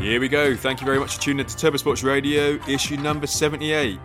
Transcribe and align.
Here 0.00 0.18
we 0.18 0.28
go. 0.28 0.56
Thank 0.56 0.80
you 0.80 0.86
very 0.86 0.98
much 0.98 1.16
for 1.16 1.20
tuning 1.20 1.40
in 1.40 1.46
to 1.46 1.54
Turbo 1.54 1.76
Sports 1.76 2.02
Radio, 2.02 2.58
issue 2.66 2.96
number 2.96 3.26
78. 3.26 4.00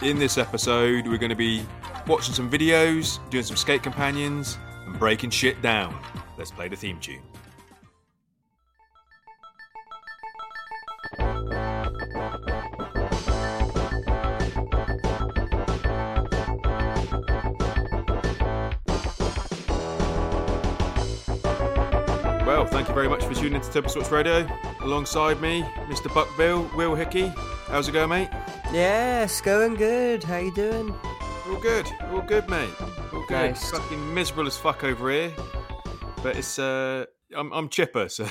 In 0.00 0.18
this 0.18 0.38
episode, 0.38 1.06
we're 1.06 1.18
going 1.18 1.28
to 1.28 1.36
be 1.36 1.62
watching 2.06 2.32
some 2.32 2.50
videos, 2.50 3.18
doing 3.28 3.44
some 3.44 3.56
skate 3.56 3.82
companions, 3.82 4.56
and 4.86 4.98
breaking 4.98 5.28
shit 5.28 5.60
down. 5.60 5.94
Let's 6.38 6.50
play 6.50 6.68
the 6.68 6.76
theme 6.76 6.98
tune. 7.00 7.20
Very 22.96 23.10
much 23.10 23.22
for 23.24 23.34
tuning 23.34 23.56
into 23.56 23.70
Turbo 23.70 23.88
Sports 23.88 24.10
Radio. 24.10 24.48
Alongside 24.80 25.38
me, 25.42 25.60
Mr. 25.90 26.08
Buckville, 26.08 26.74
Will 26.74 26.94
Hickey. 26.94 27.30
How's 27.66 27.88
it 27.88 27.92
going, 27.92 28.08
mate? 28.08 28.30
Yes, 28.72 29.42
going 29.42 29.74
good. 29.74 30.24
How 30.24 30.38
you 30.38 30.50
doing? 30.54 30.94
All 31.46 31.60
good, 31.60 31.86
all 32.10 32.22
good, 32.22 32.48
mate. 32.48 32.70
All 33.12 33.22
good. 33.28 33.50
Nice. 33.50 33.70
Fucking 33.70 34.14
miserable 34.14 34.46
as 34.46 34.56
fuck 34.56 34.82
over 34.82 35.10
here, 35.10 35.30
but 36.22 36.38
it's 36.38 36.58
uh, 36.58 37.04
I'm 37.36 37.52
I'm 37.52 37.68
chipper, 37.68 38.08
so 38.08 38.26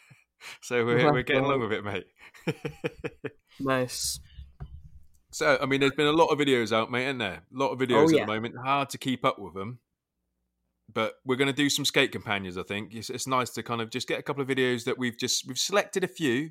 so 0.60 0.84
we're 0.84 1.12
we're 1.12 1.22
getting 1.22 1.44
along 1.44 1.60
with 1.60 1.72
it, 1.72 1.84
mate. 1.84 2.06
Nice. 3.60 4.18
so 5.30 5.56
I 5.62 5.66
mean, 5.66 5.78
there's 5.78 5.92
been 5.92 6.08
a 6.08 6.12
lot 6.12 6.30
of 6.30 6.38
videos 6.40 6.72
out, 6.72 6.90
mate, 6.90 7.04
isn't 7.04 7.18
there? 7.18 7.42
A 7.54 7.56
lot 7.56 7.68
of 7.68 7.78
videos 7.78 8.12
Oh, 8.12 8.18
at 8.18 8.26
the 8.26 8.32
moment. 8.32 8.56
Hard 8.58 8.88
to 8.90 8.98
keep 8.98 9.24
up 9.24 9.38
with 9.38 9.54
them, 9.54 9.78
but 10.92 11.14
we're 11.24 11.36
going 11.36 11.48
to 11.48 11.52
do 11.52 11.70
some 11.70 11.84
skate 11.84 12.12
companions. 12.12 12.56
I 12.56 12.62
think 12.62 12.94
it's, 12.94 13.10
it's 13.10 13.26
nice 13.26 13.50
to 13.50 13.62
kind 13.62 13.80
of 13.80 13.90
just 13.90 14.08
get 14.08 14.18
a 14.18 14.22
couple 14.22 14.42
of 14.42 14.48
videos 14.48 14.84
that 14.84 14.98
we've 14.98 15.16
just 15.16 15.46
we've 15.46 15.58
selected 15.58 16.04
a 16.04 16.08
few, 16.08 16.50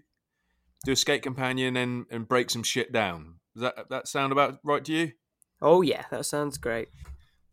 do 0.86 0.92
a 0.92 0.96
skate 0.96 1.24
companion 1.24 1.76
and 1.78 2.06
and 2.12 2.28
break 2.28 2.50
some 2.50 2.64
shit 2.64 2.92
down. 2.92 3.36
Does 3.54 3.64
that 3.64 3.90
that 3.90 4.08
sound 4.08 4.32
about 4.32 4.60
right 4.64 4.84
to 4.86 4.94
you? 4.94 5.12
Oh 5.62 5.82
yeah, 5.82 6.06
that 6.12 6.26
sounds 6.26 6.58
great. 6.58 6.90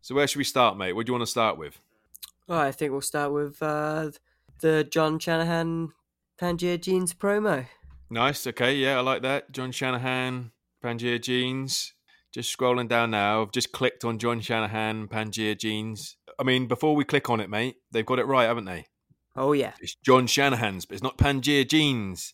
So 0.01 0.15
where 0.15 0.27
should 0.27 0.37
we 0.37 0.43
start, 0.43 0.77
mate? 0.77 0.93
What 0.93 1.05
do 1.05 1.09
you 1.09 1.13
want 1.13 1.23
to 1.23 1.31
start 1.31 1.57
with? 1.57 1.79
Well, 2.47 2.59
I 2.59 2.71
think 2.71 2.91
we'll 2.91 3.01
start 3.01 3.33
with 3.33 3.61
uh, 3.61 4.11
the 4.61 4.85
John 4.85 5.19
Shanahan 5.19 5.89
Pangaea 6.39 6.79
Jeans 6.79 7.13
promo. 7.13 7.65
Nice. 8.09 8.47
Okay. 8.47 8.75
Yeah, 8.75 8.97
I 8.97 9.01
like 9.01 9.21
that. 9.23 9.51
John 9.51 9.71
Shanahan, 9.71 10.51
Pangaea 10.83 11.21
Jeans. 11.21 11.93
Just 12.31 12.55
scrolling 12.55 12.87
down 12.87 13.11
now. 13.11 13.41
I've 13.41 13.51
just 13.51 13.71
clicked 13.71 14.05
on 14.05 14.19
John 14.19 14.39
Shanahan, 14.41 15.07
Pangaea 15.07 15.57
Jeans. 15.57 16.16
I 16.39 16.43
mean, 16.43 16.67
before 16.67 16.95
we 16.95 17.03
click 17.03 17.29
on 17.29 17.39
it, 17.39 17.49
mate, 17.49 17.77
they've 17.91 18.05
got 18.05 18.19
it 18.19 18.25
right, 18.25 18.45
haven't 18.45 18.65
they? 18.65 18.87
Oh 19.35 19.53
yeah, 19.53 19.73
It's 19.79 19.95
John 19.95 20.25
Shanahan's, 20.25 20.85
but 20.85 20.95
it's 20.95 21.03
not 21.03 21.17
Pangaea 21.17 21.67
Jeans. 21.67 22.33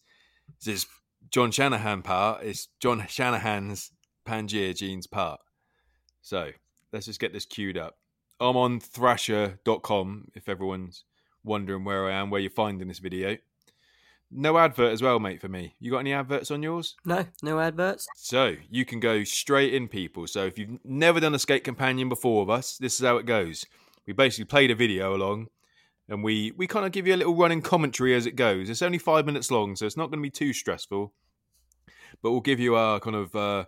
It's 0.66 0.88
John 1.30 1.52
Shanahan 1.52 2.02
part. 2.02 2.44
It's 2.44 2.70
John 2.80 3.06
Shanahan's 3.08 3.92
Pangaea 4.26 4.74
Jeans 4.76 5.06
part. 5.08 5.42
So 6.22 6.52
let's 6.94 7.06
just 7.06 7.20
get 7.20 7.34
this 7.34 7.46
queued 7.46 7.78
up. 7.78 7.98
I'm 8.40 8.56
on 8.56 8.80
thrasher.com 8.80 10.32
if 10.34 10.48
everyone's 10.48 11.04
wondering 11.44 11.84
where 11.84 12.06
I 12.06 12.14
am, 12.14 12.30
where 12.30 12.40
you're 12.42 12.50
finding 12.50 12.88
this 12.88 13.00
video. 13.00 13.38
No 14.32 14.58
advert 14.58 14.92
as 14.92 15.02
well, 15.02 15.20
mate, 15.20 15.42
for 15.42 15.50
me. 15.50 15.76
You 15.80 15.92
got 15.92 16.00
any 16.00 16.14
adverts 16.14 16.50
on 16.52 16.64
yours? 16.64 16.96
no, 17.06 17.26
no 17.44 17.60
adverts. 17.60 18.08
So 18.16 18.56
you 18.70 18.84
can 18.86 19.00
go 19.00 19.24
straight 19.24 19.74
in, 19.74 19.88
people. 19.88 20.26
So 20.28 20.46
if 20.46 20.58
you've 20.58 20.80
never 20.84 21.20
done 21.20 21.36
a 21.36 21.40
skate 21.40 21.64
companion 21.64 22.10
before 22.10 22.46
with 22.46 22.58
us, 22.58 22.78
this 22.78 23.00
is 23.00 23.06
how 23.06 23.18
it 23.18 23.26
goes. 23.26 23.66
We 24.06 24.14
basically 24.14 24.46
played 24.46 24.72
a 24.72 24.76
video 24.76 25.16
along, 25.16 25.48
and 26.10 26.24
we 26.24 26.52
we 26.52 26.68
kind 26.68 26.86
of 26.86 26.92
give 26.92 27.08
you 27.08 27.16
a 27.16 27.18
little 27.18 27.36
running 27.36 27.62
commentary 27.62 28.16
as 28.16 28.26
it 28.26 28.36
goes. 28.36 28.70
It's 28.70 28.82
only 28.82 28.98
five 28.98 29.26
minutes 29.26 29.52
long, 29.52 29.76
so 29.76 29.86
it's 29.86 29.98
not 29.98 30.10
going 30.10 30.20
to 30.20 30.24
be 30.24 30.30
too 30.30 30.54
stressful. 30.54 31.14
But 32.22 32.32
we'll 32.32 32.42
give 32.42 32.60
you 32.60 32.76
our 32.76 33.00
kind 33.00 33.16
of 33.16 33.36
uh, 33.36 33.66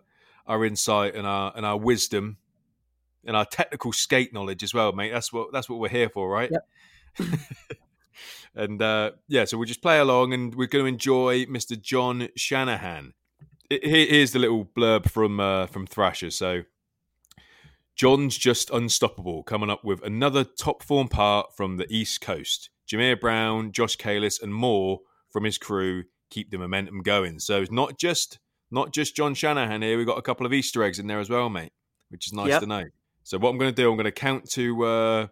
our 0.48 0.66
insight 0.66 1.16
and 1.16 1.26
our 1.26 1.54
and 1.56 1.66
our 1.66 1.78
wisdom 1.78 2.38
and 3.26 3.36
our 3.36 3.46
technical 3.46 3.92
skate 3.92 4.34
knowledge 4.34 4.64
as 4.64 4.74
well, 4.74 4.92
mate. 4.92 5.12
That's 5.12 5.34
what 5.34 5.52
that's 5.52 5.70
what 5.70 5.80
we're 5.80 5.90
here 5.90 6.10
for, 6.10 6.30
right? 6.30 6.52
and 8.56 8.82
uh, 8.82 9.12
yeah, 9.28 9.46
so 9.46 9.58
we'll 9.58 9.68
just 9.68 9.82
play 9.82 10.00
along, 10.00 10.34
and 10.34 10.54
we're 10.56 10.68
going 10.68 10.84
to 10.84 10.90
enjoy 10.90 11.46
Mr. 11.46 11.80
John 11.80 12.30
Shanahan. 12.36 13.14
Here's 13.70 14.32
the 14.32 14.40
little 14.40 14.66
blurb 14.66 15.10
from 15.10 15.40
uh, 15.40 15.68
from 15.68 15.88
Thrasher. 15.88 16.30
So, 16.30 16.64
John's 17.96 18.38
just 18.38 18.70
unstoppable, 18.72 19.44
coming 19.44 19.70
up 19.70 19.84
with 19.84 20.04
another 20.04 20.44
top 20.44 20.84
form 20.84 21.08
part 21.08 21.56
from 21.56 21.78
the 21.78 21.86
East 21.90 22.22
Coast. 22.22 22.70
Jameer 22.88 23.20
Brown, 23.20 23.72
Josh 23.72 23.98
Kalis, 23.98 24.42
and 24.42 24.54
more 24.54 25.00
from 25.32 25.44
his 25.44 25.58
crew 25.58 26.04
keep 26.30 26.52
the 26.52 26.58
momentum 26.58 27.02
going. 27.02 27.40
So 27.40 27.62
it's 27.62 27.72
not 27.72 27.98
just 27.98 28.40
not 28.72 28.92
just 28.92 29.16
John 29.16 29.34
Shanahan 29.34 29.82
here. 29.82 29.98
We've 29.98 30.06
got 30.08 30.18
a 30.18 30.22
couple 30.22 30.46
of 30.46 30.54
Easter 30.54 30.84
eggs 30.84 31.00
in 31.00 31.08
there 31.08 31.20
as 31.20 31.30
well, 31.30 31.50
mate, 31.50 31.72
which 32.10 32.28
is 32.28 32.34
nice 32.34 32.50
Yep. 32.50 32.62
to 32.62 32.68
know. 32.68 32.84
So 33.24 33.38
what 33.38 33.50
I'm 33.50 33.58
going 33.58 33.74
to 33.74 33.76
do, 33.76 33.90
I'm 33.90 33.96
going 33.96 34.06
to 34.06 34.12
count 34.12 34.50
to. 34.52 34.84
Uh, 34.86 35.28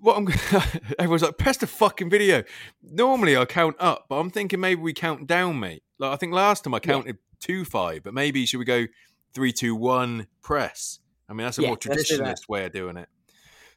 what 0.00 0.16
I'm 0.16 0.28
everyone's 0.98 1.22
like, 1.22 1.38
press 1.38 1.56
the 1.58 1.66
fucking 1.66 2.10
video. 2.10 2.42
Normally 2.82 3.36
I 3.36 3.44
count 3.44 3.76
up, 3.78 4.06
but 4.08 4.16
I'm 4.16 4.30
thinking 4.30 4.60
maybe 4.60 4.80
we 4.80 4.92
count 4.92 5.26
down, 5.26 5.60
mate. 5.60 5.82
Like 5.98 6.12
I 6.12 6.16
think 6.16 6.32
last 6.32 6.64
time 6.64 6.74
I 6.74 6.80
counted 6.80 7.18
two 7.40 7.64
five, 7.64 8.02
but 8.02 8.14
maybe 8.14 8.46
should 8.46 8.58
we 8.58 8.64
go 8.64 8.86
three, 9.34 9.52
two, 9.52 9.74
one, 9.74 10.26
press? 10.42 10.98
I 11.32 11.34
mean 11.34 11.46
that's 11.46 11.56
a 11.56 11.62
Yeah, 11.62 11.68
more 11.68 11.78
traditionalist 11.78 12.46
way 12.46 12.66
of 12.66 12.72
doing 12.72 12.98
it. 12.98 13.08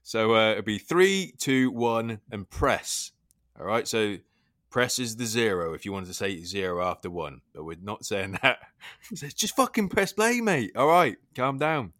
So 0.03 0.35
uh, 0.35 0.51
it'd 0.51 0.65
be 0.65 0.77
three, 0.77 1.33
two, 1.39 1.71
one, 1.71 2.19
and 2.29 2.49
press. 2.49 3.11
All 3.57 3.65
right. 3.65 3.87
So 3.87 4.17
press 4.69 4.99
is 4.99 5.15
the 5.15 5.25
zero 5.25 5.73
if 5.73 5.85
you 5.85 5.93
wanted 5.93 6.07
to 6.07 6.13
say 6.13 6.43
zero 6.43 6.85
after 6.85 7.09
one, 7.09 7.39
but 7.53 7.63
we're 7.63 7.77
not 7.81 8.03
saying 8.03 8.37
that. 8.43 8.57
So 9.13 9.27
just 9.29 9.55
fucking 9.55 9.87
press 9.87 10.11
play, 10.11 10.41
mate. 10.41 10.73
All 10.75 10.87
right, 10.87 11.15
calm 11.33 11.57
down. 11.57 11.93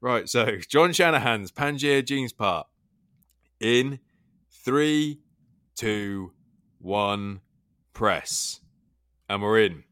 Right. 0.00 0.30
So 0.30 0.56
John 0.68 0.94
Shanahan's 0.94 1.52
Pangaea 1.52 2.02
Jeans 2.02 2.32
part 2.32 2.66
in 3.60 3.98
three, 4.50 5.20
two, 5.74 6.32
one, 6.78 7.42
press, 7.92 8.60
and 9.28 9.42
we're 9.42 9.60
in. 9.60 9.84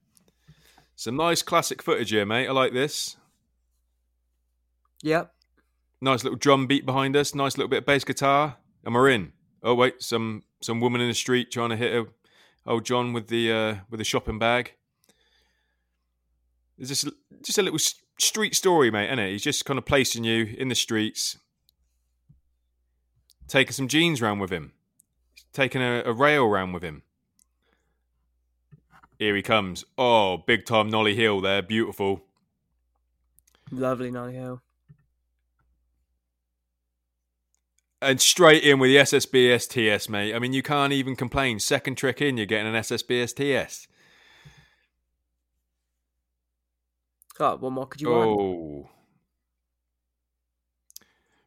Some 0.96 1.16
nice 1.16 1.42
classic 1.42 1.82
footage 1.82 2.08
here, 2.08 2.24
mate. 2.24 2.48
I 2.48 2.52
like 2.52 2.72
this. 2.72 3.18
Yep. 5.04 5.34
Nice 6.00 6.24
little 6.24 6.38
drum 6.38 6.66
beat 6.66 6.86
behind 6.86 7.14
us. 7.14 7.34
Nice 7.34 7.58
little 7.58 7.68
bit 7.68 7.80
of 7.80 7.86
bass 7.86 8.04
guitar, 8.04 8.56
and 8.84 8.94
we're 8.94 9.10
in. 9.10 9.32
Oh 9.62 9.74
wait, 9.74 10.00
some 10.02 10.44
some 10.62 10.80
woman 10.80 11.02
in 11.02 11.08
the 11.08 11.14
street 11.14 11.50
trying 11.50 11.68
to 11.70 11.76
hit 11.76 11.92
a 11.94 12.06
old 12.66 12.86
John 12.86 13.12
with 13.12 13.28
the 13.28 13.52
uh, 13.52 13.74
with 13.90 14.00
a 14.00 14.04
shopping 14.04 14.38
bag. 14.38 14.72
It's 16.78 16.88
just 16.88 17.06
just 17.42 17.58
a 17.58 17.62
little 17.62 17.78
street 18.18 18.54
story, 18.54 18.90
mate, 18.90 19.08
isn't 19.08 19.18
it? 19.18 19.32
He's 19.32 19.42
just 19.42 19.66
kind 19.66 19.76
of 19.78 19.84
placing 19.84 20.24
you 20.24 20.54
in 20.56 20.68
the 20.68 20.74
streets, 20.74 21.36
taking 23.46 23.72
some 23.72 23.88
jeans 23.88 24.22
round 24.22 24.40
with 24.40 24.50
him, 24.50 24.72
taking 25.52 25.82
a, 25.82 26.02
a 26.06 26.14
rail 26.14 26.48
round 26.48 26.72
with 26.72 26.82
him. 26.82 27.02
Here 29.18 29.36
he 29.36 29.42
comes. 29.42 29.84
Oh, 29.98 30.38
big 30.38 30.64
time 30.64 30.88
nolly 30.88 31.14
heel 31.14 31.42
there, 31.42 31.60
beautiful. 31.60 32.22
Lovely 33.70 34.10
nolly 34.10 34.32
heel. 34.32 34.62
And 38.04 38.20
straight 38.20 38.62
in 38.62 38.78
with 38.78 38.90
the 38.90 38.96
SSB 38.96 39.58
STS, 39.58 40.08
mate. 40.08 40.34
I 40.34 40.38
mean, 40.38 40.52
you 40.52 40.62
can't 40.62 40.92
even 40.92 41.16
complain. 41.16 41.58
Second 41.58 41.96
trick 41.96 42.20
in, 42.20 42.36
you're 42.36 42.46
getting 42.46 42.74
an 42.74 42.80
SSB 42.80 43.28
STS. 43.28 43.88
Oh, 47.40 47.56
what 47.56 47.72
more 47.72 47.86
could 47.86 48.00
you 48.00 48.10
want? 48.10 48.40
Oh, 48.40 48.90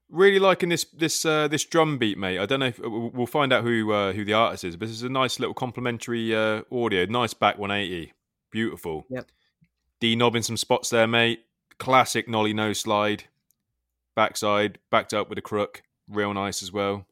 really 0.09 0.39
liking 0.39 0.69
this 0.69 0.85
this 0.85 1.25
uh, 1.25 1.47
this 1.47 1.65
drum 1.65 1.97
beat, 1.97 2.17
mate. 2.17 2.39
I 2.39 2.45
don't 2.45 2.59
know 2.59 2.67
if 2.67 2.79
we'll 2.79 3.11
we'll 3.11 3.27
find 3.27 3.53
out 3.53 3.63
who 3.63 3.91
uh, 3.91 4.13
who 4.13 4.25
the 4.25 4.33
artist 4.33 4.63
is, 4.63 4.75
but 4.75 4.87
this 4.87 4.95
is 4.95 5.03
a 5.03 5.09
nice 5.09 5.39
little 5.39 5.53
complimentary 5.53 6.35
uh, 6.35 6.61
audio. 6.71 7.05
Nice 7.05 7.33
back 7.33 7.57
180, 7.57 8.13
beautiful. 8.51 9.05
Yep. 9.09 9.27
D 9.99 10.15
knobbing 10.15 10.43
some 10.43 10.57
spots 10.57 10.89
there, 10.89 11.07
mate. 11.07 11.45
Classic 11.79 12.27
nollie 12.27 12.53
no 12.53 12.73
slide, 12.73 13.25
backside 14.15 14.79
backed 14.89 15.13
up 15.13 15.29
with 15.29 15.37
a 15.37 15.41
crook, 15.41 15.83
real 16.09 16.33
nice 16.33 16.63
as 16.63 16.71
well. 16.71 17.05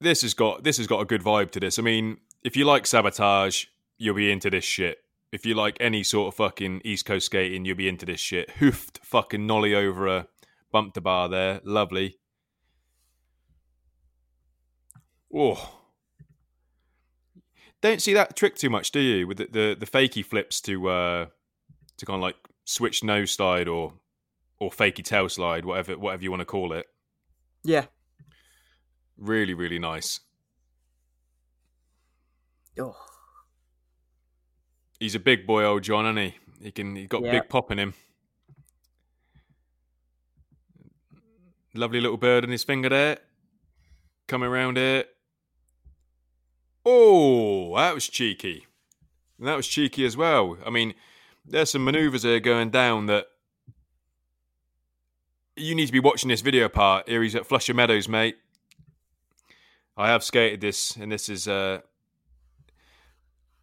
This 0.00 0.22
has 0.22 0.34
got 0.34 0.64
this 0.64 0.76
has 0.78 0.86
got 0.86 1.00
a 1.00 1.04
good 1.04 1.22
vibe 1.22 1.50
to 1.52 1.60
this. 1.60 1.78
I 1.78 1.82
mean, 1.82 2.18
if 2.42 2.56
you 2.56 2.64
like 2.64 2.86
sabotage, 2.86 3.66
you'll 3.98 4.14
be 4.14 4.30
into 4.30 4.50
this 4.50 4.64
shit. 4.64 4.98
If 5.32 5.44
you 5.44 5.54
like 5.54 5.76
any 5.80 6.02
sort 6.02 6.28
of 6.28 6.36
fucking 6.36 6.82
East 6.84 7.06
Coast 7.06 7.26
skating, 7.26 7.64
you'll 7.64 7.76
be 7.76 7.88
into 7.88 8.06
this 8.06 8.20
shit. 8.20 8.50
Hoofed 8.52 9.00
fucking 9.02 9.46
nollie 9.46 9.74
over 9.74 10.06
a 10.06 10.28
bump 10.70 10.94
to 10.94 11.00
bar 11.00 11.28
there. 11.28 11.60
Lovely. 11.64 12.18
Oh. 15.34 15.80
Don't 17.80 18.00
see 18.00 18.14
that 18.14 18.36
trick 18.36 18.54
too 18.56 18.70
much, 18.70 18.92
do 18.92 19.00
you? 19.00 19.26
With 19.26 19.38
the 19.38 19.48
the, 19.50 19.76
the 19.78 19.86
fakey 19.86 20.24
flips 20.24 20.60
to 20.62 20.88
uh 20.88 21.26
to 21.96 22.06
kind 22.06 22.16
of 22.16 22.22
like 22.22 22.36
switch 22.64 23.02
nose 23.02 23.32
side 23.32 23.68
or 23.68 23.94
or 24.60 24.70
fakey 24.70 25.04
tail 25.04 25.28
slide, 25.28 25.64
whatever 25.64 25.98
whatever 25.98 26.22
you 26.22 26.30
want 26.30 26.40
to 26.40 26.46
call 26.46 26.72
it. 26.72 26.86
Yeah. 27.62 27.86
Really, 29.16 29.54
really 29.54 29.78
nice. 29.78 30.20
Oh, 32.78 32.96
He's 35.00 35.14
a 35.14 35.20
big 35.20 35.46
boy, 35.46 35.64
old 35.64 35.82
John, 35.82 36.06
isn't 36.06 36.16
he? 36.16 36.34
He 36.64 36.70
can. 36.72 36.96
He 36.96 37.06
got 37.06 37.22
Yeah. 37.22 37.32
big 37.40 37.48
pop 37.48 37.70
in 37.70 37.78
him. 37.78 37.94
Lovely 41.74 42.00
little 42.00 42.16
bird 42.16 42.44
in 42.44 42.50
his 42.50 42.64
finger 42.64 42.88
there. 42.88 43.18
Coming 44.28 44.48
around 44.48 44.76
here. 44.76 45.04
Oh, 46.86 47.76
that 47.76 47.94
was 47.94 48.08
cheeky. 48.08 48.66
And 49.38 49.48
that 49.48 49.56
was 49.56 49.66
cheeky 49.66 50.04
as 50.04 50.16
well. 50.16 50.56
I 50.64 50.70
mean, 50.70 50.94
there's 51.44 51.70
some 51.72 51.84
manoeuvres 51.84 52.22
here 52.22 52.40
going 52.40 52.70
down 52.70 53.06
that 53.06 53.26
you 55.56 55.74
need 55.74 55.86
to 55.86 55.92
be 55.92 56.00
watching 56.00 56.28
this 56.28 56.40
video 56.40 56.68
part. 56.68 57.08
Here 57.08 57.22
he's 57.22 57.34
at 57.34 57.46
Flushing 57.46 57.76
Meadows, 57.76 58.08
mate. 58.08 58.36
I 59.96 60.08
have 60.08 60.24
skated 60.24 60.60
this, 60.60 60.96
and 60.96 61.12
this 61.12 61.28
is 61.28 61.46
a 61.46 61.82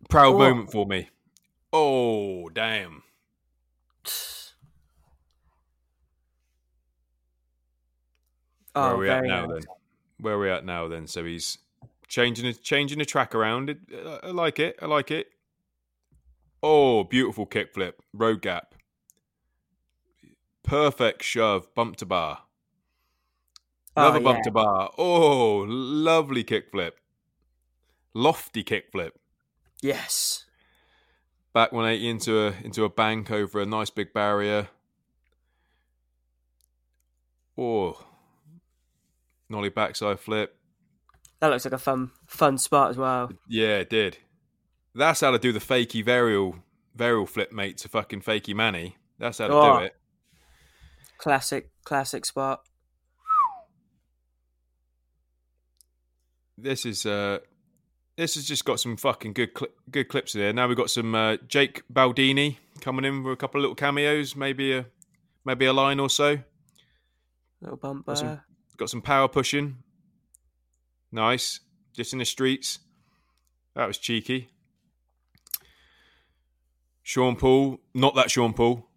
proud 0.10 0.36
Oh. 0.36 0.38
moment 0.40 0.72
for 0.72 0.86
me. 0.86 1.10
Oh, 1.74 2.50
damn. 2.50 3.04
Oh, 8.74 8.82
Where 8.82 8.90
oh 8.92 8.96
are 8.96 8.98
we 9.00 9.10
at 9.10 9.24
now 9.26 9.46
nice. 9.48 9.54
then? 9.66 9.74
Where 10.20 10.34
are 10.36 10.40
we 10.40 10.50
at 10.50 10.66
now 10.66 10.88
then? 10.88 11.06
So 11.08 11.26
he's 11.26 11.58
changing 12.08 12.46
the 12.46 12.54
changing 12.54 13.00
the 13.00 13.06
track 13.06 13.36
around. 13.36 13.76
I 14.24 14.28
like 14.28 14.60
it. 14.60 14.78
I 14.82 14.86
like 14.86 15.12
it. 15.12 15.28
Oh, 16.64 17.04
beautiful 17.04 17.46
kickflip, 17.46 17.94
road 18.14 18.42
gap, 18.42 18.76
perfect 20.64 21.24
shove, 21.24 21.74
bump 21.76 21.98
to 21.98 22.06
bar, 22.06 22.40
Oh, 23.98 24.04
another 24.08 24.20
bump 24.22 24.38
yeah. 24.40 24.44
to 24.44 24.52
bar. 24.52 24.92
Oh, 24.98 25.66
lovely 25.68 26.44
kickflip, 26.44 26.92
lofty 28.14 28.64
kickflip, 28.64 29.12
Yes. 29.82 30.46
back 31.54 31.72
180 31.72 32.08
into 32.10 32.48
a 32.48 32.52
into 32.64 32.84
a 32.86 32.90
bank 32.90 33.30
over 33.32 33.60
a 33.60 33.66
nice 33.66 33.90
big 33.90 34.14
barrier. 34.14 34.70
Oh, 37.58 38.06
nollie 39.50 39.70
backside 39.70 40.20
flip. 40.20 40.58
That 41.40 41.48
looks 41.50 41.66
like 41.66 41.74
a 41.74 41.78
fun 41.78 42.12
fun 42.28 42.58
spot 42.58 42.92
as 42.92 42.98
well. 42.98 43.32
Yeah, 43.48 43.80
it 43.80 43.90
did. 43.90 44.18
That's 44.96 45.22
how 45.22 45.32
to 45.32 45.40
do 45.40 45.52
the 45.52 45.60
fakey 45.60 46.04
varial 46.06 46.62
varial 46.98 47.28
flip, 47.28 47.52
mate, 47.52 47.78
to 47.80 47.90
fucking 47.90 48.22
fakey 48.22 48.54
Manny. 48.56 48.98
That's 49.18 49.38
how 49.40 49.48
to 49.48 49.54
Oh. 49.54 49.80
do 49.80 49.86
it. 49.86 49.96
Classic 51.22 51.70
classic 51.84 52.26
spot. 52.26 52.62
This 56.58 56.86
is 56.86 57.06
uh 57.06 57.40
this 58.18 58.36
has 58.36 58.46
just 58.46 58.66
got 58.66 58.80
some 58.80 58.98
fucking 58.98 59.34
good 59.34 59.54
cli 59.54 59.68
good 59.92 60.10
clips 60.10 60.34
there. 60.34 60.52
Now 60.52 60.68
we've 60.68 60.76
got 60.76 60.90
some 60.90 61.14
uh, 61.14 61.38
Jake 61.48 61.84
Baldini 61.94 62.58
coming 62.82 63.06
in 63.06 63.24
with 63.24 63.34
a 63.34 63.36
couple 63.36 63.60
of 63.60 63.64
little 63.64 63.76
cameos, 63.76 64.36
maybe 64.36 64.74
a 64.74 64.86
maybe 65.46 65.66
a 65.66 65.74
line 65.74 66.00
or 66.00 66.10
so. 66.10 66.40
Little 67.62 67.78
bumper. 67.78 68.12
Got 68.12 68.18
some, 68.18 68.42
got 68.78 68.90
some 68.90 69.02
power 69.02 69.28
pushing. 69.28 69.78
Nice. 71.12 71.60
Just 71.94 72.14
in 72.14 72.20
the 72.20 72.26
streets. 72.26 72.80
That 73.76 73.86
was 73.86 73.98
cheeky. 73.98 74.50
Sean 77.04 77.36
Paul, 77.36 77.80
not 77.94 78.16
that 78.16 78.32
Sean 78.32 78.54
Paul. 78.54 78.88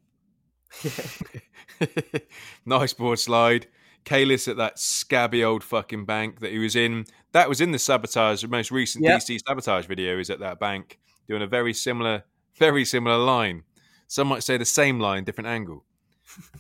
nice 2.67 2.93
board 2.93 3.19
slide. 3.19 3.67
Kalis 4.05 4.49
at 4.49 4.57
that 4.59 4.79
scabby 4.79 5.43
old 5.43 5.65
fucking 5.65 6.05
bank 6.05 6.41
that 6.41 6.53
he 6.53 6.59
was 6.59 6.77
in. 6.77 7.07
That 7.33 7.49
was 7.49 7.61
in 7.61 7.73
the 7.73 7.79
sabotage, 7.79 8.43
the 8.43 8.49
most 8.49 8.71
recent 8.71 9.05
Yep. 9.05 9.21
DC 9.21 9.41
sabotage 9.47 9.87
video. 9.87 10.19
Is 10.19 10.29
at 10.31 10.41
that 10.41 10.61
bank 10.61 10.99
doing 11.27 11.43
a 11.43 11.47
very 11.47 11.73
similar, 11.73 12.25
very 12.59 12.85
similar 12.85 13.17
line. 13.17 13.63
Some 14.07 14.29
might 14.29 14.43
say 14.43 14.57
the 14.59 14.65
same 14.67 15.01
line, 15.01 15.25
different 15.25 15.49
angle. 15.49 15.85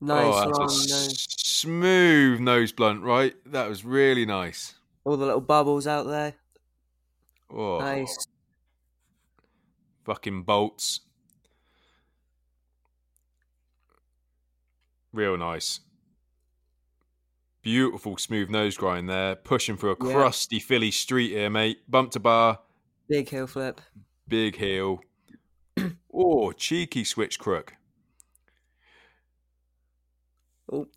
nice 0.00 0.34
oh, 0.34 0.46
that's 0.46 0.58
long 0.58 0.68
a 0.68 1.04
s- 1.10 1.26
smooth 1.38 2.40
nose 2.40 2.72
blunt, 2.72 3.02
right? 3.02 3.34
That 3.46 3.68
was 3.68 3.84
really 3.84 4.26
nice. 4.26 4.74
All 5.04 5.16
the 5.16 5.24
little 5.26 5.40
bubbles 5.40 5.86
out 5.86 6.06
there. 6.06 6.34
Oh, 7.50 7.78
Nice. 7.78 8.26
Fucking 10.04 10.42
bolts. 10.44 11.00
Real 15.12 15.36
nice. 15.36 15.80
Beautiful 17.62 18.16
smooth 18.16 18.48
nose 18.50 18.76
grind 18.76 19.08
there. 19.08 19.36
Pushing 19.36 19.76
through 19.76 19.92
a 19.92 20.06
Yeah. 20.06 20.12
crusty 20.14 20.58
Philly 20.58 20.90
street 20.90 21.30
here, 21.30 21.50
mate. 21.50 21.88
Bump 21.90 22.10
to 22.12 22.20
bar, 22.20 22.60
Big 23.08 23.28
heel 23.28 23.46
flip. 23.46 23.80
big 24.26 24.56
heel. 24.56 25.00
oh, 26.12 26.52
cheeky 26.52 27.04
switch 27.04 27.38
crook. 27.38 27.74
Oh. 30.72 30.88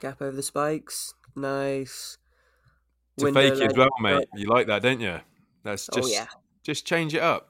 Gap 0.00 0.22
over 0.22 0.34
the 0.34 0.42
spikes. 0.42 1.14
Nice. 1.36 2.16
To 3.18 3.24
Window 3.26 3.40
fake 3.40 3.60
it 3.60 3.70
as 3.72 3.76
well, 3.76 3.90
mate. 4.00 4.28
You 4.34 4.46
like 4.46 4.66
that, 4.68 4.82
don't 4.82 5.00
you? 5.00 5.20
That's 5.62 5.88
Oh 5.92 5.96
just 5.96 6.12
yeah. 6.12 6.26
just 6.62 6.86
change 6.86 7.14
it 7.14 7.20
up. 7.22 7.49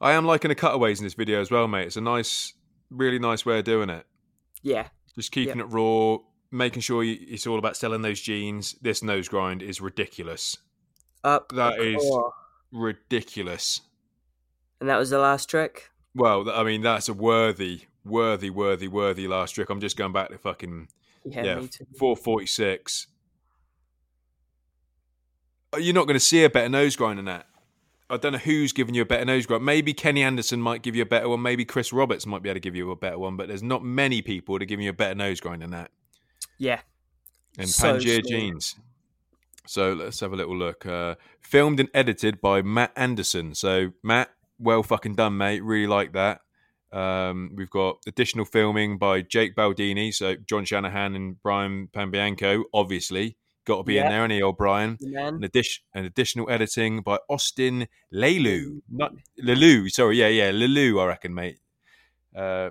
I 0.00 0.12
am 0.12 0.24
liking 0.24 0.48
the 0.48 0.54
cutaways 0.54 1.00
in 1.00 1.04
this 1.04 1.14
video 1.14 1.40
as 1.40 1.50
well, 1.50 1.66
mate. 1.66 1.86
It's 1.86 1.96
a 1.96 2.00
nice, 2.00 2.54
really 2.90 3.18
nice 3.18 3.44
way 3.44 3.58
of 3.58 3.64
doing 3.64 3.90
it. 3.90 4.06
Yeah. 4.62 4.88
Just 5.14 5.32
keeping 5.32 5.58
it 5.58 5.64
raw, 5.64 6.18
making 6.52 6.82
sure 6.82 7.02
you, 7.02 7.18
it's 7.20 7.46
all 7.46 7.58
about 7.58 7.76
selling 7.76 8.02
those 8.02 8.20
jeans. 8.20 8.76
This 8.80 9.02
nose 9.02 9.28
grind 9.28 9.62
is 9.62 9.80
ridiculous. 9.80 10.56
Up. 11.24 11.52
That 11.52 11.80
is-. 11.80 12.10
Ridiculous. 12.70 13.80
And 14.80 14.88
that 14.88 14.98
was 14.98 15.10
the 15.10 15.18
last 15.18 15.48
trick. 15.48 15.90
Well, 16.14 16.48
I 16.50 16.62
mean, 16.62 16.82
that's 16.82 17.08
a 17.08 17.14
worthy, 17.14 17.82
worthy, 18.04 18.50
worthy, 18.50 18.88
worthy 18.88 19.26
last 19.26 19.52
trick. 19.52 19.70
I'm 19.70 19.80
just 19.80 19.96
going 19.96 20.12
back 20.12 20.28
to 20.30 20.38
fucking 20.38 20.88
Yeah, 21.24 21.42
Yeah, 21.42 21.54
me 21.56 21.68
too. 21.68 21.86
446. 21.98 23.08
Uh, 25.74 25.78
You're 25.78 25.94
not 25.94 26.06
going 26.06 26.14
to 26.14 26.20
see 26.20 26.44
a 26.44 26.50
better 26.50 26.68
nose 26.68 26.94
grind 26.94 27.18
than 27.18 27.24
that. 27.26 27.46
I 28.10 28.16
don't 28.16 28.32
know 28.32 28.38
who's 28.38 28.72
giving 28.72 28.94
you 28.94 29.02
a 29.02 29.06
better 29.06 29.24
nose 29.24 29.44
grind. 29.44 29.64
Maybe 29.64 29.92
Kenny 29.92 30.22
Anderson 30.22 30.60
might 30.60 30.82
give 30.82 30.96
you 30.96 31.02
a 31.02 31.06
better 31.06 31.28
one. 31.28 31.42
Maybe 31.42 31.64
Chris 31.64 31.92
Roberts 31.92 32.24
might 32.26 32.42
be 32.42 32.48
able 32.48 32.56
to 32.56 32.60
give 32.60 32.74
you 32.74 32.90
a 32.90 32.96
better 32.96 33.18
one. 33.18 33.36
But 33.36 33.48
there's 33.48 33.62
not 33.62 33.84
many 33.84 34.22
people 34.22 34.58
to 34.58 34.64
give 34.64 34.80
you 34.80 34.90
a 34.90 34.94
better 34.94 35.14
nose 35.14 35.40
grind 35.40 35.62
than 35.62 35.70
that. 35.70 35.90
Yeah. 36.56 36.80
And 37.58 37.68
So 37.68 37.98
jeans. 37.98 38.76
So 39.66 39.92
let's 39.92 40.20
have 40.20 40.32
a 40.32 40.36
little 40.36 40.56
look. 40.56 40.86
Uh, 40.86 41.16
filmed 41.40 41.80
and 41.80 41.90
edited 41.92 42.40
by 42.40 42.62
Matt 42.62 42.92
Anderson. 42.96 43.54
So 43.54 43.90
Matt, 44.02 44.30
well 44.58 44.82
fucking 44.82 45.14
done, 45.14 45.36
mate. 45.36 45.62
Really 45.62 45.86
like 45.86 46.12
that. 46.14 46.40
Um, 46.90 47.52
we've 47.54 47.68
got 47.68 47.98
additional 48.06 48.46
filming 48.46 48.96
by 48.96 49.20
Jake 49.20 49.54
Baldini, 49.54 50.14
so 50.14 50.36
John 50.36 50.64
Shanahan 50.64 51.14
and 51.14 51.42
Brian 51.42 51.88
Panebianco, 51.88 52.64
obviously. 52.72 53.36
Got 53.68 53.76
to 53.76 53.82
be 53.84 53.98
in 53.98 54.06
there, 54.08 54.24
any 54.24 54.40
old 54.40 54.56
Brian. 54.56 54.96
An, 55.14 55.44
addition, 55.44 55.84
an 55.94 56.06
additional 56.06 56.48
editing 56.50 57.02
by 57.02 57.18
Austin 57.28 57.86
Lelu. 58.10 58.80
Not 58.90 59.12
Lelu, 59.38 59.90
sorry, 59.90 60.16
yeah, 60.16 60.28
yeah, 60.28 60.50
Lelu, 60.52 60.98
I 61.02 61.06
reckon, 61.06 61.34
mate. 61.34 61.58
Uh, 62.34 62.70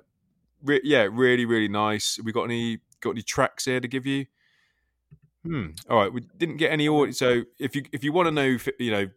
re- 0.60 0.80
yeah, 0.82 1.06
really, 1.08 1.44
really 1.44 1.68
nice. 1.68 2.18
We 2.24 2.32
got 2.32 2.42
any 2.44 2.80
got 3.00 3.10
any 3.10 3.22
tracks 3.22 3.66
here 3.66 3.78
to 3.78 3.86
give 3.86 4.06
you? 4.06 4.26
Hmm. 5.44 5.66
All 5.88 5.98
right, 5.98 6.12
we 6.12 6.22
didn't 6.36 6.56
get 6.56 6.72
any 6.72 6.88
audio. 6.88 7.12
So 7.12 7.44
if 7.60 7.76
you 7.76 7.84
if 7.92 8.02
you 8.02 8.12
want 8.12 8.26
to 8.26 8.32
know, 8.32 8.46
if, 8.48 8.68
you 8.80 8.90
know, 8.90 9.08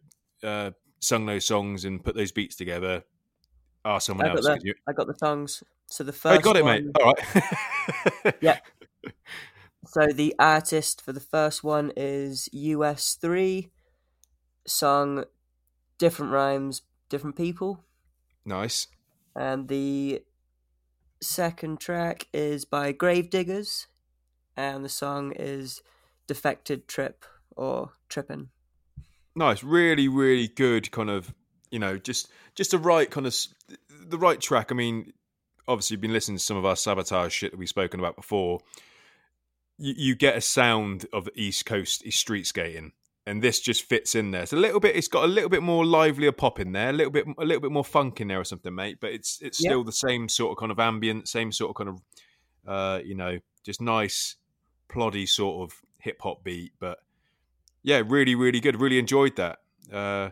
uh, 0.48 0.70
sung 1.00 1.26
those 1.26 1.46
songs 1.46 1.84
and 1.84 2.02
put 2.04 2.14
those 2.14 2.30
beats 2.30 2.54
together, 2.54 3.02
ask 3.84 4.06
someone 4.06 4.28
I 4.28 4.34
got 4.34 4.44
else. 4.46 4.62
you- 4.62 4.74
I 4.86 4.92
got 4.92 5.08
the 5.08 5.18
songs. 5.18 5.64
So 5.88 6.04
the 6.04 6.12
Oh, 6.12 6.14
first 6.14 6.38
you 6.38 6.44
got 6.44 6.56
it, 6.56 6.62
one, 6.64 6.84
mate. 6.86 6.96
All 7.02 7.12
right. 8.24 8.34
Yeah. 8.40 8.58
So 9.86 10.06
the 10.06 10.34
artist 10.38 11.02
for 11.02 11.12
the 11.12 11.20
first 11.20 11.64
one 11.64 11.92
is 11.96 12.48
US3, 12.54 13.68
song 14.66 15.24
different 15.98 16.32
rhymes, 16.32 16.82
different 17.08 17.36
people. 17.36 17.84
nice. 18.44 18.86
And 19.34 19.68
the 19.68 20.22
second 21.22 21.80
track 21.80 22.26
is 22.34 22.64
by 22.64 22.92
Gravediggaz, 22.92 23.86
and 24.56 24.84
the 24.84 24.88
song 24.90 25.32
is 25.36 25.82
Defected 26.26 26.86
Trip 26.86 27.24
or 27.56 27.92
Trippin'. 28.08 28.50
nice 29.34 29.62
really 29.62 30.08
really 30.08 30.48
good 30.48 30.90
kind 30.90 31.08
of 31.10 31.34
you 31.70 31.78
know 31.78 31.96
just 31.98 32.28
just 32.54 32.70
the 32.70 32.78
right 32.78 33.10
kind 33.10 33.26
of 33.26 33.34
the 33.88 34.18
right 34.18 34.40
track 34.40 34.70
i 34.70 34.74
mean 34.74 35.12
obviously 35.66 35.94
you've 35.94 36.00
been 36.00 36.12
listening 36.12 36.36
to 36.36 36.44
some 36.44 36.56
of 36.56 36.64
our 36.64 36.76
sabotage 36.76 37.32
shit 37.32 37.50
that 37.50 37.58
we've 37.58 37.68
spoken 37.68 38.00
about 38.00 38.16
before 38.16 38.60
you, 39.82 39.94
you 39.96 40.14
get 40.14 40.36
a 40.36 40.40
sound 40.40 41.06
of 41.12 41.28
east 41.34 41.66
coast 41.66 42.10
street 42.12 42.46
skating 42.46 42.92
and 43.26 43.42
this 43.42 43.60
just 43.60 43.82
fits 43.82 44.14
in 44.14 44.30
there 44.30 44.42
it's 44.42 44.52
a 44.52 44.56
little 44.56 44.80
bit 44.80 44.96
it's 44.96 45.08
got 45.08 45.24
a 45.24 45.28
little 45.28 45.50
bit 45.50 45.62
more 45.62 45.84
livelier 45.84 46.32
pop 46.32 46.58
in 46.58 46.72
there 46.72 46.90
a 46.90 46.92
little 46.92 47.12
bit 47.12 47.24
a 47.38 47.44
little 47.44 47.60
bit 47.60 47.70
more 47.70 47.84
funk 47.84 48.20
in 48.20 48.28
there 48.28 48.40
or 48.40 48.44
something 48.44 48.74
mate 48.74 48.98
but 49.00 49.10
it's 49.12 49.38
it's 49.42 49.62
Yeah. 49.62 49.70
still 49.70 49.84
the 49.84 49.92
same 49.92 50.28
sort 50.28 50.52
of 50.52 50.56
kind 50.58 50.72
of 50.72 50.80
ambient 50.80 51.28
same 51.28 51.52
sort 51.52 51.70
of 51.70 51.76
kind 51.76 51.88
of 51.90 52.02
uh 52.66 53.00
you 53.04 53.14
know 53.14 53.38
just 53.64 53.80
nice 53.80 54.36
ploddy 54.88 55.26
sort 55.28 55.70
of 55.70 55.78
hip 55.98 56.20
hop 56.20 56.42
beat, 56.44 56.72
but 56.80 56.98
yeah, 57.84 58.02
really, 58.04 58.34
really 58.34 58.60
good. 58.60 58.80
Really 58.80 58.98
enjoyed 58.98 59.36
that. 59.36 59.60
Uh, 59.92 60.30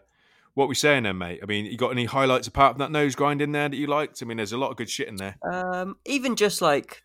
what 0.54 0.68
we 0.68 0.74
saying 0.74 1.04
then, 1.04 1.18
mate? 1.18 1.40
I 1.42 1.46
mean, 1.46 1.66
you 1.66 1.76
got 1.76 1.90
any 1.90 2.04
highlights 2.04 2.46
apart 2.48 2.74
from 2.74 2.78
that 2.80 2.90
nose 2.90 3.14
grind 3.14 3.40
in 3.40 3.52
there 3.52 3.68
that 3.68 3.76
you 3.76 3.86
liked? 3.86 4.22
I 4.22 4.26
mean, 4.26 4.36
there's 4.36 4.52
a 4.52 4.58
lot 4.58 4.70
of 4.70 4.76
good 4.76 4.90
shit 4.90 5.08
in 5.08 5.16
there. 5.16 5.36
Um, 5.50 5.96
even 6.04 6.36
just 6.36 6.60
like 6.60 7.02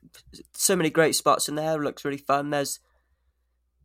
so 0.54 0.76
many 0.76 0.90
great 0.90 1.16
spots 1.16 1.48
in 1.48 1.56
there. 1.56 1.78
Looks 1.78 2.04
really 2.04 2.18
fun. 2.18 2.50
There's 2.50 2.80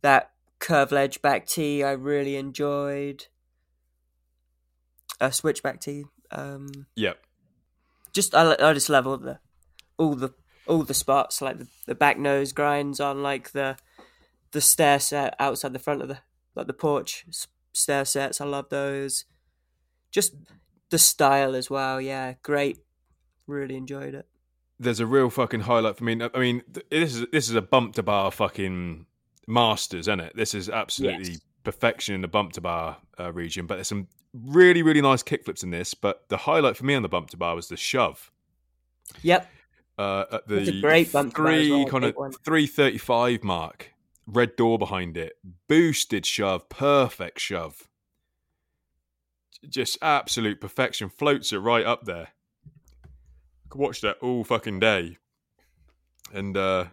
that 0.01 0.31
curve 0.59 0.91
ledge 0.91 1.21
back 1.21 1.45
tee 1.47 1.83
I 1.83 1.91
really 1.91 2.35
enjoyed. 2.35 3.27
A 5.19 5.31
switchback 5.31 5.79
tee. 5.79 6.05
Um, 6.31 6.87
Yep. 6.95 7.19
just 8.13 8.33
I, 8.33 8.55
I 8.59 8.73
just 8.73 8.89
love 8.89 9.05
all 9.05 9.17
the 9.17 9.39
all 9.97 10.15
the 10.15 10.33
all 10.65 10.83
the 10.83 10.93
spots 10.93 11.41
like 11.41 11.57
the, 11.59 11.67
the 11.85 11.95
back 11.95 12.17
nose 12.17 12.53
grinds 12.53 12.99
on 12.99 13.21
like 13.21 13.51
the 13.51 13.77
the 14.51 14.61
stair 14.61 14.99
set 14.99 15.35
outside 15.39 15.73
the 15.73 15.79
front 15.79 16.01
of 16.01 16.07
the 16.07 16.19
like 16.55 16.67
the 16.67 16.73
porch 16.73 17.25
stair 17.73 18.05
sets. 18.05 18.41
I 18.41 18.45
love 18.45 18.69
those. 18.69 19.25
Just 20.11 20.33
the 20.89 20.97
style 20.99 21.55
as 21.55 21.69
well. 21.69 21.99
Yeah, 22.01 22.33
great. 22.43 22.77
Really 23.47 23.75
enjoyed 23.75 24.13
it. 24.13 24.27
There's 24.79 24.99
a 24.99 25.05
real 25.05 25.29
fucking 25.29 25.61
highlight 25.61 25.97
for 25.97 26.03
me. 26.03 26.19
I 26.33 26.39
mean, 26.39 26.63
this 26.89 27.15
is 27.15 27.25
this 27.31 27.49
is 27.49 27.55
a 27.55 27.61
bump 27.61 27.95
to 27.95 28.03
bar 28.03 28.31
fucking 28.31 29.05
masters, 29.47 30.07
isn't 30.07 30.19
it? 30.19 30.35
This 30.35 30.53
is 30.53 30.69
absolutely 30.69 31.31
Yes. 31.31 31.41
perfection 31.63 32.15
in 32.15 32.21
the 32.21 32.27
bump 32.27 32.53
to 32.53 32.61
bar 32.61 32.97
uh, 33.19 33.31
region. 33.31 33.67
But 33.67 33.75
there's 33.75 33.87
some 33.87 34.07
really 34.33 34.81
really 34.81 35.01
nice 35.01 35.21
kickflips 35.23 35.63
in 35.63 35.69
this. 35.69 35.93
But 35.93 36.27
the 36.29 36.37
highlight 36.37 36.77
for 36.77 36.85
me 36.85 36.95
on 36.95 37.03
the 37.03 37.09
bump 37.09 37.29
to 37.31 37.37
bar 37.37 37.55
was 37.55 37.67
the 37.67 37.77
shove. 37.77 38.31
Yep. 39.21 39.49
uh, 39.97 40.25
at 40.31 40.47
the 40.47 40.81
great 40.81 41.11
bump 41.11 41.35
to 41.35 41.41
bar 41.43 41.51
three 41.53 41.71
well, 41.71 41.85
kind 41.87 42.05
of 42.05 42.15
three 42.43 42.65
thirty 42.67 42.97
five 42.97 43.43
mark. 43.43 43.91
Red 44.25 44.55
door 44.55 44.77
behind 44.79 45.17
it, 45.17 45.33
boosted 45.67 46.25
shove, 46.25 46.69
perfect 46.69 47.39
shove. 47.39 47.87
Just 49.67 49.97
absolute 50.01 50.59
perfection. 50.59 51.09
Floats 51.09 51.53
it 51.53 51.57
right 51.57 51.85
up 51.85 52.05
there. 52.05 52.29
I 52.65 53.67
Could 53.69 53.81
watch 53.81 54.01
that 54.01 54.17
all 54.21 54.43
fucking 54.43 54.79
day, 54.79 55.17
and 56.33 56.57
uh, 56.57 56.85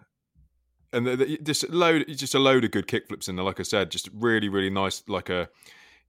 and 0.92 1.06
the, 1.06 1.16
the, 1.16 1.38
just 1.42 1.64
a 1.64 1.72
load, 1.72 2.06
just 2.08 2.34
a 2.34 2.38
load 2.38 2.64
of 2.64 2.70
good 2.70 2.86
kickflips 2.86 3.28
in 3.28 3.36
there. 3.36 3.44
Like 3.44 3.60
I 3.60 3.64
said, 3.64 3.90
just 3.90 4.08
really, 4.12 4.48
really 4.48 4.70
nice. 4.70 5.02
Like 5.08 5.28
a, 5.28 5.48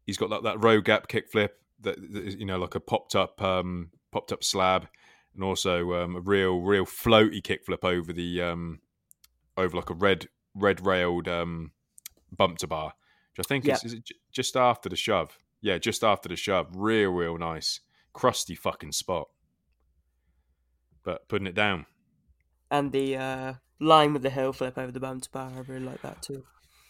he's 0.05 0.17
got 0.17 0.29
that 0.29 0.43
that 0.43 0.63
row 0.63 0.81
gap 0.81 1.07
kickflip 1.07 1.49
that, 1.81 1.95
that 2.13 2.23
is, 2.23 2.35
you 2.35 2.45
know, 2.45 2.57
like 2.57 2.75
a 2.75 2.79
popped 2.79 3.15
up, 3.15 3.41
um, 3.41 3.89
popped 4.11 4.31
up 4.31 4.43
slab 4.43 4.87
and 5.33 5.43
also 5.43 5.93
um, 5.93 6.15
a 6.15 6.19
real 6.19 6.59
real 6.59 6.85
floaty 6.85 7.41
kickflip 7.41 7.83
over 7.83 8.11
the 8.11 8.41
um, 8.41 8.79
over 9.57 9.75
like 9.75 9.89
a 9.89 9.93
red 9.93 10.27
red 10.53 10.85
railed 10.85 11.27
um, 11.27 11.71
bump 12.35 12.57
to 12.59 12.67
bar, 12.67 12.93
which 13.31 13.45
I 13.45 13.47
think 13.47 13.65
is, 13.67 13.83
is 13.83 13.93
it 13.93 14.05
j- 14.05 14.15
just 14.31 14.55
after 14.55 14.89
the 14.89 14.95
shove. 14.95 15.37
Yeah, 15.61 15.77
just 15.77 16.03
after 16.03 16.29
the 16.29 16.35
shove, 16.35 16.67
real 16.75 17.09
real 17.11 17.37
nice, 17.37 17.81
crusty 18.13 18.55
fucking 18.55 18.93
spot, 18.93 19.27
but 21.03 21.27
putting 21.27 21.47
it 21.47 21.55
down. 21.55 21.85
And 22.71 22.91
the 22.91 23.17
uh, 23.17 23.53
line 23.79 24.13
with 24.13 24.21
the 24.21 24.29
heel 24.29 24.53
flip 24.53 24.77
over 24.77 24.91
the 24.91 24.99
bump 24.99 25.23
to 25.23 25.31
bar. 25.31 25.51
I 25.55 25.59
really 25.61 25.85
like 25.85 26.01
that 26.01 26.21
too. 26.21 26.43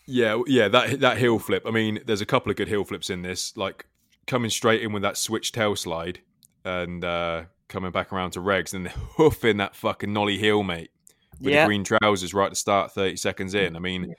Yeah, 0.07 0.41
yeah, 0.47 0.67
that 0.69 0.99
that 1.01 1.17
heel 1.17 1.39
flip. 1.39 1.63
I 1.65 1.71
mean, 1.71 1.99
there's 2.05 2.21
a 2.21 2.25
couple 2.25 2.49
of 2.49 2.57
good 2.57 2.67
heel 2.67 2.83
flips 2.83 3.09
in 3.09 3.21
this, 3.21 3.55
like 3.55 3.85
coming 4.27 4.49
straight 4.49 4.81
in 4.81 4.91
with 4.91 5.03
that 5.03 5.17
switch 5.17 5.51
tail 5.51 5.75
slide 5.75 6.19
and 6.65 7.03
uh, 7.05 7.43
coming 7.67 7.91
back 7.91 8.11
around 8.11 8.31
to 8.31 8.39
regs 8.39 8.73
and 8.73 8.87
hoofing 9.17 9.57
that 9.57 9.75
fucking 9.75 10.11
nolly 10.11 10.37
heel, 10.37 10.63
mate, 10.63 10.91
with 11.39 11.53
Yeah. 11.53 11.63
the 11.63 11.67
green 11.67 11.83
trousers 11.83 12.33
right 12.33 12.45
at 12.45 12.51
the 12.51 12.55
start, 12.55 12.91
30 12.91 13.15
seconds 13.17 13.53
in. 13.53 13.75
I 13.75 13.79
mean, 13.79 14.13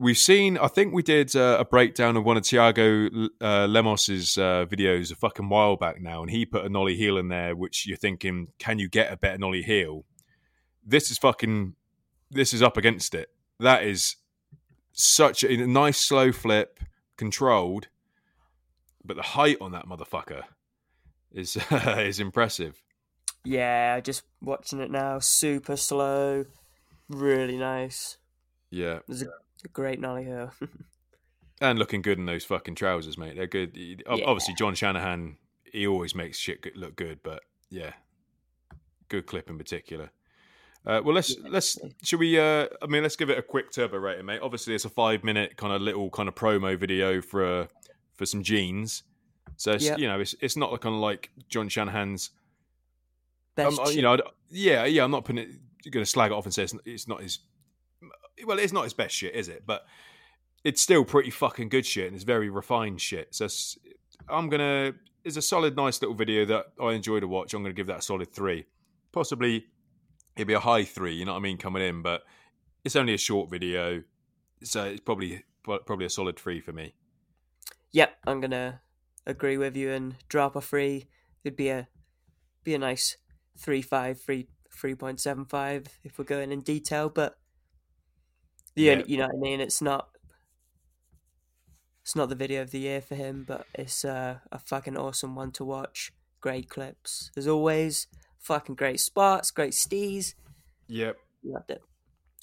we've 0.00 0.18
seen, 0.18 0.56
I 0.58 0.66
think 0.66 0.92
we 0.94 1.02
did 1.02 1.36
uh, 1.36 1.58
a 1.60 1.64
breakdown 1.64 2.16
of 2.16 2.24
one 2.24 2.36
of 2.38 2.42
Tiago 2.42 3.06
uh, 3.40 3.66
Lemos's 3.68 4.36
uh, 4.38 4.64
videos 4.66 5.12
a 5.12 5.14
fucking 5.14 5.48
while 5.48 5.76
back 5.76 6.00
now, 6.00 6.22
and 6.22 6.30
he 6.30 6.46
put 6.46 6.64
a 6.64 6.68
nolly 6.68 6.96
heel 6.96 7.18
in 7.18 7.28
there, 7.28 7.54
which 7.54 7.86
you're 7.86 7.98
thinking, 7.98 8.48
can 8.58 8.78
you 8.78 8.88
get 8.88 9.12
a 9.12 9.16
better 9.16 9.38
nolly 9.38 9.62
heel? 9.62 10.06
This 10.84 11.10
is 11.10 11.18
fucking, 11.18 11.74
this 12.30 12.52
is 12.54 12.62
up 12.62 12.76
against 12.78 13.14
it. 13.14 13.28
That 13.60 13.84
is 13.84 14.16
such 14.92 15.44
a 15.44 15.66
nice 15.66 15.98
slow 15.98 16.32
flip, 16.32 16.80
controlled, 17.16 17.88
but 19.04 19.16
the 19.16 19.22
height 19.22 19.58
on 19.60 19.72
that 19.72 19.86
motherfucker 19.86 20.42
is 21.30 21.58
is 21.70 22.18
impressive. 22.18 22.82
Yeah, 23.44 24.00
just 24.00 24.22
watching 24.42 24.80
it 24.80 24.90
now. 24.90 25.18
Super 25.18 25.76
slow. 25.76 26.46
Really 27.08 27.56
nice. 27.56 28.18
Yeah, 28.70 29.00
There's 29.06 29.22
a, 29.22 29.26
a 29.26 29.30
great 29.68 30.00
nollie 30.00 30.24
here. 30.24 30.50
and 31.60 31.78
looking 31.78 32.02
good 32.02 32.18
in 32.18 32.26
those 32.26 32.44
fucking 32.44 32.74
trousers, 32.74 33.18
mate. 33.18 33.36
They're 33.36 33.46
good. 33.46 33.76
Yeah. 33.76 33.96
Obviously, 34.06 34.54
John 34.54 34.74
Shanahan, 34.74 35.36
he 35.64 35.86
always 35.86 36.14
makes 36.14 36.38
shit 36.38 36.64
look 36.76 36.96
good, 36.96 37.20
but 37.22 37.42
yeah, 37.70 37.92
good 39.08 39.26
clip 39.26 39.50
in 39.50 39.58
particular. 39.58 40.10
Uh, 40.86 41.00
well, 41.04 41.14
let's 41.14 41.36
let's 41.40 41.78
should 42.02 42.20
we? 42.20 42.38
Uh, 42.38 42.66
I 42.80 42.86
mean, 42.86 43.02
let's 43.02 43.16
give 43.16 43.28
it 43.28 43.38
a 43.38 43.42
quick 43.42 43.70
turbo 43.70 43.98
rating, 43.98 44.24
mate. 44.24 44.40
Obviously, 44.42 44.74
it's 44.74 44.86
a 44.86 44.90
five 44.90 45.22
minute 45.22 45.56
kind 45.56 45.72
of 45.74 45.82
little 45.82 46.08
kind 46.10 46.28
of 46.28 46.34
promo 46.34 46.78
video 46.78 47.20
for 47.20 47.44
uh, 47.44 47.66
for 48.16 48.24
some 48.24 48.42
jeans. 48.42 49.02
So 49.56 49.72
it's, 49.72 49.84
Yeah. 49.84 49.96
you 49.96 50.08
know, 50.08 50.20
it's 50.20 50.34
it's 50.40 50.56
not 50.56 50.70
kind 50.80 50.94
of 50.94 51.02
like 51.02 51.30
John 51.50 51.68
Shanahan's 51.68 52.30
Best 53.54 53.78
um, 53.78 53.92
you 53.92 54.02
know, 54.02 54.16
yeah, 54.50 54.84
yeah. 54.84 55.04
I'm 55.04 55.10
not 55.10 55.24
putting 55.24 55.42
it, 55.42 55.90
going 55.90 56.04
to 56.04 56.10
slag 56.10 56.30
it 56.30 56.34
off 56.34 56.44
and 56.44 56.54
say 56.54 56.62
it's, 56.62 56.74
it's 56.84 57.08
not 57.08 57.20
his. 57.22 57.40
Well, 58.46 58.58
it's 58.58 58.72
not 58.72 58.84
his 58.84 58.94
best 58.94 59.14
shit, 59.14 59.34
is 59.34 59.48
it? 59.48 59.64
But 59.66 59.86
it's 60.64 60.82
still 60.82 61.04
pretty 61.04 61.30
fucking 61.30 61.68
good 61.68 61.86
shit, 61.86 62.06
and 62.06 62.14
it's 62.14 62.24
very 62.24 62.50
refined 62.50 63.00
shit. 63.00 63.34
So 63.34 63.48
I'm 64.28 64.48
gonna. 64.48 64.94
It's 65.24 65.36
a 65.36 65.42
solid, 65.42 65.76
nice 65.76 66.00
little 66.00 66.14
video 66.14 66.44
that 66.46 66.66
I 66.80 66.92
enjoy 66.92 67.20
to 67.20 67.28
watch. 67.28 67.52
I'm 67.54 67.62
gonna 67.62 67.74
give 67.74 67.88
that 67.88 67.98
a 67.98 68.02
solid 68.02 68.32
three. 68.32 68.66
Possibly, 69.12 69.66
it'd 70.36 70.48
be 70.48 70.54
a 70.54 70.60
high 70.60 70.84
three. 70.84 71.14
You 71.14 71.24
know 71.24 71.32
what 71.32 71.38
I 71.38 71.42
mean, 71.42 71.58
coming 71.58 71.82
in, 71.82 72.02
but 72.02 72.22
it's 72.84 72.96
only 72.96 73.14
a 73.14 73.18
short 73.18 73.50
video, 73.50 74.02
so 74.62 74.84
it's 74.84 75.00
probably 75.00 75.44
probably 75.62 76.06
a 76.06 76.10
solid 76.10 76.38
three 76.38 76.60
for 76.60 76.72
me. 76.72 76.94
Yep, 77.92 78.16
I'm 78.26 78.40
gonna 78.40 78.80
agree 79.26 79.58
with 79.58 79.76
you 79.76 79.90
and 79.90 80.16
drop 80.28 80.56
a 80.56 80.60
three. 80.60 81.08
It'd 81.44 81.56
be 81.56 81.68
a 81.68 81.88
be 82.64 82.74
a 82.74 82.78
nice 82.78 83.16
three 83.58 83.82
five 83.82 84.20
three 84.20 84.48
three 84.72 84.94
point 84.94 85.20
seven 85.20 85.44
five 85.44 85.86
if 86.04 86.18
we're 86.18 86.24
going 86.24 86.52
in 86.52 86.60
detail, 86.60 87.08
but 87.08 87.39
yeah, 88.76 88.92
Yeah. 88.98 89.02
you 89.06 89.16
know 89.18 89.26
what 89.26 89.36
I 89.36 89.38
mean. 89.40 89.60
It's 89.60 89.80
not 89.82 90.08
it's 92.02 92.16
not 92.16 92.28
the 92.28 92.34
video 92.34 92.62
of 92.62 92.70
the 92.70 92.78
year 92.80 93.00
for 93.00 93.14
him, 93.14 93.44
but 93.46 93.66
it's 93.74 94.04
uh, 94.04 94.38
a 94.50 94.58
fucking 94.58 94.96
awesome 94.96 95.34
one 95.34 95.52
to 95.52 95.64
watch. 95.64 96.12
Great 96.40 96.68
clips 96.68 97.30
as 97.36 97.46
always. 97.46 98.06
Fucking 98.38 98.74
great 98.74 99.00
spots, 99.00 99.50
great 99.50 99.72
stees. 99.74 100.34
Yep. 100.88 101.16
Loved 101.44 101.70
it. 101.70 101.82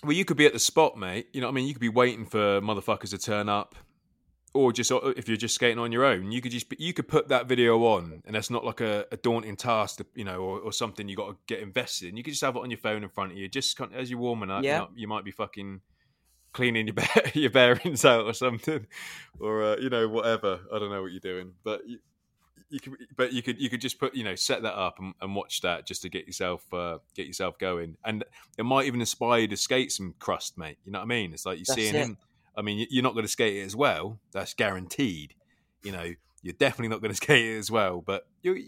Well, 0.04 0.14
you 0.14 0.26
could 0.26 0.38
be 0.38 0.46
at 0.46 0.54
the 0.54 0.60
spot, 0.60 0.96
mate. 0.98 1.28
You 1.34 1.42
know 1.42 1.48
what 1.48 1.54
I 1.54 1.56
mean? 1.56 1.68
You 1.68 1.74
could 1.74 1.82
be 1.82 1.90
waiting 1.90 2.26
for 2.26 2.62
motherfuckers 2.62 3.10
to 3.10 3.18
turn 3.18 3.50
up, 3.50 3.74
or 4.54 4.72
just 4.72 4.92
if 4.92 5.28
you're 5.28 5.38
just 5.38 5.56
skating 5.56 5.80
on 5.80 5.92
your 5.92 6.06
own, 6.06 6.32
you 6.32 6.40
could 6.40 6.52
just 6.52 6.68
you 6.80 6.94
could 6.94 7.08
put 7.08 7.30
that 7.30 7.48
video 7.48 7.84
on, 7.86 8.22
and 8.26 8.36
that's 8.36 8.52
not 8.52 8.64
like 8.64 8.80
a, 8.80 9.06
a 9.12 9.18
daunting 9.18 9.56
task, 9.56 9.98
to, 9.98 10.06
you 10.14 10.24
know, 10.24 10.40
or, 10.40 10.60
or 10.60 10.72
something 10.72 11.10
you 11.10 11.16
got 11.16 11.30
to 11.30 11.38
get 11.48 11.62
invested 11.64 12.10
in. 12.10 12.16
You 12.16 12.24
could 12.24 12.34
just 12.34 12.44
have 12.44 12.56
it 12.56 12.60
on 12.60 12.70
your 12.70 12.78
phone 12.78 13.02
in 13.04 13.10
front 13.10 13.32
of 13.32 13.38
you, 13.40 13.50
just 13.50 13.76
kind 13.76 13.92
of- 13.92 14.00
as 14.00 14.12
you're 14.12 14.20
warming 14.20 14.52
up. 14.52 14.64
Yeah. 14.64 14.74
You, 14.74 14.80
know, 14.82 14.90
you 14.96 15.08
might 15.08 15.26
be 15.26 15.32
fucking 15.32 15.82
cleaning 16.58 16.88
your 16.88 16.96
bear, 16.96 17.08
your 17.34 17.52
bearings 17.52 18.04
out 18.04 18.26
or 18.26 18.34
something, 18.34 18.88
or 19.40 19.64
uh, 19.64 19.78
you 19.78 19.90
know 19.90 20.08
whatever. 20.10 20.60
I 20.74 20.80
don't 20.80 20.90
know 20.90 21.02
what 21.02 21.12
you're 21.12 21.20
doing, 21.20 21.54
but. 21.64 21.88
You, 21.88 22.00
you 22.70 22.82
could, 22.82 22.94
but 23.16 23.32
you 23.32 23.42
could, 23.42 23.62
you 23.62 23.70
could 23.70 23.80
just 23.80 23.98
put, 23.98 24.14
you 24.14 24.26
know, 24.26 24.36
set 24.36 24.62
that 24.64 24.74
up 24.78 25.00
and, 25.00 25.14
and 25.22 25.34
watch 25.34 25.62
that 25.62 25.88
just 25.88 26.02
to 26.02 26.10
get 26.10 26.28
yourself, 26.28 26.62
uh, 26.74 26.98
get 27.16 27.26
yourself 27.26 27.58
going, 27.58 27.96
and 28.04 28.26
it 28.58 28.64
might 28.64 28.88
even 28.88 29.00
inspire 29.00 29.40
you 29.40 29.48
to 29.48 29.56
skate 29.56 29.90
some 29.90 30.16
crust, 30.20 30.58
mate. 30.58 30.78
You 30.84 30.92
know 30.92 31.00
what 31.00 31.06
I 31.06 31.08
mean? 31.08 31.32
It's 31.32 31.46
like 31.46 31.60
you're 31.60 31.64
That's 31.66 31.76
seeing 31.76 31.96
it. 31.96 32.00
him. 32.08 32.18
I 32.58 32.62
mean, 32.62 32.80
you- 32.80 32.88
you're 32.90 33.04
not 33.04 33.14
going 33.14 33.24
to 33.24 33.32
skate 33.32 33.56
it 33.56 33.64
as 33.64 33.74
well. 33.74 34.20
That's 34.34 34.54
guaranteed. 34.54 35.34
You 35.82 35.94
know, 35.94 36.14
you're 36.42 36.56
definitely 36.60 36.90
not 36.90 37.00
going 37.00 37.12
to 37.12 37.16
skate 37.16 37.46
it 37.46 37.58
as 37.58 37.72
well, 37.72 38.02
but 38.06 38.28
you, 38.42 38.62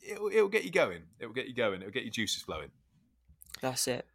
it'll, 0.00 0.28
it'll 0.28 0.48
get 0.48 0.64
you 0.64 0.70
going. 0.70 1.02
It'll 1.20 1.34
get 1.34 1.46
you 1.46 1.54
going. 1.54 1.82
It'll 1.82 1.92
get 1.92 2.04
your 2.04 2.12
juices 2.12 2.40
flowing. 2.42 2.70
That's 3.60 3.86
it. 3.88 4.06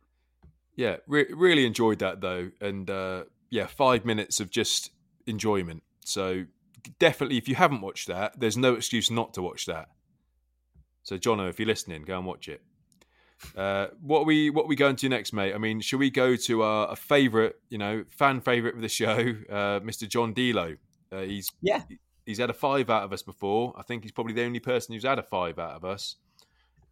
Yeah, 0.80 0.96
re- 1.08 1.28
really 1.30 1.66
enjoyed 1.66 2.00
that 2.00 2.22
though, 2.22 2.52
and 2.62 2.90
uh, 2.90 3.26
yeah, 3.50 3.68
five 3.68 4.06
minutes 4.06 4.40
of 4.40 4.50
just 4.50 4.92
enjoyment. 5.28 5.84
So 6.06 6.46
definitely, 7.00 7.38
if 7.38 7.50
you 7.50 7.56
haven't 7.56 7.82
watched 7.82 8.08
that, 8.08 8.40
there's 8.40 8.56
no 8.56 8.76
excuse 8.76 9.12
not 9.12 9.34
to 9.34 9.42
watch 9.42 9.66
that. 9.66 9.90
So, 11.04 11.18
Jono, 11.18 11.50
if 11.50 11.60
you're 11.60 11.68
listening, 11.68 12.04
go 12.04 12.16
and 12.18 12.26
watch 12.26 12.48
it. 12.48 12.62
Uh, 13.58 13.88
what 14.02 14.22
are 14.22 14.24
we 14.24 14.50
what 14.52 14.64
are 14.64 14.68
we 14.70 14.78
going 14.78 14.96
to 14.96 15.10
next, 15.10 15.34
mate? 15.34 15.54
I 15.54 15.58
mean, 15.58 15.82
should 15.82 16.00
we 16.00 16.10
go 16.10 16.38
to 16.38 16.64
our 16.64 16.94
a 16.94 16.96
favorite, 16.96 17.58
you 17.70 17.78
know, 17.78 18.06
fan 18.10 18.40
favorite 18.40 18.76
of 18.76 18.82
the 18.82 18.88
show, 18.88 19.18
uh, 19.50 19.82
Mr. 19.82 20.08
John 20.08 20.34
Dilo? 20.34 20.78
Uh, 21.12 21.24
he's 21.24 21.50
Yeah. 21.62 21.84
he's 22.26 22.38
had 22.38 22.50
a 22.50 22.54
five 22.54 22.90
out 22.90 23.04
of 23.04 23.12
us 23.12 23.22
before. 23.22 23.74
I 23.78 23.84
think 23.84 24.04
he's 24.04 24.14
probably 24.14 24.32
the 24.34 24.46
only 24.46 24.62
person 24.62 24.94
who's 24.94 25.04
had 25.04 25.20
a 25.20 25.24
five 25.24 25.60
out 25.60 25.72
of 25.72 25.84
us 25.84 26.16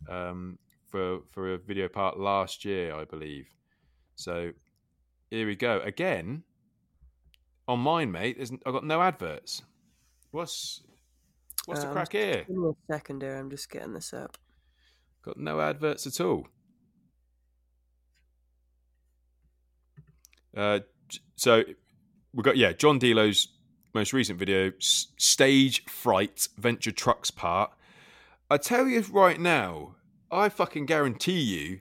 um, 0.09 0.57
for 0.91 1.19
for 1.31 1.53
a 1.53 1.57
video 1.57 1.87
part 1.87 2.19
last 2.19 2.65
year, 2.65 2.93
I 2.93 3.05
believe. 3.05 3.47
So 4.17 4.51
Here 5.29 5.45
we 5.47 5.55
go 5.55 5.79
again. 5.81 6.43
On 7.67 7.79
mine, 7.79 8.11
mate, 8.11 8.37
there's, 8.37 8.51
I've 8.65 8.73
got 8.73 8.85
no 8.85 9.01
adverts. 9.01 9.61
What's 10.31 10.83
what's 11.65 11.81
the 11.81 11.87
Um, 11.87 11.93
crack 11.93 12.13
here? 12.13 12.45
Give 12.47 12.55
me 12.55 12.69
a 12.69 12.93
second 12.93 13.21
here. 13.21 13.35
I'm 13.35 13.49
just 13.49 13.69
getting 13.69 13.93
this 13.93 14.13
up. 14.13 14.37
Got 15.23 15.37
no 15.37 15.59
adverts 15.59 16.07
at 16.07 16.21
all. 16.21 16.47
Uh, 20.55 20.79
so 21.35 21.63
we 22.33 22.41
got 22.43 22.55
yeah, 22.57 22.71
John 22.71 22.99
Dilo's 22.99 23.49
most 23.93 24.13
recent 24.13 24.39
video, 24.39 24.71
S- 24.79 25.07
stage 25.17 25.83
fright, 25.85 26.47
venture 26.57 26.91
trucks 26.91 27.31
part. 27.31 27.71
I 28.49 28.57
tell 28.57 28.87
you 28.87 29.01
right 29.11 29.39
now, 29.39 29.95
I 30.31 30.47
fucking 30.49 30.85
guarantee 30.85 31.41
you, 31.41 31.79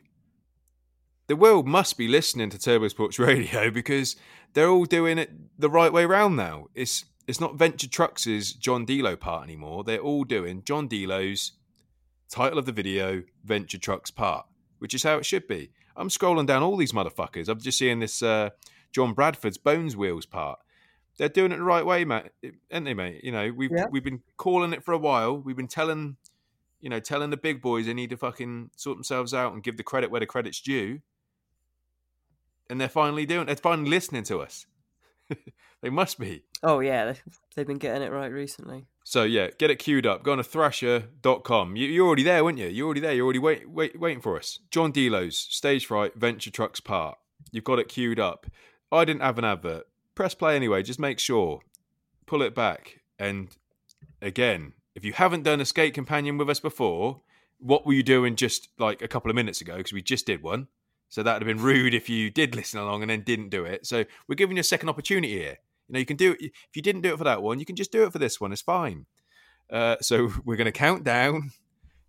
the 1.29 1.37
world 1.37 1.67
must 1.67 1.99
be 1.99 2.09
listening 2.09 2.51
to 2.51 2.59
Turbo 2.59 2.89
Sports 2.89 3.19
Radio 3.21 3.71
because 3.71 4.17
they're 4.55 4.69
all 4.69 4.85
doing 4.85 5.19
it 5.19 5.31
the 5.59 5.71
right 5.71 5.93
way 5.93 6.05
round 6.07 6.37
now. 6.37 6.67
It's 6.75 7.05
it's 7.27 7.41
not 7.41 7.57
Venture 7.57 7.89
Trucks' 7.89 8.53
John 8.53 8.87
Dilo 8.87 9.19
part 9.19 9.43
anymore. 9.45 9.83
They're 9.83 9.99
all 9.99 10.23
doing 10.25 10.63
John 10.65 10.87
Dilo's 10.89 11.53
title 12.31 12.59
of 12.59 12.67
the 12.67 12.73
video, 12.73 13.25
Venture 13.45 13.79
Trucks 13.79 14.11
part, 14.13 14.47
which 14.79 14.95
is 14.95 15.03
how 15.03 15.17
it 15.19 15.27
should 15.27 15.49
be. 15.49 15.71
I'm 15.97 16.09
scrolling 16.09 16.47
down 16.47 16.63
all 16.63 16.77
these 16.77 16.93
motherfuckers. 16.93 17.49
I'm 17.49 17.61
just 17.61 17.79
seeing 17.79 17.99
this 17.99 18.23
uh, 18.23 18.51
John 18.93 19.13
Bradford's 19.13 19.59
Bones 19.59 19.97
Wheels 19.97 20.27
part. 20.27 20.61
They're 21.19 21.29
doing 21.31 21.51
it 21.51 21.57
the 21.57 21.63
right 21.65 21.85
way, 21.87 22.05
mate, 22.05 22.27
aren't 22.71 22.85
they, 22.85 22.95
mate? 22.95 23.25
You 23.25 23.33
know, 23.33 23.51
we've 23.51 23.71
Yeah. 23.75 23.87
we've 23.91 24.05
been 24.05 24.23
calling 24.37 24.73
it 24.73 24.85
for 24.85 24.93
a 24.93 24.99
while. 24.99 25.37
We've 25.37 25.57
been 25.57 25.67
telling, 25.67 26.19
you 26.81 26.91
know, 26.91 27.01
telling 27.01 27.31
the 27.31 27.37
big 27.39 27.61
boys 27.63 27.87
they 27.87 27.95
need 27.95 28.11
to 28.11 28.17
fucking 28.19 28.71
sort 28.77 28.99
themselves 28.99 29.33
out 29.35 29.53
and 29.55 29.63
give 29.63 29.79
the 29.79 29.83
credit 29.83 30.11
where 30.11 30.21
the 30.21 30.27
credit's 30.27 30.61
due. 30.61 31.01
And 32.69 32.81
they're 32.81 32.89
finally 32.89 33.27
doing. 33.27 33.47
They're 33.47 33.57
finally 33.57 33.89
listening 33.91 34.25
to 34.25 34.41
us. 34.41 34.67
they 35.83 35.91
must 35.91 36.19
be. 36.19 36.43
Oh 36.63 36.81
yeah, 36.81 37.13
they- 37.13 37.21
they've 37.55 37.67
been 37.67 37.79
getting 37.79 38.03
it 38.03 38.11
right 38.13 38.33
recently. 38.33 38.87
So 39.05 39.23
yeah, 39.23 39.51
get 39.59 39.71
it 39.71 39.77
queued 39.79 40.05
up. 40.07 40.23
Go 40.25 40.33
on 40.33 40.39
to 40.39 40.45
thrasher.com. 40.45 41.77
You, 41.77 41.87
you're 41.87 42.07
already 42.07 42.23
there, 42.25 42.45
weren't 42.45 42.59
you? 42.59 42.67
You're 42.67 42.87
already 42.87 43.01
there. 43.01 43.13
You're 43.13 43.25
already 43.25 43.39
wait, 43.39 43.69
wait, 43.69 43.99
waiting 43.99 44.21
for 44.21 44.37
us. 44.37 44.59
John 44.71 44.91
Dilo's 44.93 45.37
Stage 45.39 45.87
Fright 45.87 46.15
Venture 46.17 46.51
Trucks 46.51 46.81
part. 46.81 47.19
You've 47.53 47.65
got 47.65 47.79
it 47.79 47.89
queued 47.89 48.19
up. 48.19 48.47
I 48.91 49.05
didn't 49.05 49.23
have 49.23 49.39
an 49.39 49.45
advert. 49.45 49.85
Press 50.15 50.35
play 50.35 50.57
anyway. 50.57 50.83
Just 50.83 50.99
make 50.99 51.19
sure. 51.19 51.61
Pull 52.27 52.43
it 52.43 52.55
back. 52.55 53.01
And 53.19 53.49
again, 54.21 54.73
if 54.95 55.05
you 55.05 55.13
haven't 55.13 55.43
done 55.45 55.61
a 55.61 55.65
skate 55.65 55.95
companion 55.95 56.39
with 56.39 56.51
us 56.51 56.59
before, 56.61 57.21
what 57.59 57.87
were 57.87 57.93
you 57.93 58.03
doing 58.03 58.35
just 58.37 58.69
like 58.79 59.03
a 59.03 59.09
couple 59.09 59.31
of 59.31 59.35
minutes 59.37 59.61
ago? 59.61 59.77
Because 59.77 59.93
we 59.93 60.03
just 60.03 60.27
did 60.27 60.43
one. 60.43 60.67
So 61.09 61.23
that 61.23 61.35
would 61.35 61.43
have 61.43 61.57
been 61.57 61.65
rude 61.65 61.95
if 61.95 62.09
you 62.09 62.31
did 62.31 62.55
listen 62.55 62.81
along 62.81 63.03
and 63.03 63.11
then 63.11 63.23
didn't 63.23 63.51
do 63.51 63.65
it. 63.65 63.87
So 63.87 64.05
we're 64.29 64.35
giving 64.35 64.57
you 64.57 64.61
a 64.61 64.65
second 64.65 64.89
opportunity 64.89 65.39
here. 65.39 65.59
You 65.89 65.93
know, 65.93 65.99
you 65.99 66.07
can 66.07 66.17
do 66.17 66.33
it. 66.33 66.39
If 66.41 66.75
you 66.75 66.83
didn't 66.83 67.03
do 67.03 67.15
it 67.15 67.19
for 67.19 67.25
that 67.25 67.43
one, 67.43 67.59
you 67.59 67.65
can 67.65 67.77
just 67.77 67.93
do 67.93 68.05
it 68.05 68.13
for 68.13 68.19
this 68.19 68.41
one. 68.41 68.53
It's 68.53 68.63
fine. 68.63 69.07
Uh, 69.71 69.97
so 70.01 70.31
we're 70.45 70.57
going 70.57 70.67
to 70.67 70.73
count 70.73 71.05
down 71.05 71.53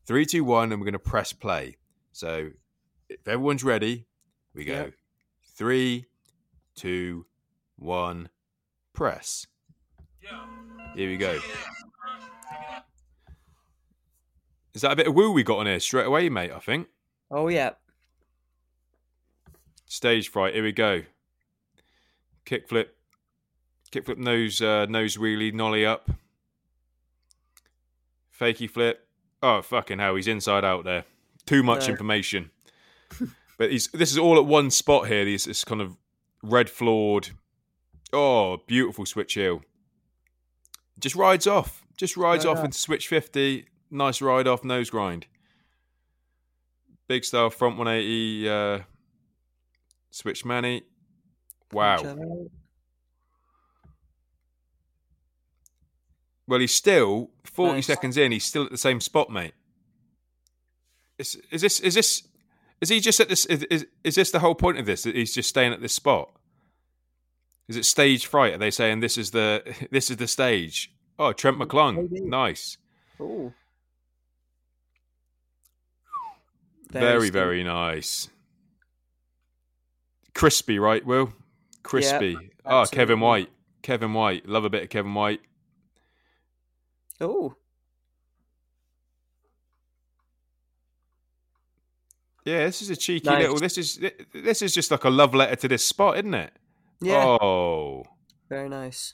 three, 0.06 0.26
two, 0.26 0.44
one, 0.44 0.72
and 0.72 0.82
we're 0.82 0.86
going 0.86 0.94
to 0.94 1.00
press 1.00 1.34
play. 1.34 1.78
So 2.12 2.50
if 3.10 3.28
everyone's 3.28 3.64
ready, 3.64 4.08
we 4.54 4.66
go 4.66 4.92
three, 5.56 6.06
two, 6.76 7.26
one, 7.78 8.30
press. 8.94 9.46
Here 10.96 11.10
we 11.10 11.18
go. 11.18 11.40
Is 14.74 14.82
that 14.82 14.92
a 14.92 14.96
bit 14.96 15.08
of 15.08 15.16
woo 15.16 15.32
we 15.32 15.44
got 15.44 15.60
on 15.60 15.66
here 15.66 15.80
straight 15.80 16.06
away, 16.06 16.30
mate? 16.30 16.52
I 16.52 16.60
think. 16.60 16.88
Oh 17.32 17.48
yeah, 17.48 17.72
Stage 19.88 20.30
fright. 20.30 20.54
Here 20.54 20.64
we 20.64 20.72
go. 20.72 21.04
Kickflip. 22.46 22.88
Kickflip 23.92 24.18
nose 24.18 24.62
uh, 24.62 24.86
nose 24.88 25.18
wheelie 25.18 25.54
nollie 25.54 25.86
up. 25.86 26.10
Fakey 28.38 28.70
flip. 28.70 29.08
Oh 29.42 29.62
fucking 29.62 30.00
hell! 30.00 30.16
He's 30.16 30.28
inside 30.28 30.66
out 30.66 30.84
there. 30.84 31.06
Too 31.46 31.64
much 31.64 31.88
No. 31.88 31.92
information. 31.94 32.52
but 33.58 33.72
he's 33.72 33.88
this 33.88 34.12
is 34.12 34.18
all 34.18 34.38
at 34.38 34.46
one 34.46 34.70
spot 34.72 35.08
here. 35.08 35.24
This 35.26 35.46
this 35.46 35.64
kind 35.64 35.82
of 35.82 35.96
red 36.44 36.70
floored. 36.70 37.30
Oh, 38.14 38.58
beautiful 38.68 39.06
switch 39.06 39.34
heel. 39.34 39.62
Just 41.00 41.16
rides 41.16 41.48
off. 41.48 41.84
Just 41.96 42.18
rides 42.18 42.46
off 42.46 42.64
into 42.64 42.78
switch 42.78 43.08
fifty. 43.08 43.66
Nice 43.90 44.22
ride 44.22 44.48
off 44.48 44.64
nose 44.64 44.90
grind. 44.90 45.28
Big 47.08 47.24
style 47.24 47.50
front 47.50 47.78
180 47.78 48.50
uh, 48.50 48.80
switch 50.12 50.46
Manny. 50.46 50.84
Wow. 51.72 51.98
Check 51.98 52.16
that 52.16 52.22
out. 52.22 52.52
Well, 56.48 56.60
he's 56.60 56.74
still 56.74 57.30
40 57.44 57.74
Nice. 57.74 57.86
seconds 57.86 58.18
in. 58.18 58.32
He's 58.32 58.46
still 58.46 58.64
at 58.64 58.72
the 58.72 58.78
same 58.78 59.02
spot, 59.02 59.30
mate. 59.30 59.54
Is, 61.18 61.36
is 61.52 61.62
this 61.62 61.80
is 61.80 61.96
this 61.96 62.24
is 62.80 62.90
he 62.90 63.00
just 63.00 63.20
at 63.20 63.28
this? 63.28 63.46
Is, 63.48 63.64
is 63.64 63.88
is 64.04 64.16
this 64.16 64.32
the 64.32 64.40
whole 64.40 64.56
point 64.56 64.78
of 64.78 64.86
this? 64.86 65.04
That 65.04 65.16
he's 65.16 65.34
just 65.34 65.50
staying 65.50 65.74
at 65.74 65.82
this 65.82 65.94
spot? 65.94 66.30
Is 67.68 67.76
it 67.76 67.86
stage 67.86 68.28
fright? 68.28 68.54
Are 68.54 68.58
they 68.60 68.72
saying 68.72 69.00
this 69.00 69.18
is 69.18 69.32
the 69.32 69.64
this 69.92 70.10
is 70.12 70.18
the 70.18 70.28
stage? 70.28 70.94
Oh, 71.20 71.34
Trent 71.34 71.58
McClung, 71.58 72.08
nice, 72.12 72.78
Ooh. 73.20 73.52
very 76.92 77.32
very 77.32 77.64
nice, 77.64 78.30
crispy, 80.38 80.80
right? 80.80 81.06
Will 81.06 81.34
crispy? 81.84 82.38
oh, 82.66 82.86
Kevin. 82.92 83.20
White, 83.20 83.50
Kevin 83.82 84.14
White, 84.14 84.48
love 84.48 84.66
a 84.66 84.70
bit 84.70 84.84
of 84.84 84.90
Kevin 84.90 85.14
White. 85.14 85.42
Oh. 87.20 87.56
Yeah, 92.46 92.66
this 92.66 92.82
is 92.82 92.90
a 92.90 92.96
cheeky 92.96 93.30
Nice. 93.30 93.42
little. 93.42 93.58
This 93.58 93.78
is 93.78 94.00
this 94.34 94.62
is 94.62 94.74
just 94.74 94.90
like 94.92 95.04
a 95.04 95.10
love 95.10 95.36
letter 95.36 95.56
to 95.58 95.68
this 95.68 95.86
spot, 95.86 96.18
isn't 96.18 96.34
it? 96.34 96.54
Yeah. 97.02 97.26
Oh, 97.26 98.04
Very 98.48 98.70
nice. 98.70 99.14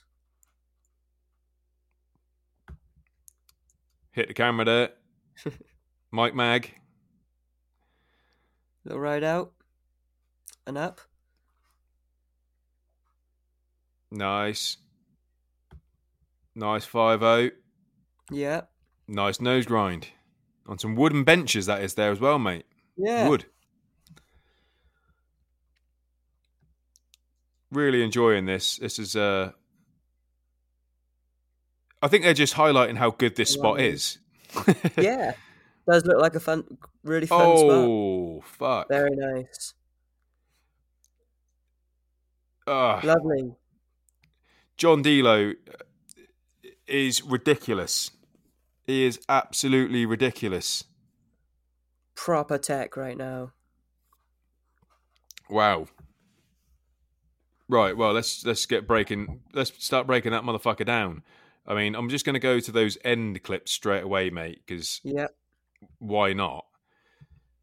hit 4.11 4.27
the 4.27 4.33
camera 4.35 4.63
there. 4.65 4.89
Mike 6.11 6.35
Mag. 6.35 6.75
Little 8.85 8.99
ride 8.99 9.23
out 9.23 9.53
and 10.67 10.77
up. 10.77 11.01
Nice. 14.13 14.77
Nice 16.55 16.85
5 16.85 17.19
0. 17.19 17.49
Yeah. 18.31 18.61
Nice 19.07 19.41
nose 19.41 19.65
grind. 19.65 20.07
On 20.67 20.77
some 20.77 20.95
wooden 20.95 21.23
benches, 21.23 21.65
that 21.65 21.81
is 21.81 21.95
there 21.95 22.11
as 22.11 22.19
well, 22.19 22.37
mate. 22.37 22.65
Yeah. 22.95 23.27
Wood. 23.27 23.45
Really 27.71 28.03
enjoying 28.03 28.45
this. 28.45 28.77
This 28.77 28.99
is 28.99 29.15
uh 29.15 29.51
I 32.03 32.07
think 32.07 32.23
they're 32.23 32.35
just 32.35 32.53
highlighting 32.53 32.97
how 32.97 33.09
good 33.09 33.35
this 33.35 33.49
spot 33.49 33.81
is. 33.81 34.19
Yeah. 34.97 35.33
Does 35.89 36.05
look 36.05 36.21
like 36.21 36.35
a 36.35 36.39
fun, 36.39 36.63
really 37.03 37.25
fun 37.25 37.57
spot. 37.57 37.71
oh, 37.71 38.41
fuck. 38.41 38.87
Very 38.89 39.15
nice. 39.15 39.73
Ugh. 42.67 43.03
Lovely. 43.03 43.55
John 44.77 45.03
Dilo 45.03 45.53
is 46.87 47.23
ridiculous. 47.23 48.11
He 48.85 49.05
is 49.05 49.19
absolutely 49.29 50.05
ridiculous. 50.05 50.83
Proper 52.15 52.57
tech 52.57 52.97
right 52.97 53.17
now. 53.17 53.51
Wow. 55.49 55.87
Right, 57.69 57.95
well, 57.95 58.13
let's 58.13 58.45
let's 58.45 58.65
get 58.65 58.87
breaking. 58.87 59.41
Let's 59.53 59.71
start 59.83 60.05
breaking 60.05 60.31
that 60.31 60.43
motherfucker 60.43 60.85
down. 60.85 61.23
I 61.65 61.73
mean, 61.73 61.95
I'm 61.95 62.09
just 62.09 62.25
going 62.25 62.33
to 62.33 62.39
go 62.39 62.59
to 62.59 62.71
those 62.71 62.97
end 63.05 63.41
clips 63.43 63.71
straight 63.71 64.03
away, 64.03 64.29
mate, 64.29 64.61
because 64.65 64.99
Yep. 65.03 65.33
why 65.99 66.33
not? 66.33 66.65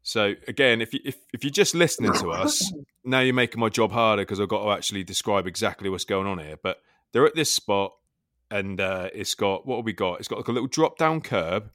So 0.01 0.33
again, 0.47 0.81
if 0.81 0.93
you 0.93 0.99
if, 1.05 1.17
if 1.33 1.43
you're 1.43 1.51
just 1.51 1.75
listening 1.75 2.13
to 2.13 2.31
us, 2.31 2.73
now 3.05 3.19
you're 3.19 3.35
making 3.35 3.59
my 3.59 3.69
job 3.69 3.91
harder 3.91 4.23
because 4.23 4.39
I've 4.39 4.49
got 4.49 4.63
to 4.63 4.71
actually 4.71 5.03
describe 5.03 5.45
exactly 5.45 5.87
what's 5.89 6.05
going 6.05 6.27
on 6.27 6.39
here. 6.39 6.57
But 6.61 6.81
they're 7.11 7.25
at 7.25 7.35
this 7.35 7.53
spot, 7.53 7.93
and 8.49 8.79
uh, 8.79 9.09
it's 9.13 9.35
got 9.35 9.65
what 9.65 9.77
have 9.77 9.85
we 9.85 9.93
got? 9.93 10.19
It's 10.19 10.27
got 10.27 10.37
like 10.39 10.47
a 10.47 10.51
little 10.51 10.67
drop 10.67 10.97
down 10.97 11.21
curb, 11.21 11.71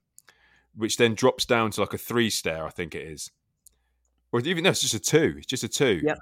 which 0.74 0.96
then 0.96 1.14
drops 1.14 1.44
down 1.44 1.70
to 1.72 1.80
like 1.80 1.94
a 1.94 1.98
three 1.98 2.30
stair, 2.30 2.66
I 2.66 2.70
think 2.70 2.94
it 2.94 3.06
is, 3.06 3.30
or 4.32 4.40
even 4.40 4.64
no, 4.64 4.70
it's 4.70 4.80
just 4.80 4.94
a 4.94 4.98
two. 5.00 5.34
It's 5.38 5.46
just 5.46 5.64
a 5.64 5.68
two. 5.68 6.00
Yeah. 6.02 6.14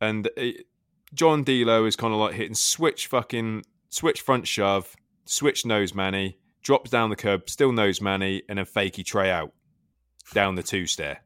And 0.00 0.28
it, 0.36 0.66
John 1.14 1.44
Dilo 1.44 1.86
is 1.86 1.94
kind 1.96 2.12
of 2.12 2.18
like 2.20 2.34
hitting 2.34 2.54
switch 2.54 3.06
fucking 3.06 3.64
switch 3.90 4.20
front 4.20 4.46
shove, 4.48 4.96
switch 5.26 5.64
nose 5.66 5.94
manny, 5.94 6.38
drops 6.62 6.90
down 6.90 7.10
the 7.10 7.16
curb, 7.16 7.48
still 7.48 7.70
nose 7.72 8.00
manny, 8.00 8.42
and 8.48 8.58
then 8.58 8.66
fakey 8.66 9.04
tray 9.04 9.30
out 9.30 9.52
down 10.32 10.54
the 10.54 10.62
two 10.62 10.86
stair. 10.86 11.20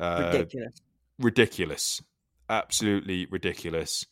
Uh, 0.00 0.30
Ridiculous. 0.32 0.80
ridiculous. 1.18 2.02
absolutely 2.50 3.26
ridiculous. 3.26 4.06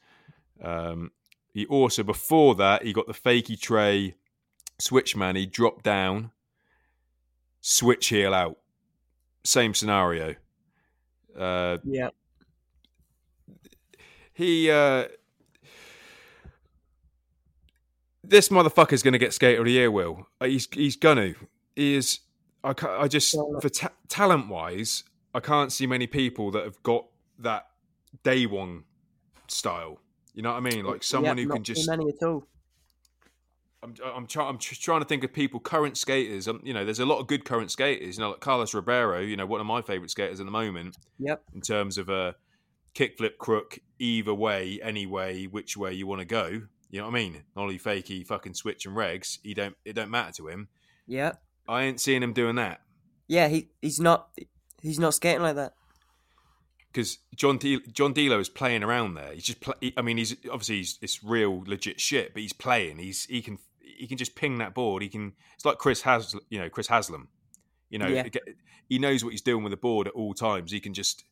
Um, 0.62 1.10
he 1.52 1.66
also 1.66 2.02
before 2.02 2.54
that 2.56 2.84
he 2.84 2.92
got 2.92 3.06
the 3.06 3.12
fakey 3.12 3.60
tray 3.60 4.14
switch 4.78 5.14
man. 5.16 5.36
He 5.36 5.46
dropped 5.46 5.84
down, 5.84 6.30
switch 7.60 8.08
heel 8.08 8.32
out. 8.34 8.58
Same 9.44 9.74
scenario. 9.74 10.34
Uh, 11.38 11.78
Yeah. 11.84 12.10
he 14.32 14.70
uh 14.70 15.06
this 18.24 18.48
motherfucker's 18.48 19.02
going 19.02 19.12
to 19.12 19.18
get 19.18 19.32
skater 19.32 19.60
of 19.60 19.64
the 19.66 19.72
year 19.72 19.90
will 19.90 20.26
Uh, 20.40 20.46
he's 20.46 20.68
he's 20.72 20.96
gonna 20.96 21.34
he 21.76 21.94
is 21.94 22.20
i, 22.64 22.74
I 22.86 23.08
just 23.08 23.36
for 23.60 23.68
ta- 23.68 23.92
talent 24.08 24.48
wise 24.48 25.04
i 25.34 25.40
can't 25.40 25.72
see 25.72 25.86
many 25.86 26.06
people 26.06 26.50
that 26.52 26.64
have 26.64 26.82
got 26.82 27.06
that 27.38 27.66
day 28.22 28.46
one 28.46 28.84
style 29.48 29.98
you 30.34 30.42
know 30.42 30.50
what 30.50 30.56
i 30.56 30.60
mean 30.60 30.84
like 30.84 31.02
someone 31.02 31.36
Yeah, 31.36 31.42
who 31.44 31.48
not 31.48 31.54
can 31.56 31.64
too 31.64 31.74
just 31.74 31.88
many 31.88 32.08
at 32.08 32.26
all. 32.26 32.44
I'm 33.82 33.94
I'm, 34.14 34.26
try, 34.26 34.46
I'm 34.46 34.58
tr- 34.58 34.74
trying 34.74 35.00
to 35.00 35.06
think 35.06 35.24
of 35.24 35.32
people 35.32 35.58
current 35.58 35.96
skaters. 35.96 36.46
Um, 36.46 36.60
you 36.62 36.74
know, 36.74 36.84
there's 36.84 36.98
a 37.00 37.06
lot 37.06 37.18
of 37.18 37.26
good 37.26 37.44
current 37.46 37.70
skaters. 37.70 38.16
You 38.18 38.22
know, 38.22 38.30
like 38.30 38.40
Carlos 38.40 38.74
Ribeiro. 38.74 39.20
You 39.20 39.36
know, 39.38 39.46
one 39.46 39.60
of 39.60 39.66
my 39.66 39.80
favorite 39.80 40.10
skaters 40.10 40.38
at 40.38 40.44
the 40.44 40.52
moment 40.52 40.98
Yep. 41.18 41.42
in 41.54 41.60
terms 41.62 41.96
of 41.96 42.10
a 42.10 42.34
kickflip 42.94 43.38
crook 43.38 43.78
either 43.98 44.34
way, 44.34 44.78
any 44.82 45.06
way, 45.06 45.46
which 45.46 45.78
way 45.78 45.94
you 45.94 46.06
want 46.06 46.18
to 46.20 46.26
go. 46.26 46.60
You 46.90 46.98
know 47.00 47.04
what 47.06 47.12
I 47.12 47.14
mean? 47.14 47.42
Ollie 47.56 47.78
fakey, 47.78 48.26
fucking 48.26 48.52
switch 48.52 48.84
and 48.84 48.94
regs. 48.94 49.38
He 49.42 49.54
don't. 49.54 49.74
It 49.86 49.94
don't 49.94 50.10
matter 50.10 50.32
to 50.32 50.48
him. 50.48 50.68
Yep. 51.06 51.40
I 51.66 51.84
ain't 51.84 52.00
seeing 52.00 52.22
him 52.22 52.32
doing 52.34 52.56
that 52.56 52.80
Yeah. 53.28 53.48
He 53.48 53.70
he's 53.80 53.98
not 54.00 54.28
he's 54.82 54.98
not 54.98 55.14
skating 55.14 55.40
like 55.42 55.56
that. 55.56 55.72
Because 56.92 57.18
John 57.34 57.58
D- 57.58 57.80
John 57.92 58.12
Dilo 58.14 58.40
is 58.40 58.48
playing 58.48 58.82
around 58.82 59.14
there. 59.14 59.32
He's 59.32 59.44
just. 59.44 59.60
Play, 59.60 59.92
I 59.96 60.02
mean, 60.02 60.16
he's 60.16 60.32
obviously 60.50 60.78
he's, 60.78 60.98
it's 61.02 61.22
real 61.22 61.62
legit 61.66 62.00
shit, 62.00 62.32
but 62.34 62.42
he's 62.42 62.52
playing. 62.52 62.98
He's 62.98 63.24
he 63.26 63.42
can 63.42 63.58
he 63.80 64.06
can 64.06 64.16
just 64.18 64.34
ping 64.34 64.58
that 64.58 64.74
board. 64.74 65.02
He 65.02 65.08
can. 65.08 65.34
It's 65.54 65.64
like 65.64 65.78
Chris 65.78 66.02
has 66.02 66.34
you 66.48 66.58
know 66.58 66.68
Chris 66.68 66.88
Haslam. 66.88 67.28
You 67.88 67.98
know, 67.98 68.06
Yeah. 68.06 68.24
he 68.88 68.98
knows 69.00 69.24
what 69.24 69.30
he's 69.30 69.40
doing 69.42 69.64
with 69.64 69.72
the 69.72 69.76
board 69.76 70.06
at 70.06 70.14
all 70.14 70.32
times. 70.32 70.70
He 70.72 70.80
can 70.80 70.94
just 70.94 71.24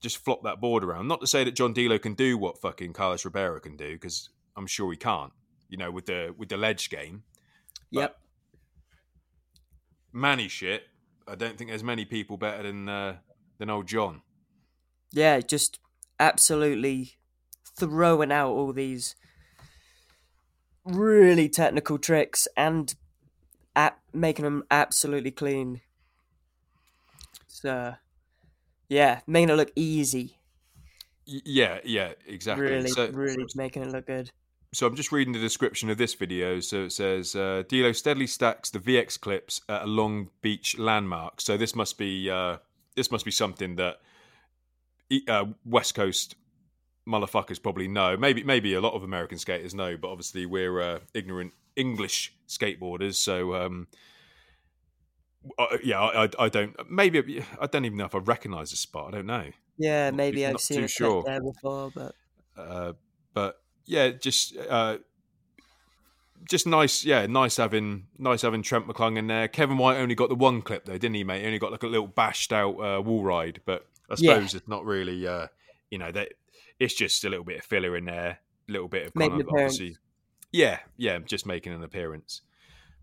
just 0.00 0.18
flop 0.18 0.42
that 0.44 0.60
board 0.60 0.84
around. 0.84 1.08
Not 1.08 1.20
to 1.20 1.26
say 1.26 1.42
that 1.44 1.54
John 1.56 1.74
Dilo 1.74 2.00
can 2.00 2.14
do 2.14 2.36
what 2.38 2.60
fucking 2.60 2.92
Carlos 2.92 3.24
Ribeiro 3.24 3.58
can 3.60 3.76
do, 3.76 3.92
because 3.94 4.30
I'm 4.56 4.66
sure 4.66 4.90
he 4.92 4.96
can't. 4.96 5.32
You 5.68 5.76
know, 5.78 5.90
with 5.90 6.06
the 6.06 6.34
with 6.36 6.48
the 6.48 6.56
ledge 6.56 6.90
game. 6.90 7.22
But 7.92 8.00
Yep. 8.00 8.16
Manny 10.12 10.48
shit. 10.48 10.84
I 11.28 11.34
don't 11.34 11.58
think 11.58 11.70
there's 11.70 11.82
many 11.82 12.04
people 12.04 12.36
better 12.36 12.62
than 12.62 12.88
uh, 12.88 13.16
than 13.58 13.70
old 13.70 13.86
John. 13.86 14.22
Yeah. 15.12 15.40
Just 15.40 15.78
absolutely 16.18 17.16
throwing 17.78 18.32
out 18.32 18.50
all 18.50 18.72
these 18.72 19.14
really 20.84 21.48
technical 21.48 21.98
tricks 21.98 22.48
and 22.56 22.94
at 23.74 23.98
making 24.12 24.44
them 24.44 24.64
absolutely 24.70 25.30
clean. 25.30 25.80
So, 27.46 27.94
yeah, 28.88 29.20
making 29.26 29.50
it 29.50 29.54
look 29.54 29.72
easy. 29.76 30.38
Yeah, 31.26 31.80
yeah, 31.84 32.12
exactly. 32.26 32.66
Really, 32.66 32.88
so, 32.88 33.10
really 33.10 33.44
making 33.56 33.82
it 33.82 33.90
look 33.90 34.06
good. 34.06 34.30
so 34.72 34.86
I'm 34.86 34.94
just 34.94 35.10
reading 35.10 35.32
the 35.32 35.40
description 35.40 35.90
of 35.90 35.98
this 35.98 36.14
video. 36.14 36.60
So 36.60 36.84
it 36.84 36.92
says 36.92 37.34
uh, 37.34 37.64
Dilo 37.68 37.94
steadily 37.94 38.28
stacks 38.28 38.70
the 38.70 38.78
VX 38.78 39.18
clips 39.18 39.60
at 39.68 39.82
a 39.82 39.86
Long 39.86 40.30
Beach 40.40 40.78
landmark. 40.78 41.40
So 41.40 41.56
this 41.56 41.74
must 41.74 41.98
be 41.98 42.30
uh, 42.30 42.58
this 42.94 43.10
must 43.10 43.24
be 43.24 43.32
something 43.32 43.76
that 43.76 43.96
uh, 45.28 45.44
West 45.64 45.94
Coast 45.94 46.36
motherfuckers 47.08 47.62
probably 47.62 47.88
know. 47.88 48.16
Maybe 48.16 48.42
maybe 48.42 48.74
a 48.74 48.80
lot 48.80 48.94
of 48.94 49.02
American 49.02 49.38
skaters 49.38 49.74
know, 49.74 49.96
but 49.96 50.08
obviously 50.08 50.46
we're 50.46 50.80
uh, 50.80 50.98
ignorant 51.14 51.52
English 51.76 52.34
skateboarders. 52.48 53.14
So 53.14 53.54
um, 53.54 53.88
uh, 55.58 55.78
yeah, 55.82 56.00
I, 56.00 56.24
I, 56.24 56.28
I 56.38 56.48
don't. 56.48 56.74
Maybe 56.90 57.44
I 57.60 57.66
don't 57.66 57.84
even 57.84 57.98
know 57.98 58.06
if 58.06 58.14
I 58.14 58.18
recognise 58.18 58.70
the 58.70 58.76
spot. 58.76 59.08
I 59.08 59.16
don't 59.16 59.26
know. 59.26 59.50
Yeah, 59.78 60.10
Not 60.10 60.16
maybe 60.16 60.46
I've 60.46 60.60
seen 60.60 60.78
too 60.78 60.84
a 60.84 60.88
sure. 60.88 61.22
there 61.24 61.42
before, 61.42 61.90
but 61.94 62.14
Uh, 62.56 62.92
but 63.34 63.60
yeah, 63.84 64.10
just 64.10 64.56
uh, 64.56 64.98
just 66.48 66.66
nice. 66.66 67.04
Yeah, 67.04 67.26
nice 67.26 67.56
having 67.56 68.06
nice 68.18 68.42
having 68.42 68.62
Trent 68.62 68.86
McClung 68.88 69.18
in 69.18 69.26
there. 69.26 69.48
Kevin 69.48 69.78
White 69.78 69.98
only 69.98 70.14
got 70.14 70.28
the 70.28 70.34
one 70.34 70.62
clip 70.62 70.86
though, 70.86 70.98
didn't 70.98 71.14
he, 71.14 71.24
mate? 71.24 71.40
He 71.40 71.46
only 71.46 71.58
got 71.58 71.72
like 71.72 71.82
a 71.82 71.88
little 71.88 72.06
bashed 72.06 72.52
out 72.52 72.76
uh, 72.76 73.00
wall 73.02 73.22
ride, 73.22 73.60
but 73.64 73.86
I 74.10 74.14
Yeah. 74.18 74.34
suppose 74.34 74.54
it's 74.54 74.68
not 74.68 74.84
really. 74.84 75.26
Uh, 75.26 75.48
you 75.90 75.98
know, 75.98 76.10
that 76.12 76.32
it's 76.78 76.94
just 76.94 77.24
a 77.24 77.28
little 77.28 77.44
bit 77.44 77.58
of 77.58 77.64
filler 77.64 77.96
in 77.96 78.04
there, 78.06 78.40
a 78.68 78.72
little 78.72 78.88
bit 78.88 79.06
of 79.06 79.14
kind 79.14 79.40
of 79.40 79.48
obviously. 79.48 79.96
Yeah, 80.52 80.80
yeah, 80.96 81.18
just 81.18 81.46
making 81.46 81.72
an 81.72 81.82
appearance, 81.82 82.42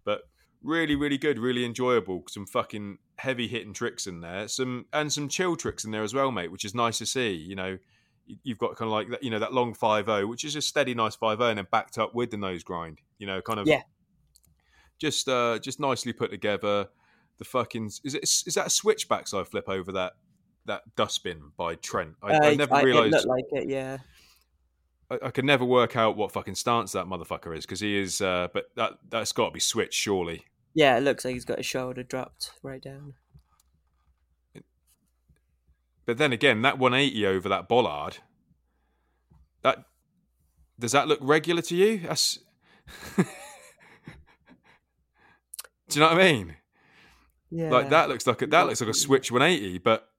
but 0.04 0.22
really, 0.62 0.96
really 0.96 1.18
good, 1.18 1.38
really 1.40 1.66
enjoyable. 1.66 2.24
Some 2.30 2.46
fucking 2.46 2.98
heavy 3.18 3.48
hitting 3.48 3.74
tricks 3.74 4.08
in 4.08 4.22
there, 4.22 4.48
some 4.48 4.86
and 4.94 5.12
some 5.12 5.28
chill 5.30 5.56
tricks 5.56 5.84
in 5.86 5.92
there 5.92 6.04
as 6.04 6.14
well, 6.14 6.32
mate, 6.32 6.52
which 6.52 6.66
is 6.66 6.74
nice 6.74 6.98
to 7.00 7.06
see. 7.06 7.34
You 7.34 7.56
know, 7.56 7.78
you- 8.26 8.38
you've 8.44 8.58
got 8.58 8.76
kind 8.76 8.88
of 8.88 8.94
like 8.94 9.10
that, 9.10 9.24
you 9.24 9.30
know, 9.30 9.40
that 9.40 9.54
long 9.54 9.74
five 9.74 10.06
zero, 10.06 10.26
which 10.28 10.44
is 10.46 10.56
a 10.56 10.62
steady, 10.62 10.94
nice 10.94 11.16
five 11.16 11.38
zero, 11.40 11.50
and 11.50 11.58
then 11.58 11.68
backed 11.72 11.98
up 11.98 12.16
with 12.16 12.32
the 12.32 12.38
nose 12.38 12.64
grind. 12.64 13.02
You 13.18 13.28
know, 13.28 13.42
kind 13.42 13.60
of 13.60 13.68
Yeah. 13.68 13.84
just 15.00 15.28
uh, 15.28 15.60
just 15.60 15.80
nicely 15.80 16.14
put 16.14 16.32
together. 16.32 16.90
The 17.38 17.46
fucking 17.46 17.88
is 18.04 18.16
it 18.16 18.24
is 18.24 18.54
that 18.56 18.68
a 18.68 18.70
switchback 18.70 19.28
side 19.28 19.48
flip 19.48 19.68
over 19.68 19.92
that 19.92 20.14
that 20.66 20.96
dustbin 20.96 21.52
by 21.58 21.76
Trent? 21.76 22.16
I, 22.22 22.34
I 22.34 22.52
uh, 22.52 22.56
never 22.56 22.76
I- 22.76 22.82
it 22.82 22.86
realized. 22.86 23.14
looked 23.14 23.28
like 23.28 23.46
it. 23.52 23.70
Yeah, 23.70 23.98
I, 25.10 25.20
I 25.28 25.32
could 25.32 25.46
never 25.46 25.66
work 25.66 25.96
out 25.96 26.16
what 26.18 26.32
fucking 26.32 26.56
stance 26.56 26.92
that 26.94 27.06
motherfucker 27.06 27.56
is 27.58 27.66
because 27.66 27.80
he 27.80 27.98
is. 27.98 28.22
Uh, 28.22 28.48
but 28.54 28.66
that 28.76 28.94
that's 29.10 29.32
got 29.32 29.46
to 29.48 29.52
be 29.52 29.60
switched, 29.60 29.94
surely. 30.00 30.46
yeah. 30.74 30.98
It 30.98 31.02
looks 31.02 31.26
like 31.26 31.34
he's 31.34 31.46
got 31.46 31.58
his 31.58 31.66
shoulder 31.66 32.04
dropped 32.04 32.52
right 32.64 32.82
down. 32.82 33.14
But 36.06 36.18
then 36.18 36.34
again, 36.34 36.62
that 36.64 36.78
180 36.80 37.26
over 37.28 37.48
that 37.48 37.70
bollard, 37.70 38.18
that 39.62 39.86
does 40.78 40.92
that 40.92 41.08
look 41.08 41.20
regular 41.22 41.62
to 41.62 41.76
you? 41.76 42.00
That's 42.00 42.40
do 43.18 43.24
you 45.92 46.00
know 46.02 46.08
what 46.12 46.20
I 46.20 46.32
mean? 46.32 46.56
Yeah, 47.52 47.70
Like 47.70 47.90
that 47.92 48.10
looks 48.10 48.26
like 48.28 48.42
a, 48.42 48.48
that 48.48 48.64
looks 48.68 48.82
like 48.82 48.90
a 48.90 48.94
switch 48.94 49.32
180, 49.32 49.78
but 49.78 50.10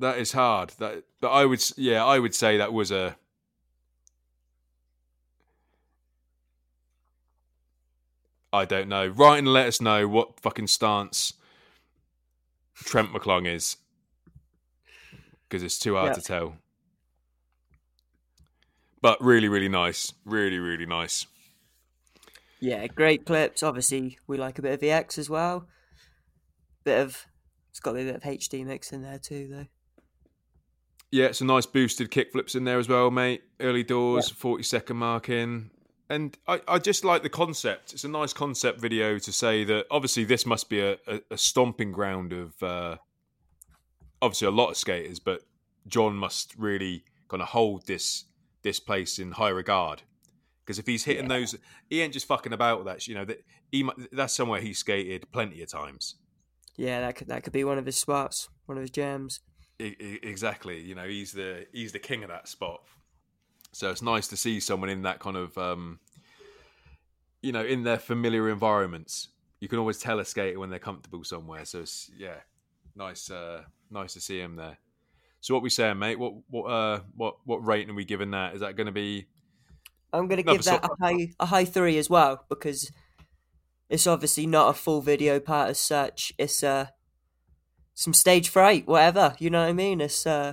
that 0.00 0.18
is 0.18 0.32
hard. 0.32 0.70
That 0.78 1.04
but 1.20 1.30
I 1.30 1.44
would 1.44 1.62
yeah 1.76 2.04
I 2.04 2.18
would 2.18 2.34
say 2.34 2.56
that 2.56 2.72
was 2.72 2.90
a 2.90 3.16
I 8.52 8.64
don't 8.64 8.88
know. 8.88 9.06
Write 9.08 9.38
and 9.38 9.48
let 9.48 9.66
us 9.66 9.80
know 9.80 10.08
what 10.08 10.40
fucking 10.40 10.68
stance 10.68 11.34
Trent 12.74 13.10
McClung 13.12 13.46
is 13.46 13.76
because 15.48 15.62
it's 15.62 15.78
too 15.78 15.94
hard 15.96 16.10
Yeah. 16.10 16.14
to 16.14 16.20
tell. 16.22 16.56
But 19.02 19.20
really, 19.22 19.48
really 19.48 19.68
nice. 19.68 20.12
Really, 20.24 20.58
really 20.58 20.86
nice. 20.86 21.26
Yeah, 22.60 22.86
great 22.86 23.26
clips. 23.26 23.62
Obviously, 23.62 24.18
we 24.26 24.38
like 24.38 24.58
a 24.58 24.62
bit 24.62 24.72
of 24.72 24.80
VX 24.80 25.18
as 25.18 25.28
well. 25.28 25.68
Bit 26.84 27.00
of 27.00 27.26
it's 27.70 27.80
got 27.80 27.90
a 27.90 27.94
bit 27.94 28.16
of 28.16 28.22
HD 28.22 28.64
mix 28.64 28.92
in 28.92 29.02
there 29.02 29.18
too, 29.18 29.48
though. 29.48 29.66
Yeah, 31.16 31.32
some 31.32 31.46
nice 31.46 31.64
boosted 31.64 32.10
kickflips 32.10 32.54
in 32.54 32.64
there 32.64 32.78
as 32.78 32.90
well, 32.90 33.10
mate. 33.10 33.42
Early 33.58 33.82
doors, 33.82 34.28
40 34.28 34.62
second 34.62 34.98
mark 34.98 35.30
in. 35.30 35.70
And 36.10 36.36
I, 36.46 36.60
I 36.68 36.78
just 36.78 37.06
like 37.06 37.22
the 37.22 37.30
concept. 37.30 37.94
It's 37.94 38.04
a 38.04 38.08
nice 38.08 38.34
concept 38.34 38.82
video 38.82 39.18
to 39.20 39.32
say 39.32 39.64
that 39.64 39.86
obviously 39.90 40.24
this 40.24 40.44
must 40.44 40.68
be 40.68 40.80
a, 40.80 40.98
a, 41.06 41.20
a 41.30 41.38
stomping 41.38 41.90
ground 41.90 42.34
of 42.34 42.62
uh, 42.62 42.96
obviously 44.20 44.46
a 44.46 44.50
lot 44.50 44.68
of 44.68 44.76
skaters, 44.76 45.18
but 45.18 45.40
John 45.86 46.16
must 46.16 46.54
really 46.58 47.04
kind 47.28 47.42
of 47.42 47.48
hold 47.48 47.86
this 47.86 48.26
this 48.60 48.78
place 48.78 49.18
in 49.18 49.32
high 49.32 49.48
regard. 49.48 50.02
Because 50.66 50.78
if 50.78 50.86
he's 50.86 51.04
hitting 51.04 51.28
those, 51.28 51.56
he 51.88 52.02
ain't 52.02 52.12
just 52.12 52.28
fucking 52.28 52.52
about 52.52 52.76
with 52.76 52.88
that. 52.88 53.08
You 53.08 53.14
know 53.14 53.24
that 53.24 53.42
he 53.72 53.88
that's 54.12 54.34
somewhere 54.34 54.60
he 54.60 54.74
skated 54.74 55.32
plenty 55.32 55.62
of 55.62 55.70
times. 55.70 56.16
Yeah, 56.76 57.00
that 57.00 57.16
could 57.16 57.28
that 57.28 57.42
could 57.42 57.54
be 57.54 57.64
one 57.64 57.78
of 57.78 57.86
his 57.86 57.98
spots, 57.98 58.50
one 58.66 58.76
of 58.76 58.82
his 58.82 58.90
jams. 58.90 59.40
Exactly. 59.78 60.80
You 60.80 60.94
know, 60.94 61.06
he's 61.06 61.32
the 61.32 61.66
he's 61.72 61.92
the 61.92 61.98
king 61.98 62.22
of 62.22 62.30
that 62.30 62.48
spot. 62.48 62.82
So 63.72 63.90
it's 63.90 64.02
nice 64.02 64.28
to 64.28 64.36
see 64.36 64.60
someone 64.60 64.88
in 64.88 65.02
that 65.02 65.18
kind 65.18 65.36
of, 65.36 65.56
um, 65.58 66.00
you 67.42 67.52
know, 67.52 67.64
in 67.64 67.82
their 67.82 67.98
familiar 67.98 68.48
environments. 68.48 69.28
You 69.60 69.68
can 69.68 69.78
always 69.78 69.98
tell 69.98 70.18
a 70.18 70.24
skater 70.24 70.58
when 70.58 70.70
they're 70.70 70.78
comfortable 70.78 71.24
somewhere. 71.24 71.64
So 71.64 71.80
it's 71.80 72.10
yeah, 72.16 72.36
nice, 72.94 73.30
uh, 73.30 73.64
nice 73.90 74.14
to 74.14 74.20
see 74.20 74.40
him 74.40 74.56
there. 74.56 74.78
So 75.40 75.54
what 75.54 75.62
we 75.62 75.70
saying, 75.70 75.98
mate? 75.98 76.18
What 76.18 76.34
what 76.48 76.64
uh 76.64 77.00
what 77.14 77.36
what 77.44 77.64
rating 77.66 77.90
are 77.90 77.94
we 77.94 78.04
giving 78.04 78.30
that? 78.30 78.54
Is 78.54 78.60
that 78.60 78.76
going 78.76 78.86
to 78.86 78.92
be? 78.92 79.26
I'm 80.12 80.28
gonna 80.28 80.42
give 80.42 80.64
but 80.64 80.64
that 80.64 80.84
a 80.84 81.04
high 81.04 81.28
a 81.38 81.46
high 81.46 81.64
three 81.64 81.98
as 81.98 82.08
well 82.08 82.44
because 82.48 82.90
it's 83.88 84.06
obviously 84.06 84.46
not 84.46 84.70
a 84.70 84.72
full 84.72 85.00
video 85.00 85.38
part 85.38 85.70
as 85.70 85.78
such. 85.78 86.32
It's 86.38 86.64
uh 86.64 86.86
some 87.96 88.12
stage 88.12 88.50
fright, 88.50 88.86
whatever. 88.86 89.34
You 89.38 89.48
know 89.48 89.62
what 89.62 89.70
I 89.70 89.72
mean? 89.72 90.02
It's 90.02 90.26
uh, 90.26 90.52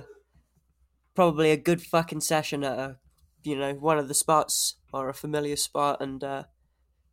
probably 1.14 1.50
a 1.50 1.56
good 1.58 1.82
fucking 1.82 2.22
session 2.22 2.64
at 2.64 2.78
a, 2.78 2.96
you 3.44 3.54
know, 3.54 3.74
one 3.74 3.98
of 3.98 4.08
the 4.08 4.14
spots 4.14 4.76
or 4.92 5.10
a 5.10 5.14
familiar 5.14 5.54
spot, 5.54 6.00
and 6.00 6.24
uh, 6.24 6.44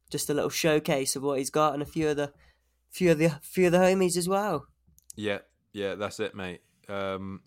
just 0.10 0.30
a 0.30 0.34
little 0.34 0.50
showcase 0.50 1.16
of 1.16 1.22
what 1.22 1.38
he's 1.38 1.50
got, 1.50 1.74
and 1.74 1.84
a 1.84 1.86
few 1.86 2.08
of 2.10 2.16
the, 2.16 2.32
few 2.90 3.12
of 3.12 3.18
the, 3.18 3.30
few 3.42 3.66
of 3.66 3.74
the 3.74 3.78
homies 3.78 4.16
as 4.16 4.30
well. 4.30 4.68
Yeah, 5.18 5.40
yeah, 5.74 5.96
that's 5.96 6.20
it, 6.22 6.34
mate. 6.34 6.62
Um, 6.88 7.42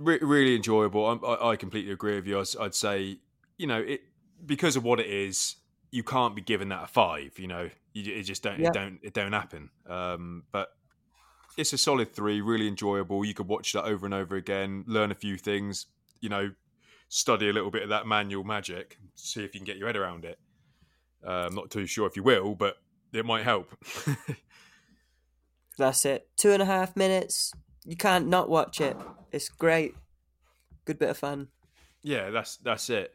re- 0.00 0.18
really 0.20 0.56
enjoyable. 0.56 1.06
I, 1.06 1.26
I, 1.26 1.50
I 1.52 1.56
completely 1.56 1.92
agree 1.92 2.16
with 2.16 2.26
you. 2.26 2.40
I'd, 2.40 2.48
I'd 2.60 2.74
say, 2.74 3.18
you 3.58 3.68
know, 3.68 3.78
it 3.80 4.02
because 4.44 4.74
of 4.74 4.82
what 4.82 4.98
it 4.98 5.06
is, 5.06 5.54
you 5.92 6.02
can't 6.02 6.34
be 6.34 6.42
given 6.42 6.68
that 6.70 6.82
a 6.82 6.86
five. 6.88 7.38
You 7.38 7.46
know, 7.46 7.70
you, 7.92 8.12
it 8.12 8.24
just 8.24 8.42
don't, 8.42 8.58
Yeah. 8.58 8.68
it 8.68 8.74
don't, 8.74 8.98
it 9.02 9.14
don't 9.14 9.32
happen. 9.32 9.70
Um, 9.88 10.42
but 10.50 10.75
it's 11.56 11.72
a 11.72 11.78
solid 11.78 12.12
three. 12.12 12.40
Really 12.40 12.68
enjoyable. 12.68 13.24
You 13.24 13.34
could 13.34 13.48
watch 13.48 13.72
that 13.72 13.84
over 13.84 14.06
and 14.06 14.14
over 14.14 14.36
again, 14.36 14.84
learn 14.86 15.10
a 15.10 15.14
few 15.14 15.36
things. 15.36 15.86
You 16.20 16.28
know, 16.28 16.50
study 17.08 17.48
a 17.48 17.52
little 17.52 17.70
bit 17.70 17.82
of 17.82 17.88
that 17.90 18.06
manual 18.06 18.44
magic, 18.44 18.98
see 19.14 19.44
if 19.44 19.54
you 19.54 19.60
can 19.60 19.64
get 19.64 19.76
your 19.76 19.86
head 19.86 19.96
around 19.96 20.24
it. 20.24 20.38
Uh, 21.26 21.46
I'm 21.48 21.54
not 21.54 21.70
too 21.70 21.86
sure 21.86 22.06
if 22.06 22.16
you 22.16 22.22
will, 22.22 22.54
but 22.54 22.76
it 23.12 23.24
might 23.24 23.44
help. 23.44 23.76
That's 25.78 26.04
it. 26.04 26.28
Two 26.36 26.52
and 26.52 26.62
a 26.62 26.66
half 26.66 26.96
minutes. 26.96 27.52
You 27.84 27.96
can't 27.96 28.28
not 28.28 28.48
watch 28.48 28.80
it. 28.80 28.96
It's 29.30 29.48
great. 29.48 29.94
Good 30.84 30.98
bit 30.98 31.10
of 31.10 31.18
fun. 31.18 31.48
Yeah, 32.02 32.30
that's 32.30 32.56
that's 32.58 32.88
it. 32.88 33.12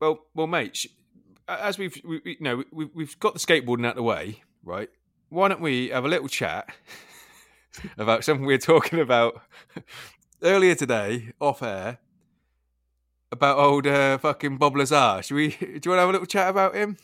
Well, 0.00 0.26
well, 0.34 0.46
mate, 0.46 0.76
sh- 0.76 0.88
as 1.48 1.78
we've 1.78 1.98
we, 2.04 2.20
we, 2.24 2.32
you 2.32 2.44
know 2.44 2.64
we, 2.70 2.84
we've 2.94 3.18
got 3.18 3.32
the 3.32 3.40
skateboarding 3.40 3.86
out 3.86 3.92
of 3.92 3.96
the 3.96 4.02
way, 4.02 4.42
right? 4.62 4.90
Why 5.30 5.48
don't 5.48 5.60
we 5.62 5.88
have 5.88 6.04
a 6.04 6.08
little 6.08 6.28
chat 6.28 6.68
about 7.98 8.24
something 8.24 8.46
we 8.46 8.54
were 8.54 8.58
talking 8.58 9.00
about 9.00 9.40
earlier 10.42 10.74
today 10.74 11.32
off 11.40 11.62
air 11.62 11.98
about 13.32 13.58
old 13.58 13.86
uh, 13.86 14.18
fucking 14.18 14.56
Bob 14.56 14.76
Lazar? 14.76 15.20
Should 15.22 15.34
we? 15.34 15.48
Do 15.58 15.64
you 15.66 15.70
want 15.70 15.82
to 15.82 15.90
have 15.90 16.08
a 16.08 16.12
little 16.12 16.26
chat 16.26 16.48
about 16.48 16.74
him? 16.74 16.96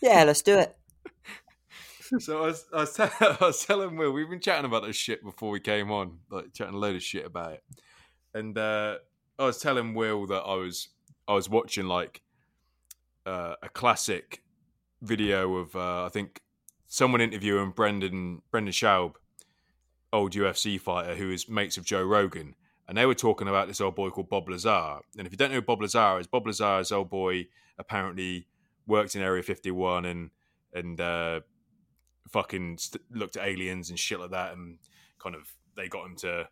Yeah, 0.00 0.24
let's 0.24 0.42
do 0.42 0.58
it. 0.58 0.76
So 2.18 2.42
I 2.42 2.46
was, 2.46 2.66
I 2.72 2.76
was, 2.78 2.92
tell- 2.92 3.12
I 3.20 3.36
was 3.40 3.64
telling 3.64 3.96
Will, 3.96 4.10
we've 4.10 4.28
been 4.28 4.40
chatting 4.40 4.64
about 4.64 4.84
this 4.84 4.96
shit 4.96 5.22
before 5.22 5.50
we 5.50 5.60
came 5.60 5.92
on, 5.92 6.18
like 6.28 6.52
chatting 6.52 6.74
a 6.74 6.76
load 6.76 6.96
of 6.96 7.04
shit 7.04 7.24
about 7.24 7.52
it. 7.52 7.62
And 8.34 8.58
uh, 8.58 8.96
I 9.38 9.44
was 9.44 9.58
telling 9.58 9.94
Will 9.94 10.26
that 10.26 10.40
I 10.40 10.56
was, 10.56 10.88
I 11.28 11.34
was 11.34 11.48
watching 11.48 11.86
like 11.86 12.20
uh, 13.24 13.54
a 13.62 13.68
classic 13.68 14.42
video 15.00 15.54
of, 15.54 15.76
uh, 15.76 16.04
I 16.04 16.08
think 16.08 16.40
someone 16.88 17.20
interviewing 17.20 17.70
Brendan, 17.70 18.42
Brendan 18.50 18.72
Schaub, 18.72 19.14
old 20.12 20.32
UFC 20.32 20.80
fighter 20.80 21.14
who 21.14 21.30
is 21.30 21.48
mates 21.48 21.76
of 21.76 21.84
Joe 21.84 22.02
Rogan. 22.02 22.54
And 22.88 22.98
they 22.98 23.06
were 23.06 23.14
talking 23.14 23.46
about 23.46 23.68
this 23.68 23.80
old 23.80 23.94
boy 23.94 24.10
called 24.10 24.28
Bob 24.28 24.48
Lazar. 24.48 24.98
And 25.16 25.26
if 25.26 25.32
you 25.32 25.38
don't 25.38 25.52
know 25.52 25.60
Bob 25.60 25.80
Lazar 25.80 26.18
is, 26.18 26.26
Bob 26.26 26.46
Lazar's 26.46 26.90
old 26.90 27.08
boy 27.08 27.46
apparently 27.78 28.48
worked 28.86 29.14
in 29.14 29.22
Area 29.22 29.42
51 29.42 30.04
and, 30.04 30.30
and, 30.74 31.00
uh, 31.00 31.40
fucking 32.30 32.78
st- 32.78 33.02
looked 33.10 33.36
at 33.36 33.46
aliens 33.46 33.90
and 33.90 33.98
shit 33.98 34.20
like 34.20 34.30
that, 34.30 34.52
and 34.52 34.78
kind 35.18 35.34
of 35.34 35.52
they 35.76 35.88
got 35.88 36.06
him 36.06 36.16
to 36.16 36.48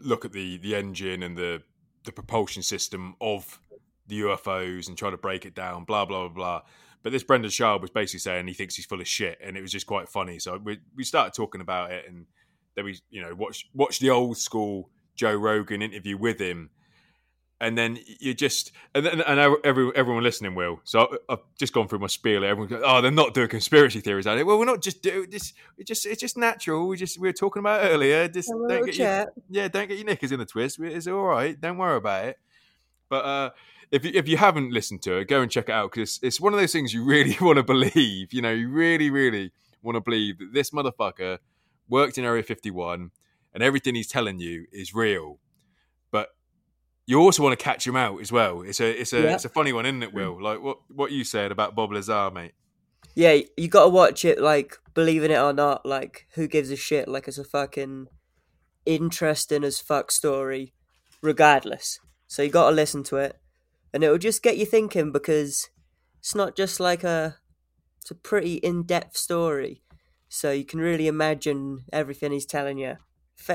look 0.00 0.24
at 0.24 0.32
the 0.32 0.58
the 0.58 0.74
engine 0.74 1.22
and 1.22 1.36
the 1.36 1.62
the 2.04 2.12
propulsion 2.12 2.62
system 2.62 3.16
of 3.20 3.60
the 4.06 4.20
UFOs 4.20 4.88
and 4.88 4.96
try 4.96 5.10
to 5.10 5.16
break 5.16 5.44
it 5.44 5.54
down. 5.54 5.84
Blah 5.84 6.04
blah 6.04 6.28
blah 6.28 6.34
blah. 6.34 6.62
But 7.02 7.12
this 7.12 7.22
Brendan 7.22 7.50
Schaub 7.50 7.80
was 7.80 7.90
basically 7.90 8.20
saying 8.20 8.46
he 8.48 8.54
thinks 8.54 8.74
he's 8.74 8.86
full 8.86 9.00
of 9.00 9.06
shit, 9.08 9.38
and 9.42 9.56
it 9.56 9.62
was 9.62 9.72
just 9.72 9.86
quite 9.86 10.08
funny. 10.08 10.38
So 10.38 10.58
we 10.58 10.78
we 10.96 11.04
started 11.04 11.32
talking 11.34 11.60
about 11.60 11.92
it, 11.92 12.04
and 12.08 12.26
then 12.74 12.84
we 12.84 12.98
you 13.10 13.22
know 13.22 13.34
watch 13.34 13.68
watch 13.74 13.98
the 14.00 14.10
old 14.10 14.36
school 14.38 14.90
Joe 15.14 15.34
Rogan 15.34 15.82
interview 15.82 16.16
with 16.16 16.40
him. 16.40 16.70
And 17.60 17.76
then 17.76 17.98
you 18.20 18.34
just 18.34 18.70
and 18.94 19.04
then 19.04 19.20
and 19.20 19.40
every, 19.64 19.90
everyone 19.96 20.22
listening 20.22 20.54
will. 20.54 20.80
So 20.84 21.18
I- 21.28 21.32
I've 21.32 21.40
just 21.58 21.72
gone 21.72 21.88
through 21.88 21.98
my 21.98 22.06
spiel. 22.06 22.44
Everyone 22.44 22.68
goes, 22.68 22.82
"Oh, 22.86 23.00
they're 23.00 23.10
not 23.10 23.34
doing 23.34 23.48
conspiracy 23.48 23.98
theories 24.00 24.28
out 24.28 24.38
it." 24.38 24.44
Well, 24.46 24.60
we're 24.60 24.64
not 24.64 24.80
just 24.80 25.02
doing 25.02 25.28
this. 25.28 25.54
Just 25.84 26.06
it's 26.06 26.20
just 26.20 26.36
natural. 26.36 26.86
We 26.86 26.96
just 26.96 27.18
we 27.18 27.26
were 27.26 27.32
talking 27.32 27.58
about 27.58 27.80
earlier. 27.84 28.28
Just 28.28 28.48
don't 28.68 28.86
get 28.86 28.94
your, 28.96 29.06
yeah, 29.50 29.66
don't 29.66 29.88
get 29.88 29.96
your 29.98 30.06
knickers 30.06 30.30
in 30.30 30.38
the 30.38 30.46
twist. 30.46 30.78
It's 30.78 31.08
all 31.08 31.24
right. 31.24 31.60
Don't 31.60 31.78
worry 31.78 31.96
about 31.96 32.26
it. 32.26 32.38
But 33.08 33.24
uh, 33.24 33.50
if 33.90 34.04
you, 34.04 34.10
if 34.14 34.28
you 34.28 34.36
haven't 34.36 34.72
listened 34.72 35.02
to 35.02 35.18
it, 35.18 35.28
go 35.28 35.40
and 35.40 35.50
check 35.50 35.68
it 35.68 35.72
out 35.72 35.90
because 35.92 36.18
it's 36.22 36.40
one 36.40 36.52
of 36.52 36.60
those 36.60 36.72
things 36.72 36.92
you 36.92 37.04
really 37.04 37.36
want 37.40 37.56
to 37.56 37.62
believe. 37.62 38.32
You 38.32 38.42
know, 38.42 38.52
you 38.52 38.68
really, 38.68 39.10
really 39.10 39.52
want 39.82 39.96
to 39.96 40.00
believe 40.00 40.38
that 40.38 40.52
this 40.52 40.70
motherfucker 40.70 41.38
worked 41.88 42.18
in 42.18 42.24
Area 42.24 42.42
51 42.42 43.10
and 43.54 43.62
everything 43.62 43.94
he's 43.94 44.08
telling 44.08 44.38
you 44.38 44.66
is 44.72 44.94
real. 44.94 45.38
But 46.10 46.28
you 47.06 47.18
also 47.20 47.42
want 47.42 47.58
to 47.58 47.62
catch 47.64 47.86
him 47.86 47.96
out 47.96 48.20
as 48.20 48.30
well. 48.30 48.62
It's 48.62 48.80
a 48.80 49.00
it's 49.00 49.12
a 49.12 49.22
Yeah. 49.22 49.34
it's 49.34 49.44
a 49.46 49.48
funny 49.48 49.72
one, 49.72 49.86
isn't 49.86 50.02
it, 50.02 50.12
Will? 50.12 50.36
Mm. 50.36 50.42
Like 50.42 50.60
what 50.62 50.78
what 50.94 51.12
you 51.12 51.24
said 51.24 51.50
about 51.50 51.74
Bob 51.74 51.92
Lazar, 51.92 52.30
mate. 52.30 52.52
Yeah, 53.14 53.38
you 53.56 53.68
gotta 53.68 53.88
watch 53.88 54.24
it, 54.24 54.40
like, 54.40 54.76
believing 54.94 55.32
it 55.32 55.38
or 55.38 55.52
not, 55.52 55.84
like, 55.84 56.26
who 56.34 56.46
gives 56.46 56.70
a 56.70 56.76
shit? 56.76 57.08
Like, 57.08 57.26
it's 57.26 57.38
a 57.38 57.42
fucking 57.42 58.06
interesting 58.86 59.64
as 59.64 59.80
fuck 59.80 60.12
story, 60.12 60.72
regardless. 61.20 61.98
So 62.28 62.42
you 62.42 62.50
gotta 62.50 62.74
listen 62.76 63.02
to 63.04 63.16
it, 63.16 63.36
and 63.92 64.04
it'll 64.04 64.18
just 64.18 64.42
get 64.42 64.58
you 64.58 64.66
thinking 64.66 65.12
because 65.12 65.68
it's 66.18 66.34
not 66.34 66.56
just 66.56 66.80
like 66.80 67.04
a, 67.04 67.36
it's 68.00 68.10
a 68.10 68.14
pretty 68.14 68.54
in 68.54 68.84
depth 68.84 69.16
story. 69.16 69.82
So 70.28 70.50
you 70.50 70.64
can 70.64 70.80
really 70.80 71.06
imagine 71.06 71.84
everything 71.92 72.32
he's 72.32 72.46
telling 72.46 72.78
you, 72.78 72.96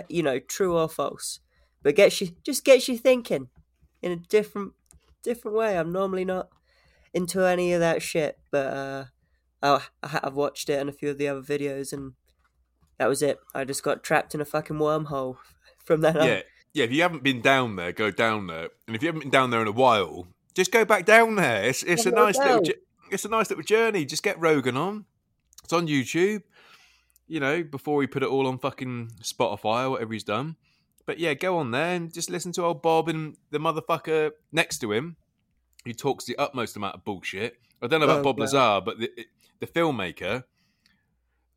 you 0.10 0.24
know, 0.24 0.40
true 0.40 0.76
or 0.78 0.90
false. 0.90 1.40
But 1.84 1.96
gets 1.96 2.20
you, 2.22 2.30
just 2.44 2.66
gets 2.66 2.88
you 2.88 2.98
thinking 2.98 3.50
in 4.02 4.12
a 4.12 4.16
different, 4.16 4.74
different 5.24 5.58
way. 5.58 5.78
I'm 5.78 5.92
normally 5.92 6.26
not 6.26 6.50
into 7.14 7.46
any 7.46 7.74
of 7.74 7.80
that 7.80 8.02
shit, 8.02 8.40
but 8.52 8.74
uh, 8.74 9.06
I, 9.62 9.82
I 10.02 10.08
have 10.24 10.34
watched 10.36 10.70
it 10.70 10.80
and 10.80 10.90
a 10.90 10.94
few 10.94 11.10
of 11.10 11.18
the 11.18 11.28
other 11.28 11.42
videos, 11.42 11.94
and 11.94 12.14
that 12.98 13.08
was 13.08 13.22
it. 13.22 13.38
I 13.54 13.64
just 13.66 13.84
got 13.84 14.04
trapped 14.04 14.34
in 14.34 14.42
a 14.42 14.46
fucking 14.46 14.78
wormhole 14.78 15.38
from 15.86 16.02
then 16.02 16.18
on. 16.18 16.28
Yeah. 16.74 16.86
If 16.86 16.92
you 16.92 17.02
haven't 17.02 17.24
been 17.24 17.42
down 17.42 17.76
there, 17.76 17.92
go 17.92 18.12
down 18.12 18.48
there. 18.48 18.70
And 18.88 18.96
if 18.96 19.02
you 19.02 19.08
haven't 19.08 19.22
been 19.22 19.30
down 19.32 19.50
there 19.52 19.62
in 19.62 19.68
a 19.68 19.72
while, 19.72 20.28
just 20.54 20.72
go 20.72 20.86
back 20.86 21.06
down 21.06 21.36
there. 21.36 21.64
It's 21.66 21.84
it's 21.84 22.06
a 22.06 22.12
nice 22.12 22.38
little 22.38 22.64
it's 23.12 23.26
a 23.26 23.30
nice 23.30 23.50
little 23.50 23.64
journey. 23.64 24.06
Just 24.06 24.24
get 24.24 24.40
Rogan 24.40 24.78
on. 24.78 25.06
It's 25.64 25.74
on 25.74 25.88
YouTube. 25.88 26.44
You 27.28 27.40
know, 27.40 27.64
before 27.64 27.96
we 27.96 28.06
put 28.08 28.22
it 28.24 28.30
all 28.30 28.48
on 28.48 28.58
fucking 28.60 29.12
Spotify 29.22 29.86
or 29.86 29.92
whatever 29.92 30.14
he's 30.14 30.24
done. 30.26 30.56
But 31.06 31.20
yeah, 31.20 31.34
go 31.34 31.58
on 31.58 31.72
there 31.72 31.96
and 31.96 32.14
just 32.14 32.30
listen 32.30 32.52
to 32.54 32.64
old 32.64 32.82
Bob 32.82 33.10
and 33.10 33.36
the 33.52 33.60
motherfucker 33.60 34.32
next 34.52 34.80
to 34.80 34.92
him, 34.92 35.16
who 35.86 35.94
talks 35.94 36.26
the 36.26 36.36
utmost 36.38 36.76
amount 36.78 36.96
of 36.96 37.04
bullshit. 37.04 37.58
I 37.82 37.88
don't 37.88 38.00
know 38.00 38.06
about 38.06 38.20
Oh, 38.20 38.24
Bob 38.24 38.40
wow. 38.40 38.44
Lazar, 38.46 38.82
but 38.86 39.00
the 39.00 39.12
the 39.60 39.68
filmmaker. 39.68 40.44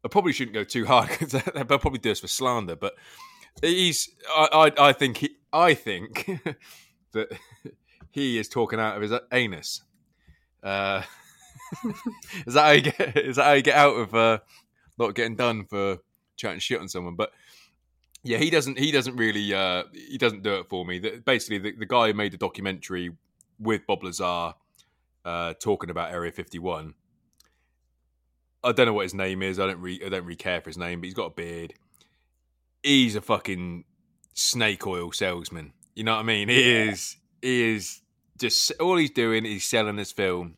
I 0.04 0.08
probably 0.08 0.32
shouldn't 0.32 0.54
go 0.54 0.64
too 0.64 0.86
hard 0.86 1.08
because 1.18 1.32
they'll 1.54 1.64
probably 1.64 1.98
do 1.98 2.12
us 2.12 2.20
for 2.20 2.28
slander. 2.28 2.76
But 2.76 2.94
he's, 3.60 4.10
I, 4.28 4.70
I, 4.78 4.88
I 4.88 4.92
think, 4.92 5.18
he, 5.18 5.36
I 5.52 5.74
think 5.74 6.26
that 7.12 7.38
he 8.10 8.38
is 8.38 8.48
talking 8.48 8.80
out 8.80 8.96
of 8.96 9.02
his 9.02 9.12
anus. 9.32 9.82
Uh, 10.62 11.02
is 12.46 12.54
that 12.54 12.64
how 12.64 12.70
you 12.70 12.82
get? 12.82 13.16
Is 13.16 13.36
that 13.36 13.44
how 13.44 13.52
you 13.52 13.62
get 13.62 13.76
out 13.76 13.94
of 13.94 14.14
uh, 14.14 14.38
not 14.98 15.14
getting 15.14 15.36
done 15.36 15.64
for 15.64 15.98
chatting 16.36 16.60
shit 16.60 16.80
on 16.80 16.88
someone? 16.88 17.16
But 17.16 17.32
yeah, 18.22 18.38
he 18.38 18.50
doesn't. 18.50 18.78
He 18.78 18.90
doesn't 18.90 19.16
really. 19.16 19.52
Uh, 19.54 19.84
he 19.92 20.18
doesn't 20.18 20.42
do 20.42 20.56
it 20.56 20.68
for 20.68 20.84
me. 20.84 20.98
The, 20.98 21.22
basically, 21.24 21.58
the, 21.58 21.72
the 21.76 21.86
guy 21.86 22.08
who 22.08 22.14
made 22.14 22.32
the 22.32 22.38
documentary 22.38 23.12
with 23.58 23.86
Bob 23.86 24.02
Lazar 24.02 24.54
uh, 25.24 25.54
talking 25.60 25.90
about 25.90 26.12
Area 26.12 26.32
Fifty 26.32 26.58
One. 26.58 26.94
I 28.64 28.72
don't 28.72 28.86
know 28.86 28.94
what 28.94 29.04
his 29.04 29.14
name 29.14 29.42
is. 29.42 29.60
I 29.60 29.66
don't 29.66 29.80
re- 29.80 30.02
I 30.04 30.08
don't 30.08 30.24
really 30.24 30.36
care 30.36 30.60
for 30.60 30.70
his 30.70 30.78
name, 30.78 31.00
but 31.00 31.06
he's 31.06 31.14
got 31.14 31.26
a 31.26 31.30
beard. 31.30 31.74
He's 32.86 33.16
a 33.16 33.20
fucking 33.20 33.84
snake 34.34 34.86
oil 34.86 35.10
salesman. 35.10 35.72
You 35.96 36.04
know 36.04 36.14
what 36.14 36.20
I 36.20 36.22
mean? 36.22 36.48
He 36.48 36.72
is. 36.72 37.16
He 37.42 37.74
is 37.74 38.00
just 38.38 38.70
all 38.78 38.96
he's 38.96 39.10
doing 39.10 39.44
is 39.44 39.64
selling 39.64 39.96
this 39.96 40.12
film, 40.12 40.54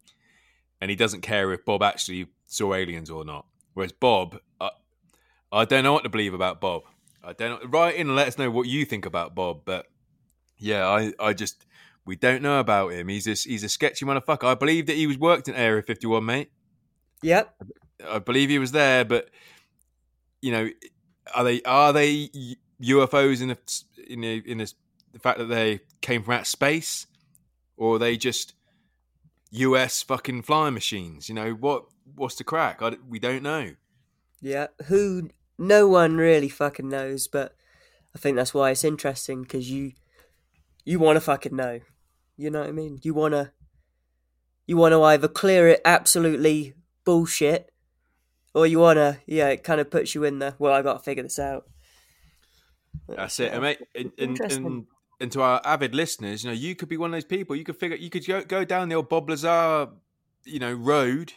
and 0.79 0.91
he 0.91 0.97
doesn't 0.97 1.23
care 1.23 1.53
if 1.55 1.65
Bob 1.65 1.83
actually 1.83 2.27
saw 2.45 2.75
aliens 2.75 3.09
or 3.09 3.25
not. 3.25 3.47
Whereas 3.73 3.93
Bob, 3.93 4.39
I, 4.61 4.71
I 5.51 5.65
don't 5.65 5.85
know 5.85 5.95
what 5.95 6.03
to 6.03 6.11
believe 6.11 6.35
about 6.35 6.61
Bob. 6.61 6.83
I 7.25 7.33
don't. 7.33 7.63
Write 7.73 7.95
in 7.95 8.09
and 8.09 8.17
let 8.17 8.29
us 8.29 8.37
know 8.37 8.51
what 8.51 8.69
you 8.69 8.85
think 8.85 9.07
about 9.07 9.35
Bob. 9.35 9.63
But 9.65 9.87
yeah, 10.59 10.87
I, 10.87 11.15
I 11.19 11.33
just 11.33 11.65
we 12.05 12.15
don't 12.15 12.43
know 12.43 12.61
about 12.61 12.93
him. 12.93 13.09
He's 13.09 13.27
a, 13.27 13.49
he's 13.49 13.65
a 13.65 13.71
sketchy 13.71 14.05
motherfucker. 14.05 14.45
I 14.45 14.55
believe 14.55 14.85
that 14.87 14.97
he 14.97 15.07
was 15.07 15.17
worked 15.17 15.49
in 15.49 15.55
Area 15.55 15.83
Fifty 15.83 16.07
One, 16.07 16.27
mate. 16.27 16.51
Yep. 17.23 17.55
I 18.07 18.19
believe 18.19 18.51
he 18.51 18.59
was 18.59 18.73
there, 18.73 19.07
but 19.07 19.31
you 20.43 20.53
know, 20.53 20.69
are 21.35 21.45
they 21.45 21.63
are 21.63 21.93
they 21.93 22.31
UFOs 22.83 23.43
in 23.43 23.49
the 23.49 23.59
in 24.07 24.21
the, 24.21 24.43
in 24.51 24.59
the, 24.59 24.73
the 25.13 25.19
fact 25.19 25.39
that 25.39 25.47
they 25.47 25.81
came 26.01 26.23
from 26.23 26.35
outer 26.35 26.45
space, 26.45 27.07
or 27.77 27.97
are 27.97 27.99
they 27.99 28.17
just 28.17 28.55
US 29.51 30.03
fucking 30.03 30.43
flying 30.43 30.75
machines? 30.75 31.29
You 31.29 31.35
know 31.35 31.53
what? 31.53 31.85
What's 32.15 32.37
the 32.37 32.45
crack? 32.45 32.83
I, 32.83 32.97
we 33.09 33.19
don't 33.19 33.43
know. 33.43 33.75
Yeah. 34.41 34.69
Who 34.87 35.31
no 35.59 35.89
one 35.89 36.17
really 36.17 36.49
fucking 36.49 36.89
knows, 36.89 37.27
but 37.27 37.55
I 38.15 38.19
think 38.19 38.37
that's 38.37 38.55
why 38.55 38.71
it's 38.71 38.85
interesting 38.85 39.43
because 39.43 39.71
you 39.71 39.93
you 40.85 40.99
want 40.99 41.17
to 41.17 41.21
fucking 41.21 41.55
know. 41.55 41.81
You 42.37 42.51
know 42.51 42.61
what 42.61 42.69
I 42.69 42.73
mean? 42.73 43.01
You 43.03 43.15
want 43.15 43.35
to 43.35 43.53
you 44.67 44.77
want 44.77 44.93
to 44.93 45.03
either 45.03 45.29
clear 45.29 45.69
it 45.69 45.81
absolutely 45.85 46.75
bullshit 47.05 47.71
or 48.55 48.67
you 48.67 48.79
want 48.79 48.97
to 48.97 49.19
yeah, 49.27 49.49
it 49.49 49.65
kind 49.65 49.81
of 49.81 49.91
puts 49.91 50.15
you 50.15 50.25
in 50.25 50.39
the 50.39 50.55
well, 50.59 50.73
I 50.73 50.83
got 50.83 50.95
to 50.95 50.99
figure 50.99 51.23
this 51.23 51.39
out. 51.39 51.67
That's 53.09 53.41
it. 53.41 53.53
And, 53.53 53.63
mate, 53.63 53.79
and, 53.95 54.13
and, 54.19 54.41
and, 54.41 54.87
and 55.21 55.33
to 55.33 55.41
our 55.41 55.61
avid 55.65 55.95
listeners, 55.95 56.45
you 56.45 56.51
know, 56.51 56.55
you 56.55 56.75
could 56.75 56.89
be 56.89 56.97
one 56.97 57.11
of 57.11 57.17
those 57.17 57.25
people. 57.25 57.57
You 57.57 57.65
could 57.65 57.77
figure 57.77 57.97
you 57.97 58.11
could 58.11 58.27
go, 58.27 58.43
go 58.43 58.65
down 58.65 58.89
the 58.89 58.97
old 58.97 59.09
Bob 59.09 59.31
Lazar, 59.31 59.89
you 60.45 60.59
know, 60.59 60.73
road 60.73 61.33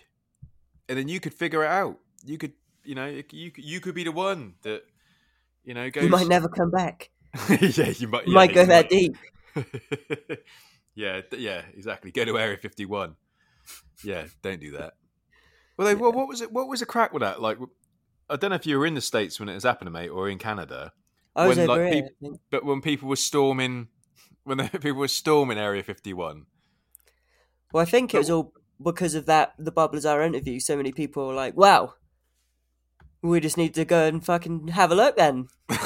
and 0.91 0.99
then 0.99 1.07
you 1.07 1.21
could 1.21 1.33
figure 1.33 1.63
it 1.63 1.69
out. 1.69 1.97
You 2.25 2.37
could, 2.37 2.51
you 2.83 2.95
know, 2.95 3.05
you 3.31 3.51
you 3.55 3.79
could 3.79 3.95
be 3.95 4.03
the 4.03 4.11
one 4.11 4.55
that, 4.63 4.83
you 5.63 5.73
know, 5.73 5.89
goes. 5.89 6.03
You 6.03 6.09
might 6.09 6.27
never 6.27 6.49
come 6.49 6.69
back. 6.69 7.09
yeah, 7.49 7.93
you 7.97 8.09
might. 8.09 8.27
You 8.27 8.33
yeah, 8.33 8.35
might 8.35 8.53
go 8.53 8.61
you 8.61 8.67
that 8.67 8.85
might. 8.85 8.89
deep. 8.89 9.17
yeah, 10.95 11.21
yeah, 11.31 11.61
exactly. 11.73 12.11
Go 12.11 12.25
to 12.25 12.37
Area 12.37 12.57
Fifty 12.57 12.85
One. 12.85 13.15
Yeah, 14.03 14.25
don't 14.41 14.59
do 14.59 14.71
that. 14.71 14.95
Well, 15.81 15.87
they, 15.87 15.95
well, 15.95 16.11
what 16.11 16.27
was 16.27 16.41
it? 16.41 16.51
What 16.51 16.67
was 16.67 16.81
the 16.81 16.85
crack 16.85 17.11
with 17.11 17.21
that? 17.21 17.41
Like, 17.41 17.57
I 18.29 18.35
don't 18.35 18.51
know 18.51 18.55
if 18.55 18.67
you 18.67 18.77
were 18.77 18.85
in 18.85 18.93
the 18.93 19.01
states 19.01 19.39
when 19.39 19.49
it 19.49 19.55
was 19.55 19.63
happening, 19.63 19.91
mate, 19.91 20.09
or 20.09 20.29
in 20.29 20.37
Canada. 20.37 20.93
I 21.35 21.47
was 21.47 21.57
when, 21.57 21.67
over 21.67 21.83
like, 21.83 21.93
here. 21.93 22.03
peop- 22.03 22.11
I 22.11 22.23
think. 22.23 22.39
But 22.51 22.65
when 22.65 22.81
people 22.81 23.09
were 23.09 23.15
storming, 23.15 23.87
when 24.43 24.59
the 24.59 24.65
people 24.69 24.99
were 24.99 25.07
storming 25.07 25.57
Area 25.57 25.81
Fifty 25.81 26.13
One. 26.13 26.45
Well, 27.73 27.81
I 27.81 27.85
think 27.85 28.13
it 28.13 28.19
was 28.19 28.29
all 28.29 28.53
because 28.79 29.15
of 29.15 29.25
that 29.25 29.55
the 29.57 29.71
Bob 29.71 29.95
Lazar 29.95 30.21
interview. 30.21 30.59
So 30.59 30.77
many 30.77 30.91
people 30.91 31.25
were 31.25 31.33
like, 31.33 31.57
"Wow, 31.57 31.95
we 33.23 33.39
just 33.39 33.57
need 33.57 33.73
to 33.73 33.83
go 33.83 34.05
and 34.05 34.23
fucking 34.23 34.67
have 34.67 34.91
a 34.91 34.95
look 34.95 35.17
then." 35.17 35.47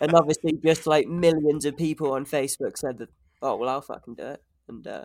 And 0.00 0.14
obviously, 0.14 0.52
just 0.64 0.86
like 0.86 1.08
millions 1.08 1.64
of 1.64 1.76
people 1.76 2.12
on 2.12 2.24
Facebook 2.24 2.78
said 2.78 2.98
that, 2.98 3.08
"Oh 3.42 3.56
well, 3.56 3.68
I'll 3.68 3.82
fucking 3.82 4.14
do 4.14 4.26
it." 4.28 4.42
And 4.68 4.86
uh, 4.86 5.04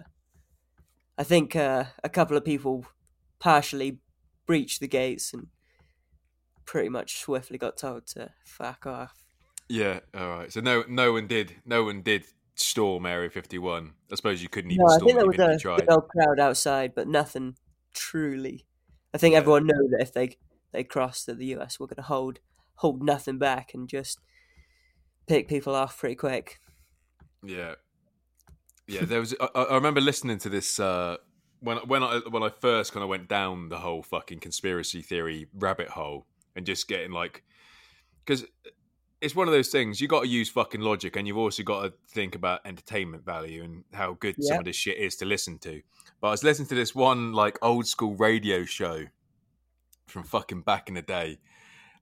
I 1.18 1.24
think 1.24 1.56
uh, 1.56 1.86
a 2.04 2.10
couple 2.10 2.36
of 2.38 2.46
people 2.46 2.86
partially 3.40 4.00
breached 4.46 4.80
the 4.80 4.88
gates 4.88 5.34
and 5.34 5.48
pretty 6.66 6.90
much 6.90 7.18
swiftly 7.20 7.58
got 7.58 7.78
told 7.78 8.08
to 8.08 8.30
fuck 8.46 8.86
off. 8.86 9.26
yeah, 9.70 10.00
all 10.16 10.30
right. 10.30 10.52
So 10.52 10.62
no, 10.62 10.84
no 10.88 11.14
one 11.14 11.28
did. 11.28 11.56
No 11.66 11.84
one 11.84 12.02
did 12.02 12.26
storm 12.56 13.06
Area 13.06 13.30
Fifty 13.30 13.58
One. 13.58 13.94
I 14.12 14.16
suppose 14.16 14.42
you 14.42 14.50
couldn't 14.50 14.72
even 14.72 14.86
No, 14.86 14.94
I 14.94 14.98
think 15.00 15.18
there 15.18 15.26
was 15.28 15.38
a 15.66 15.76
big 15.78 15.92
old 15.92 16.08
crowd 16.10 16.40
outside, 16.40 16.94
but 16.96 17.08
nothing 17.08 17.56
truly. 17.94 18.66
I 19.14 19.18
think 19.18 19.34
Yeah. 19.34 19.40
everyone 19.40 19.66
knew 19.68 19.90
that 19.92 20.02
if 20.02 20.14
they 20.14 20.38
they 20.72 20.84
crossed 20.84 21.26
to 21.26 21.34
the 21.36 21.46
US, 21.58 21.80
we're 21.80 21.88
going 21.88 21.96
to 21.98 22.02
hold 22.04 22.40
hold 22.76 23.04
nothing 23.04 23.38
back 23.38 23.74
and 23.74 23.88
just 23.88 24.20
pick 25.28 25.48
people 25.48 25.76
off 25.76 25.98
pretty 26.00 26.16
quick. 26.16 26.60
Yeah, 27.44 27.76
yeah. 28.92 29.06
There 29.06 29.20
was. 29.20 29.36
I, 29.40 29.48
I 29.54 29.76
remember 29.76 30.02
listening 30.02 30.38
to 30.40 30.50
this 30.50 30.80
uh, 30.80 31.18
when 31.60 31.78
when 31.78 32.04
I 32.04 32.22
when 32.30 32.44
I 32.44 32.50
first 32.50 32.94
kind 32.94 33.04
of 33.04 33.10
went 33.10 33.28
down 33.28 33.70
the 33.70 33.80
whole 33.80 34.04
fucking 34.04 34.40
conspiracy 34.40 35.02
theory 35.02 35.48
rabbit 35.54 35.90
hole 35.90 36.26
and 36.56 36.66
just 36.66 36.88
getting 36.88 37.12
like 37.12 37.44
because 38.26 38.46
it's 39.22 39.36
one 39.36 39.48
of 39.48 39.54
those 39.54 39.70
things 39.70 40.02
you 40.02 40.08
got 40.08 40.24
to 40.24 40.28
use 40.28 40.50
fucking 40.50 40.82
logic 40.82 41.16
and 41.16 41.28
you've 41.28 41.38
also 41.38 41.62
got 41.62 41.84
to 41.84 41.94
think 42.10 42.36
about 42.36 42.60
entertainment 42.66 43.24
value 43.24 43.64
and 43.64 43.84
how 43.94 44.14
good 44.14 44.36
some 44.44 44.60
of 44.60 44.66
this 44.66 44.76
shit 44.76 44.98
is 44.98 45.16
to 45.16 45.26
listen 45.26 45.60
to. 45.60 45.82
But 46.20 46.30
I 46.30 46.32
was 46.32 46.44
listening 46.44 46.68
to 46.70 46.76
this 46.76 46.96
one 46.96 47.32
like 47.32 47.60
old 47.62 47.86
school 47.86 48.16
radio 48.16 48.66
show 48.66 49.06
from 50.08 50.24
fucking 50.24 50.62
back 50.62 50.90
in 50.90 50.96
the 50.96 51.04
day. 51.04 51.38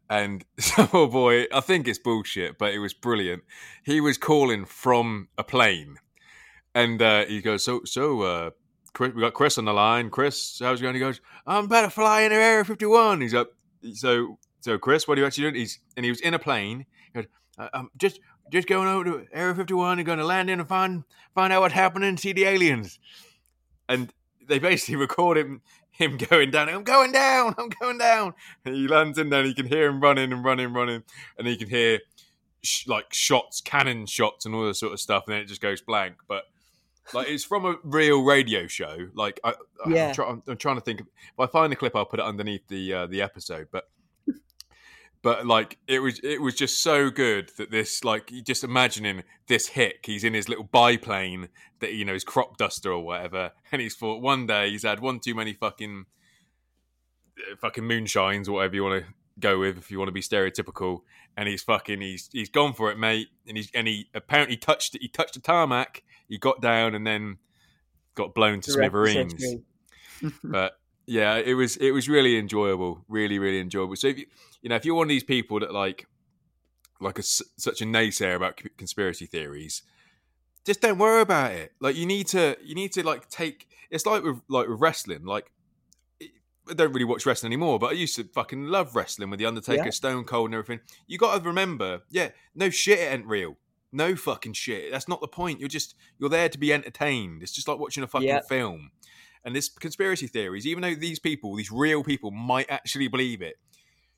And 0.09 0.45
some 0.59 0.89
old 0.93 1.11
boy, 1.11 1.45
I 1.53 1.59
think 1.59 1.87
it's 1.87 1.99
bullshit, 1.99 2.57
but 2.57 2.73
it 2.73 2.79
was 2.79 2.93
brilliant. 2.93 3.43
He 3.83 3.99
was 3.99 4.17
calling 4.17 4.63
from 4.65 5.27
a 5.37 5.43
plane, 5.43 5.97
and 6.75 7.01
uh, 7.01 7.25
he 7.25 7.41
goes, 7.41 7.63
"So, 7.63 7.81
so, 7.85 8.21
uh, 8.21 8.49
Chris, 8.93 9.13
we 9.13 9.21
got 9.21 9.33
Chris 9.33 9.57
on 9.57 9.65
the 9.65 9.73
line. 9.73 10.09
Chris, 10.09 10.59
how's 10.61 10.79
it 10.79 10.83
going?" 10.83 10.95
He 10.95 10.99
goes, 10.99 11.21
"I'm 11.45 11.65
about 11.65 11.81
to 11.81 11.89
fly 11.89 12.21
into 12.21 12.35
Area 12.35 12.63
51." 12.63 13.21
He's 13.21 13.33
up. 13.33 13.51
So, 13.93 14.37
so 14.61 14.77
Chris, 14.77 15.07
what 15.07 15.17
are 15.17 15.21
you 15.21 15.27
actually 15.27 15.43
doing? 15.43 15.55
He's 15.55 15.79
and 15.95 16.03
he 16.03 16.11
was 16.11 16.21
in 16.21 16.33
a 16.33 16.39
plane. 16.39 16.85
He 17.13 17.21
goes, 17.21 17.29
"I- 17.57 17.69
"I'm 17.73 17.89
just 17.97 18.19
just 18.51 18.67
going 18.67 18.87
over 18.87 19.03
to 19.05 19.27
Area 19.31 19.53
51 19.53 19.99
and 19.99 20.05
going 20.05 20.19
to 20.19 20.25
land 20.25 20.49
in 20.49 20.59
and 20.59 20.67
find 20.67 21.03
find 21.35 21.53
out 21.53 21.61
what's 21.61 21.73
happening, 21.73 22.17
see 22.17 22.33
the 22.33 22.45
aliens." 22.45 22.99
And 23.87 24.11
they 24.45 24.59
basically 24.59 24.95
record 25.07 25.37
him 25.37 25.61
him 25.91 26.17
going 26.17 26.51
down. 26.51 26.69
I'm 26.69 26.83
going 26.83 27.11
down. 27.11 27.55
I'm 27.57 27.69
going 27.69 27.97
down. 27.97 28.33
And 28.63 28.75
he 28.75 28.87
lands 28.87 29.17
in 29.17 29.29
there. 29.29 29.41
and 29.41 29.49
You 29.49 29.55
can 29.55 29.65
hear 29.65 29.87
him 29.87 29.99
running 29.99 30.31
and 30.31 30.43
running, 30.45 30.71
running, 30.73 31.03
and 31.37 31.47
you 31.47 31.57
can 31.57 31.67
hear 31.69 31.99
like 32.87 33.13
shots, 33.13 33.61
cannon 33.61 34.05
shots, 34.05 34.45
and 34.45 34.53
all 34.55 34.65
this 34.65 34.79
sort 34.79 34.93
of 34.93 34.99
stuff. 34.99 35.23
And 35.27 35.33
then 35.33 35.41
it 35.41 35.45
just 35.47 35.61
goes 35.61 35.81
blank. 35.81 36.15
But 36.27 36.43
like 37.13 37.27
it's 37.27 37.43
from 37.43 37.65
a 37.65 37.75
real 37.83 38.23
radio 38.23 38.67
show. 38.67 39.07
Like 39.13 39.39
I, 39.43 39.51
I 39.85 39.89
Yeah. 39.89 40.07
I'm, 40.09 40.13
try- 40.15 40.29
I'm, 40.29 40.43
I'm 40.47 40.57
trying 40.57 40.75
to 40.75 40.81
think. 40.81 41.01
If 41.01 41.39
I 41.39 41.47
find 41.47 41.71
the 41.71 41.75
clip, 41.75 41.95
I'll 41.95 42.05
put 42.05 42.19
it 42.19 42.25
underneath 42.25 42.67
the 42.67 42.93
uh, 42.93 43.07
the 43.07 43.21
episode. 43.21 43.67
But 43.71 43.89
but 45.21 45.45
like 45.45 45.77
it 45.87 45.99
was 45.99 46.19
it 46.23 46.41
was 46.41 46.55
just 46.55 46.81
so 46.81 47.09
good 47.09 47.51
that 47.57 47.71
this 47.71 48.03
like 48.03 48.31
you 48.31 48.41
just 48.41 48.63
imagining 48.63 49.23
this 49.47 49.67
hick 49.67 50.05
he's 50.05 50.23
in 50.23 50.33
his 50.33 50.47
little 50.47 50.63
biplane 50.63 51.49
that 51.79 51.93
you 51.93 52.05
know 52.05 52.13
his 52.13 52.23
crop 52.23 52.57
duster 52.57 52.91
or 52.91 53.03
whatever 53.03 53.51
and 53.71 53.81
he's 53.81 53.95
thought 53.95 54.21
one 54.21 54.47
day 54.47 54.69
he's 54.69 54.83
had 54.83 54.99
one 54.99 55.19
too 55.19 55.35
many 55.35 55.53
fucking 55.53 56.05
uh, 57.39 57.55
fucking 57.57 57.83
moonshines 57.83 58.47
or 58.47 58.53
whatever 58.53 58.75
you 58.75 58.83
want 58.83 59.03
to 59.03 59.09
go 59.39 59.59
with 59.59 59.77
if 59.77 59.89
you 59.91 59.97
want 59.97 60.07
to 60.07 60.13
be 60.13 60.21
stereotypical 60.21 61.01
and 61.35 61.47
he's 61.47 61.63
fucking 61.63 62.01
he's 62.01 62.29
he's 62.31 62.49
gone 62.49 62.73
for 62.73 62.91
it 62.91 62.97
mate 62.97 63.27
and 63.47 63.57
he's 63.57 63.69
and 63.73 63.87
he 63.87 64.09
apparently 64.13 64.57
touched 64.57 64.97
he 64.99 65.07
touched 65.07 65.33
the 65.33 65.39
tarmac 65.39 66.03
he 66.29 66.37
got 66.37 66.61
down 66.61 66.95
and 66.95 67.05
then 67.05 67.37
got 68.15 68.33
blown 68.33 68.61
to 68.61 68.71
The 68.71 68.73
smithereens 68.73 69.43
but 70.43 70.79
yeah, 71.05 71.37
it 71.37 71.55
was 71.55 71.75
it 71.77 71.91
was 71.91 72.07
really 72.07 72.37
enjoyable, 72.37 73.03
really 73.07 73.39
really 73.39 73.59
enjoyable. 73.59 73.95
So 73.95 74.07
if 74.07 74.19
you 74.19 74.25
you 74.61 74.69
know 74.69 74.75
if 74.75 74.85
you're 74.85 74.95
one 74.95 75.05
of 75.05 75.09
these 75.09 75.23
people 75.23 75.59
that 75.59 75.73
like 75.73 76.07
like 77.01 77.17
a, 77.17 77.23
such 77.23 77.81
a 77.81 77.85
naysayer 77.85 78.35
about 78.35 78.61
conspiracy 78.77 79.25
theories, 79.25 79.81
just 80.65 80.81
don't 80.81 80.97
worry 80.97 81.21
about 81.21 81.51
it. 81.51 81.71
Like 81.79 81.95
you 81.95 82.05
need 82.05 82.27
to 82.27 82.57
you 82.63 82.75
need 82.75 82.91
to 82.93 83.03
like 83.03 83.29
take. 83.29 83.67
It's 83.89 84.05
like 84.05 84.23
with 84.23 84.41
like 84.49 84.67
with 84.67 84.79
wrestling. 84.79 85.25
Like 85.25 85.51
I 86.21 86.73
don't 86.75 86.93
really 86.93 87.05
watch 87.05 87.25
wrestling 87.25 87.51
anymore, 87.51 87.79
but 87.79 87.87
I 87.87 87.93
used 87.93 88.15
to 88.17 88.25
fucking 88.25 88.65
love 88.65 88.95
wrestling 88.95 89.31
with 89.31 89.39
the 89.39 89.47
Undertaker, 89.47 89.85
Yeah. 89.85 89.89
Stone 89.89 90.25
Cold, 90.25 90.49
and 90.49 90.55
everything. 90.55 90.81
You 91.07 91.17
got 91.17 91.39
to 91.39 91.47
remember, 91.47 92.01
yeah, 92.11 92.29
no 92.53 92.69
shit, 92.69 92.99
it 92.99 93.11
ain't 93.11 93.25
real. 93.25 93.57
No 93.91 94.15
fucking 94.15 94.53
shit. 94.53 94.91
That's 94.91 95.07
not 95.07 95.21
the 95.21 95.27
point. 95.27 95.59
You're 95.59 95.69
just 95.69 95.95
you're 96.19 96.29
there 96.29 96.49
to 96.49 96.57
be 96.57 96.71
entertained. 96.71 97.41
It's 97.41 97.51
just 97.51 97.67
like 97.67 97.79
watching 97.79 98.03
a 98.03 98.07
fucking 98.07 98.27
Yeah. 98.27 98.41
film. 98.41 98.91
And 99.43 99.55
this 99.55 99.69
conspiracy 99.69 100.27
theories, 100.27 100.67
even 100.67 100.81
though 100.81 100.95
these 100.95 101.17
people, 101.19 101.55
these 101.55 101.71
real 101.71 102.03
people, 102.03 102.29
might 102.29 102.69
actually 102.69 103.07
believe 103.07 103.41
it, 103.41 103.55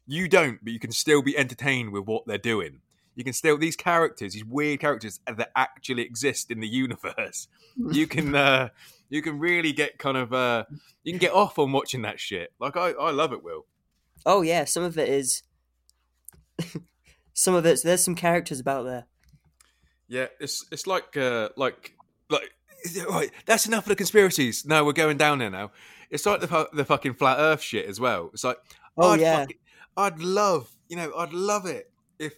you 0.07 0.27
don't. 0.27 0.60
But 0.63 0.73
you 0.73 0.79
can 0.79 0.91
still 0.91 1.21
be 1.21 1.38
entertained 1.38 1.91
with 1.93 2.05
what 2.05 2.25
they're 2.25 2.38
doing. 2.38 2.81
You 3.15 3.23
can 3.23 3.34
still 3.34 3.57
these 3.57 3.75
characters, 3.75 4.34
these 4.34 4.43
weird 4.45 4.79
characters 4.79 5.19
that 5.27 5.51
actually 5.55 6.01
exist 6.03 6.49
in 6.51 6.60
the 6.60 6.67
universe. 6.67 7.47
You 7.91 8.05
can 8.05 8.36
uh, 8.36 8.69
you 9.10 9.21
can 9.21 9.39
really 9.39 9.71
get 9.71 9.97
kind 9.97 10.17
of 10.17 10.34
uh, 10.34 10.65
you 11.03 11.13
can 11.13 11.19
get 11.19 11.31
off 11.31 11.57
on 11.57 11.71
watching 11.71 12.01
that 12.01 12.19
shit. 12.19 12.51
Like 12.60 12.75
I, 12.75 12.91
I 12.91 13.12
love 13.12 13.31
it, 13.31 13.41
Will. 13.43 13.65
Oh 14.25 14.41
yeah, 14.41 14.65
some 14.65 14.84
of 14.84 14.97
it 14.97 15.07
is. 15.07 15.43
some 17.34 17.55
of 17.55 17.65
it's 17.65 17.81
there's 17.81 18.03
some 18.03 18.15
characters 18.15 18.60
about 18.60 18.84
there. 18.84 19.05
Yeah, 20.12 20.28
it's 20.42 20.65
it's 20.73 20.85
like 20.88 21.15
uh, 21.15 21.50
like 21.56 21.96
like 22.29 22.54
right. 23.10 23.31
That's 23.46 23.65
enough 23.65 23.85
of 23.85 23.90
the 23.90 23.96
conspiracies. 23.96 24.65
No, 24.65 24.83
we're 24.83 24.92
going 24.92 25.15
down 25.17 25.40
there 25.40 25.50
now. 25.50 25.71
It's 26.10 26.25
like 26.25 26.42
the 26.42 26.69
the 26.73 26.83
fucking 26.83 27.13
flat 27.13 27.38
Earth 27.40 27.62
shit 27.62 27.85
as 27.88 27.98
well. 28.00 28.29
It's 28.33 28.44
like 28.44 28.58
Oh, 28.98 29.12
I'd 29.12 29.21
yeah. 29.21 29.40
fucking- 29.40 29.58
I'd 29.96 30.19
love 30.19 30.69
you 30.90 30.98
know 30.98 31.13
I'd 31.17 31.31
love 31.31 31.65
it 31.65 31.92
if 32.19 32.33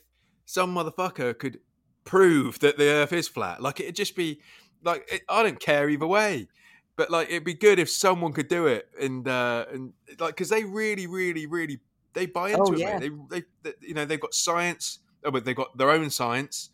some 0.45 0.75
motherfucker 0.75 1.35
could 1.37 1.59
prove 2.03 2.59
that 2.59 2.77
the 2.77 2.85
Earth 2.85 3.11
is 3.11 3.27
flat. 3.27 3.59
Like 3.59 3.79
it'd 3.79 3.95
just 3.95 4.15
be 4.15 4.39
like 4.83 5.11
it, 5.11 5.21
I 5.27 5.41
don't 5.41 5.59
care 5.59 5.89
either 5.89 6.05
way. 6.07 6.47
But 6.95 7.09
like 7.09 7.29
it'd 7.29 7.43
be 7.43 7.55
good 7.55 7.79
if 7.79 7.89
someone 7.89 8.33
could 8.33 8.49
do 8.49 8.67
it, 8.67 8.87
and 9.01 9.27
uh, 9.27 9.65
and 9.71 9.93
like 10.19 10.35
because 10.35 10.49
they 10.49 10.63
really, 10.63 11.07
really, 11.07 11.47
really 11.47 11.79
they 12.13 12.27
buy 12.27 12.49
into 12.51 12.61
Oh, 12.67 12.73
it. 12.73 12.79
yeah. 12.79 12.99
Mate. 12.99 13.11
They, 13.31 13.39
they, 13.39 13.45
they, 13.63 13.73
you 13.87 13.93
know, 13.95 14.05
they've 14.05 14.19
got 14.19 14.35
science. 14.35 14.99
Oh, 15.25 15.31
but 15.31 15.43
they've 15.43 15.55
got 15.55 15.75
their 15.75 15.89
own 15.89 16.11
science 16.11 16.69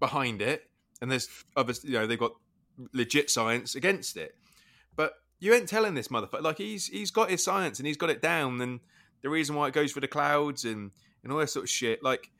behind 0.00 0.42
it, 0.42 0.68
and 1.00 1.10
there's 1.10 1.28
other, 1.56 1.74
you 1.82 1.92
know, 1.92 2.06
they've 2.06 2.18
got 2.18 2.32
legit 2.92 3.30
science 3.30 3.74
against 3.74 4.16
it. 4.16 4.34
But 4.96 5.14
you 5.38 5.54
ain't 5.54 5.68
telling 5.68 5.94
this 5.94 6.08
motherfucker 6.08 6.42
like 6.42 6.58
he's 6.58 6.86
he's 6.86 7.10
got 7.10 7.30
his 7.30 7.44
science 7.44 7.78
and 7.78 7.86
he's 7.86 7.96
got 7.96 8.10
it 8.10 8.22
down, 8.22 8.60
and 8.60 8.80
the 9.22 9.28
reason 9.28 9.54
why 9.56 9.68
it 9.68 9.74
goes 9.74 9.92
for 9.92 10.00
the 10.00 10.08
clouds 10.08 10.64
and 10.64 10.90
and 11.22 11.32
all 11.32 11.38
that 11.38 11.50
sort 11.50 11.64
of 11.64 11.70
shit. 11.70 12.02
Like 12.02 12.30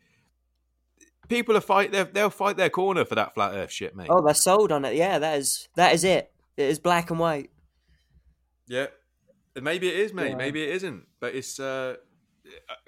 people 1.29 1.57
are 1.57 1.61
fight, 1.61 1.93
they'll, 2.13 2.31
fight 2.31 2.57
their 2.57 2.71
corner 2.71 3.05
for 3.05 3.15
that 3.15 3.35
flat 3.35 3.55
Earth 3.55 3.73
shit, 3.73 3.97
mate. 3.97 4.09
Oh, 4.11 4.23
they're 4.23 4.35
sold 4.35 4.71
on 4.71 4.85
it. 4.85 4.95
Yeah, 4.95 5.19
that 5.19 5.39
is 5.39 5.69
that 5.75 5.95
is 5.95 6.05
it. 6.05 6.31
It 6.57 6.67
is 6.67 6.79
black 6.79 7.11
and 7.11 7.19
white. 7.19 7.51
Yeah. 8.69 8.87
And 9.57 9.65
maybe 9.65 9.89
it 9.89 9.97
is, 9.97 10.13
mate. 10.13 10.31
Yeah. 10.31 10.37
Maybe 10.37 10.63
it 10.63 10.71
isn't. 10.77 11.05
But 11.21 11.35
it's 11.35 11.59
uh, 11.59 11.97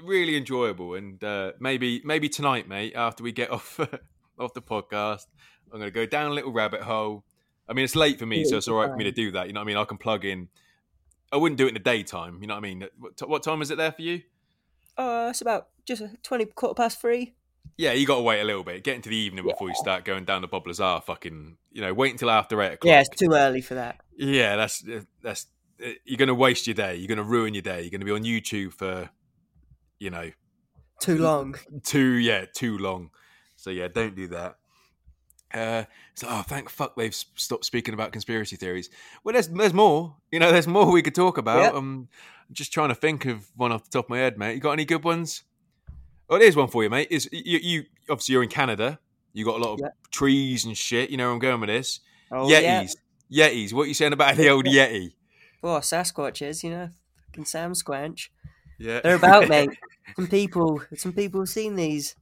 really 0.03 0.37
enjoyable. 0.37 0.95
And 0.95 1.23
uh, 1.23 1.53
maybe 1.59 2.03
maybe 2.05 2.29
tonight, 2.29 2.69
mate, 2.69 2.95
after 2.95 3.23
we 3.23 3.33
get 3.33 3.51
off 3.53 3.81
off 4.39 4.55
the 4.55 4.63
podcast, 4.63 5.27
I'm 5.73 5.79
going 5.79 5.83
to 5.83 5.91
go 5.91 6.07
down 6.07 6.31
a 6.31 6.35
little 6.35 6.53
rabbit 6.53 6.83
hole. 6.83 7.25
I 7.69 7.73
mean, 7.73 7.85
it's 7.85 7.97
late 7.97 8.19
for 8.19 8.27
me, 8.27 8.45
so 8.45 8.57
it's 8.57 8.69
all 8.69 8.77
right 8.77 8.89
for 8.89 8.97
me 8.97 9.05
to 9.05 9.13
do 9.13 9.33
that. 9.33 9.49
You 9.49 9.53
know 9.53 9.61
what 9.61 9.65
I 9.65 9.67
mean? 9.67 9.77
I 9.77 9.85
can 9.85 9.99
plug 9.99 10.25
in. 10.25 10.49
I 11.33 11.37
wouldn't 11.37 11.59
do 11.59 11.65
it 11.67 11.69
in 11.69 11.75
the 11.75 11.81
daytime. 11.81 12.39
You 12.41 12.47
know 12.47 12.55
what 12.55 12.59
I 12.59 12.69
mean? 12.69 12.87
What, 12.99 13.17
t- 13.17 13.27
what 13.27 13.43
time 13.43 13.61
is 13.63 13.71
it 13.73 13.77
there 13.77 13.91
for 13.91 14.03
you? 14.03 14.23
Uh, 14.97 15.29
it's 15.31 15.41
about 15.41 15.69
just 15.85 16.01
a 16.01 16.11
twenty 16.23 16.45
quarter 16.45 16.75
past 16.75 17.01
three. 17.01 17.35
Yeah, 17.77 17.93
you 17.93 18.07
got 18.07 18.17
to 18.17 18.23
wait 18.23 18.41
a 18.41 18.45
little 18.45 18.63
bit. 18.63 18.85
Get 18.85 18.95
into 18.95 19.09
the 19.09 19.17
evening 19.17 19.45
before 19.45 19.69
you 19.69 19.75
start 19.75 20.05
going 20.05 20.25
down 20.25 20.41
the 20.41 20.49
Bob 20.49 20.67
Lazar. 20.67 21.01
Fucking, 21.05 21.57
you 21.73 21.83
know, 21.83 21.93
wait 21.93 22.13
until 22.13 22.31
after 22.31 22.63
eight 22.63 22.75
o'clock. 22.75 22.85
Yeah, 22.91 23.01
it's 23.01 23.09
too 23.11 23.33
early 23.33 23.61
for 23.61 23.75
that. 23.75 24.01
Yeah, 24.17 24.57
that's 24.57 24.85
that's. 25.23 25.47
You're 26.05 26.17
going 26.17 26.29
to 26.29 26.35
waste 26.35 26.67
your 26.67 26.75
day. 26.75 26.95
You're 26.97 27.09
going 27.09 27.19
to 27.19 27.25
ruin 27.25 27.53
your 27.53 27.63
day. 27.63 27.83
You're 27.83 27.91
going 27.91 28.01
to 28.01 28.07
be 28.07 28.13
on 28.13 28.23
YouTube 28.23 28.73
for, 28.73 29.11
you 29.99 30.09
know, 30.09 30.31
Too 31.01 31.19
long. 31.19 31.57
too 31.83 32.15
yeah 32.15 32.47
too 32.55 32.79
long. 32.79 33.11
So 33.67 33.73
yeah, 33.73 33.89
don't 33.89 34.15
do 34.15 34.29
that. 34.29 34.59
Uh, 35.53 35.83
so 36.15 36.29
oh, 36.31 36.43
thank 36.43 36.71
fuck 36.71 36.95
they've 36.95 37.13
stopped 37.13 37.65
speaking 37.65 37.95
about 37.95 38.13
conspiracy 38.13 38.55
theories. 38.55 38.91
Well, 39.25 39.33
there's 39.33 39.49
there's 39.49 39.75
more. 39.75 40.15
You 40.31 40.39
know, 40.39 40.53
there's 40.53 40.69
more 40.69 40.89
we 40.93 41.03
could 41.03 41.17
talk 41.17 41.37
about. 41.37 41.73
Yeah. 41.73 41.77
Um, 41.77 42.07
I'm 42.49 42.55
just 42.55 42.73
trying 42.73 42.91
to 42.91 42.95
think 42.95 43.25
of 43.25 43.45
one 43.57 43.73
off 43.73 43.83
the 43.83 43.91
top 43.91 44.05
of 44.05 44.11
my 44.11 44.19
head, 44.19 44.39
mate. 44.39 44.55
You 44.55 44.61
got 44.61 44.71
any 44.71 44.85
good 44.85 45.03
ones? 45.03 45.43
Oh, 46.31 46.39
there's 46.39 46.55
one 46.55 46.69
for 46.69 46.85
you, 46.85 46.91
mate. 46.91 47.09
Is 47.11 47.29
you, 47.33 47.59
you 47.61 47.85
obviously 48.09 48.35
you're 48.35 48.45
in 48.45 48.49
Canada. 48.49 49.01
You 49.33 49.45
got 49.45 49.57
a 49.57 49.65
lot 49.65 49.73
of 49.73 49.81
Yeah. 49.81 49.89
trees 50.13 50.65
and 50.65 50.79
shit. 50.79 51.11
You 51.11 51.17
know 51.17 51.25
where 51.25 51.33
I'm 51.33 51.41
going 51.41 51.59
with 51.61 51.69
this. 51.71 51.99
Oh 52.31 52.49
yeah. 52.49 52.85
Yetis, 52.85 52.95
Yetis. 53.33 53.73
What 53.73 53.83
are 53.83 53.87
you 53.87 53.95
saying 53.95 54.13
about 54.13 54.37
the 54.37 54.49
old 54.49 54.65
Yeti? 54.67 55.11
Oh, 55.61 55.81
Sasquatches, 55.81 56.63
you 56.63 56.71
know, 56.71 56.91
fucking 57.27 57.47
Sam 57.47 57.73
Squanch. 57.73 58.29
Yeah, 58.79 59.01
They're 59.01 59.17
about, 59.17 59.49
mate. 59.49 59.71
Some 60.15 60.29
people, 60.29 60.81
some 60.95 61.13
people 61.13 61.41
have 61.41 61.49
seen 61.49 61.75
these. 61.75 62.15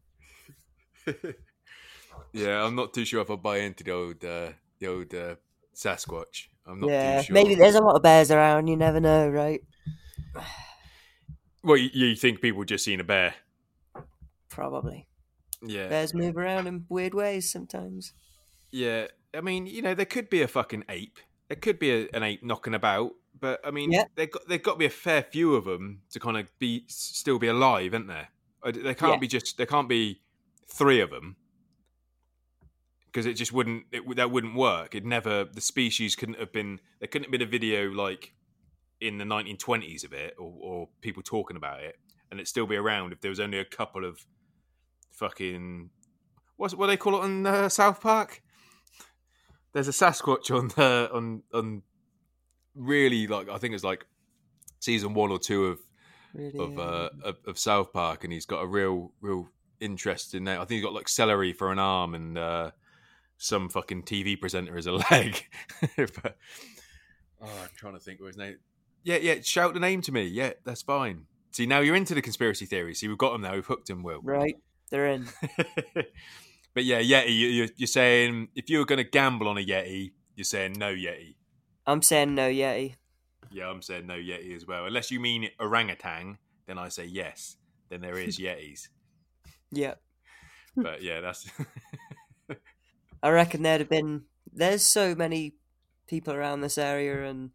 yeah, 2.33 2.65
I'm 2.65 2.75
not 2.75 2.93
too 2.95 3.05
sure 3.05 3.23
if 3.23 3.31
I 3.31 3.37
buy 3.37 3.59
into 3.59 3.85
the 3.85 3.93
old 3.93 4.25
uh, 4.25 4.51
the 4.79 4.87
old 4.87 5.15
uh, 5.15 5.35
Sasquatch. 5.75 6.49
I'm 6.67 6.81
not 6.81 6.91
yeah, 6.91 7.19
too 7.19 7.27
sure. 7.27 7.35
maybe 7.35 7.55
there's 7.55 7.75
a 7.75 7.83
lot 7.83 7.97
of 7.97 8.03
bears 8.03 8.31
around. 8.31 8.69
You 8.69 8.77
never 8.77 9.01
know, 9.01 9.29
right? 9.29 9.61
Well, 11.63 11.77
you, 11.77 11.89
you 11.93 12.17
think 12.17 12.41
people 12.41 12.65
just 12.65 12.85
seen 12.85 13.01
a 13.01 13.05
bear? 13.05 13.35
Probably. 14.49 15.07
Yeah, 15.67 15.89
Bears 15.89 16.13
move 16.13 16.37
around 16.37 16.67
in 16.67 16.85
weird 16.91 17.15
ways 17.15 17.51
sometimes. 17.51 18.13
yeah. 18.71 19.07
I 19.37 19.41
mean, 19.41 19.67
you 19.67 19.83
know, 19.83 19.95
there 19.95 20.07
could 20.07 20.31
be 20.31 20.43
a 20.43 20.47
fucking 20.47 20.85
ape. 20.89 21.19
There 21.49 21.57
could 21.57 21.81
be 21.81 21.91
a, 21.91 22.09
an 22.15 22.23
ape 22.23 22.45
knocking 22.45 22.73
about, 22.75 23.15
but 23.41 23.61
I 23.67 23.73
mean, 23.73 23.91
Yeah. 23.91 24.05
there 24.15 24.27
got 24.27 24.47
there 24.47 24.59
got 24.59 24.73
to 24.75 24.79
be 24.79 24.85
a 24.87 24.91
fair 24.91 25.25
few 25.25 25.57
of 25.57 25.65
them 25.65 26.03
to 26.11 26.21
kind 26.21 26.37
of 26.37 26.57
be 26.61 26.85
still 26.87 27.41
be 27.41 27.49
alive, 27.49 27.95
isn't 27.95 28.07
there? 28.07 28.29
They 28.65 28.95
can't 28.95 29.15
Yeah. 29.15 29.19
be 29.19 29.27
just 29.27 29.59
they 29.59 29.67
can't 29.67 29.89
be 29.89 30.21
three 30.75 31.01
of 31.01 31.11
them 31.11 31.37
because 33.07 33.27
it 33.27 33.35
just 33.35 33.53
wouldn't 33.53 33.85
it, 33.93 34.17
that 34.17 34.31
wouldn't 34.31 34.57
work. 34.57 34.95
It 34.95 35.05
never 35.05 35.45
the 35.45 35.61
species 35.61 36.17
couldn't 36.17 36.39
have 36.39 36.53
been 36.53 36.81
there 37.01 37.09
couldn't 37.09 37.25
have 37.27 37.33
been 37.33 37.43
a 37.43 37.47
video 37.47 37.91
like 37.91 38.33
in 39.01 39.19
the 39.19 39.25
1920s 39.25 40.05
of 40.05 40.13
it 40.13 40.35
or, 40.39 40.53
or 40.61 40.89
people 41.01 41.23
talking 41.23 41.57
about 41.57 41.83
it 41.83 41.97
and 42.31 42.41
it'd 42.41 42.49
still 42.49 42.67
be 42.67 42.77
around 42.77 43.13
if 43.13 43.21
there 43.21 43.29
was 43.29 43.41
only 43.41 43.59
a 43.59 43.65
couple 43.65 44.05
of 44.05 44.25
fucking 45.13 45.91
what's 46.57 46.75
what 46.75 46.87
they 46.87 46.97
call 46.97 47.17
it 47.17 47.25
on 47.25 47.47
uh, 47.47 47.69
South 47.69 48.01
Park. 48.01 48.43
There's 49.73 49.89
a 49.89 49.93
Sasquatch 49.93 50.57
on 50.57 50.69
the 50.69 51.11
on 51.13 51.43
on 51.53 51.83
really 52.75 53.27
like 53.27 53.49
I 53.49 53.59
think 53.59 53.75
it's 53.75 53.85
like 53.85 54.07
season 54.81 55.15
one 55.15 55.31
or 55.31 55.39
two 55.39 55.67
of 55.67 55.79
Really. 56.35 56.59
of, 56.59 56.79
uh, 56.79 56.83
uh, 56.83 57.09
of 57.23 57.37
of 57.47 57.59
South 57.59 57.93
Park, 57.93 58.25
and 58.25 58.33
he's 58.33 58.45
got 58.45 58.61
a 58.61 58.67
real 58.67 59.13
real 59.21 59.49
interest 59.81 60.35
in 60.35 60.45
that. 60.45 60.57
I 60.57 60.65
think 60.65 60.79
he's 60.79 60.85
got 60.85 60.95
like 60.95 61.09
celery 61.09 61.53
for 61.53 61.73
an 61.73 61.79
arm 61.79 62.15
and 62.15 62.39
uh, 62.39 62.71
some 63.39 63.69
fucking 63.69 64.03
TV 64.05 64.39
presenter 64.41 64.77
as 64.77 64.87
a 64.87 64.93
leg. 65.11 65.45
but, 65.97 66.37
oh, 67.43 67.47
I'm 67.63 67.69
trying 67.77 67.95
to 67.95 68.01
think 68.01 68.21
of 68.21 68.27
his 68.27 68.37
name. 68.37 68.57
Yeah, 69.03 69.17
yeah. 69.17 69.37
Shout 69.43 69.75
the 69.75 69.81
name 69.81 70.01
to 70.03 70.13
me. 70.13 70.25
Yeah, 70.25 70.53
that's 70.65 70.83
fine. 70.83 71.27
See, 71.53 71.67
now 71.67 71.81
you're 71.81 71.95
into 71.95 72.15
the 72.15 72.23
conspiracy 72.23 72.67
theories. 72.67 72.99
See, 72.99 73.09
we've 73.09 73.19
got 73.19 73.35
him 73.35 73.43
now. 73.43 73.55
We've 73.55 73.67
hooked 73.67 73.89
him, 73.89 74.03
Will. 74.03 74.21
right, 74.23 74.57
they're 74.91 75.07
in. 75.07 75.29
but 76.75 76.85
yeah, 76.85 77.01
Yeti. 77.01 77.29
You, 77.29 77.49
you're, 77.49 77.69
you're 77.77 77.87
saying 77.87 78.49
if 78.55 78.69
you 78.71 78.79
were 78.79 78.85
going 78.85 78.99
to 78.99 79.05
gamble 79.05 79.49
on 79.49 79.59
a 79.59 79.65
Yeti, 79.65 80.13
you're 80.35 80.45
saying 80.45 80.75
no 80.79 80.93
Yeti. 80.93 81.37
I'm 81.87 82.03
saying 82.03 82.35
no 82.35 82.51
Yeti. 82.51 82.97
Yeah, 83.51 83.69
I'm 83.69 83.83
saying 83.83 84.07
no 84.07 84.15
Yeti 84.15 84.57
as 84.57 84.67
well. 84.67 84.87
Unless 84.87 85.11
you 85.11 85.21
mean 85.21 85.49
orangutan, 85.61 86.39
then 86.67 86.79
I 86.79 86.89
say 86.89 87.05
yes. 87.05 87.57
Then 87.89 88.01
there 88.01 88.19
is 88.19 88.39
Yetis. 88.41 88.89
Yeah, 89.77 89.95
But 90.77 91.03
yeah, 91.03 91.21
that's 91.21 91.47
I 93.23 93.31
reckon 93.31 93.63
there'd 93.63 93.81
have 93.81 93.89
been. 93.91 94.25
There's 94.53 94.85
so 94.85 95.15
many 95.15 95.55
people 96.07 96.35
around 96.35 96.61
this 96.61 96.79
area 96.79 97.25
and 97.25 97.51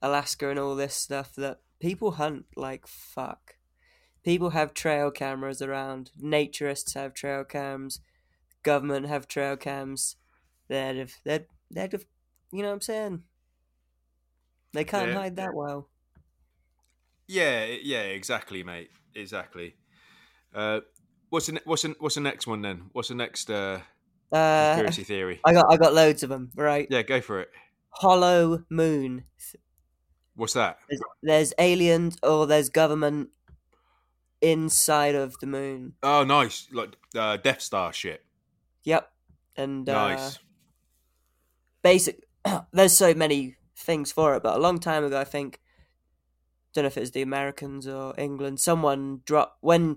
Alaska 0.00 0.48
and 0.50 0.58
all 0.58 0.74
this 0.76 0.94
stuff 0.94 1.34
that 1.36 1.60
people 1.80 2.12
hunt 2.12 2.46
like 2.56 2.86
fuck. 2.86 3.56
People 4.24 4.50
have 4.50 4.74
trail 4.74 5.10
cameras 5.10 5.60
around. 5.62 6.10
Naturists 6.20 6.94
have 6.94 7.14
trail 7.14 7.44
cams. 7.44 8.00
Government 8.62 9.06
have 9.06 9.26
trail 9.28 9.56
cams. 9.56 10.16
They'd 10.68 10.96
have. 10.98 11.12
They'd. 11.24 11.46
They'd 11.70 11.92
have. 11.92 12.04
You 12.52 12.62
know 12.62 12.68
what 12.68 12.74
I'm 12.74 12.80
saying? 12.80 13.22
They 14.72 14.84
can't 14.84 15.08
Yeah. 15.08 15.14
hide 15.14 15.36
that 15.36 15.54
well. 15.54 15.88
yeah, 17.26 17.64
yeah, 17.64 18.02
exactly, 18.02 18.62
mate, 18.62 18.90
exactly. 19.14 19.76
Uh, 20.54 20.80
what's 21.30 21.46
the 21.46 21.60
what's 21.64 21.82
the, 21.82 21.94
what's 21.98 22.14
the 22.14 22.20
next 22.20 22.46
one 22.46 22.62
then? 22.62 22.90
What's 22.92 23.08
the 23.08 23.14
next 23.14 23.50
uh, 23.50 23.80
Uh, 24.32 24.74
conspiracy 24.74 25.04
theory? 25.04 25.40
I 25.44 25.52
got. 25.52 25.66
I 25.70 25.76
got 25.76 25.94
loads 25.94 26.22
of 26.22 26.28
them. 26.28 26.50
Right. 26.54 26.86
Yeah, 26.90 27.02
go 27.02 27.20
for 27.20 27.40
it. 27.40 27.50
Hollow 27.90 28.64
moon. 28.70 29.24
What's 30.34 30.52
that? 30.52 30.78
There's, 30.88 31.00
there's 31.22 31.54
aliens 31.58 32.16
or 32.22 32.46
there's 32.46 32.68
government 32.68 33.30
inside 34.40 35.14
of 35.16 35.36
the 35.40 35.46
moon. 35.46 35.94
Oh, 36.02 36.22
nice, 36.24 36.68
like 36.72 36.90
uh, 37.16 37.38
Death 37.38 37.60
Star 37.60 37.92
shit. 37.92 38.24
Yep. 38.84 39.10
And 39.56 39.88
uh, 39.88 39.92
Nice. 40.14 40.38
basic. 41.82 42.22
there's 42.72 42.96
so 42.96 43.14
many 43.14 43.56
things 43.76 44.12
for 44.12 44.36
it, 44.36 44.42
but 44.42 44.56
a 44.56 44.60
long 44.60 44.78
time 44.78 45.04
ago, 45.04 45.20
I 45.20 45.24
think. 45.24 45.60
Don't 46.74 46.84
know 46.84 46.88
if 46.88 46.96
it 46.96 47.00
was 47.00 47.10
the 47.12 47.22
Americans 47.22 47.88
or 47.88 48.14
England. 48.18 48.60
Someone 48.60 49.22
drop 49.24 49.56
when 49.60 49.96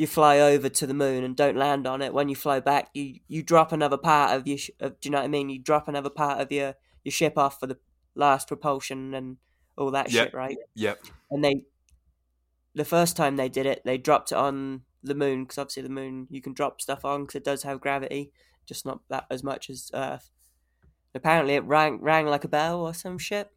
you 0.00 0.06
fly 0.06 0.38
over 0.38 0.70
to 0.70 0.86
the 0.86 0.94
moon 0.94 1.22
and 1.24 1.36
don't 1.36 1.58
land 1.58 1.86
on 1.86 2.00
it. 2.00 2.14
When 2.14 2.30
you 2.30 2.34
fly 2.34 2.58
back, 2.58 2.88
you 2.94 3.20
you 3.28 3.42
drop 3.42 3.70
another 3.70 3.98
part 3.98 4.34
of 4.34 4.46
your. 4.48 4.56
Sh- 4.56 4.70
of, 4.80 4.98
do 4.98 5.08
you 5.08 5.10
know 5.12 5.18
what 5.18 5.24
I 5.24 5.28
mean? 5.28 5.50
You 5.50 5.58
drop 5.58 5.88
another 5.88 6.08
part 6.08 6.40
of 6.40 6.50
your 6.50 6.74
your 7.04 7.12
ship 7.12 7.36
off 7.36 7.60
for 7.60 7.66
the 7.66 7.78
last 8.14 8.48
propulsion 8.48 9.12
and 9.12 9.36
all 9.76 9.90
that 9.90 10.10
Yep. 10.10 10.28
shit, 10.28 10.34
right? 10.34 10.56
Yep. 10.74 11.04
and 11.30 11.44
they 11.44 11.64
the 12.74 12.84
first 12.84 13.14
time 13.16 13.36
they 13.36 13.48
did 13.48 13.66
it 13.66 13.82
they 13.84 13.98
dropped 13.98 14.32
it 14.32 14.38
on 14.38 14.82
the 15.02 15.14
moon 15.14 15.44
because 15.44 15.58
obviously 15.58 15.82
the 15.82 15.88
moon 15.88 16.26
you 16.30 16.40
can 16.40 16.52
drop 16.54 16.80
stuff 16.80 17.04
on 17.04 17.22
because 17.22 17.34
it 17.34 17.44
does 17.44 17.62
have 17.64 17.80
gravity 17.80 18.30
just 18.66 18.86
not 18.86 19.00
that 19.08 19.26
as 19.30 19.42
much 19.42 19.68
as 19.68 19.90
earth 19.92 20.30
apparently 21.14 21.54
it 21.54 21.64
rang 21.64 22.00
rang 22.00 22.26
like 22.26 22.44
a 22.44 22.48
bell 22.48 22.80
or 22.80 22.94
some 22.94 23.18
shit 23.18 23.50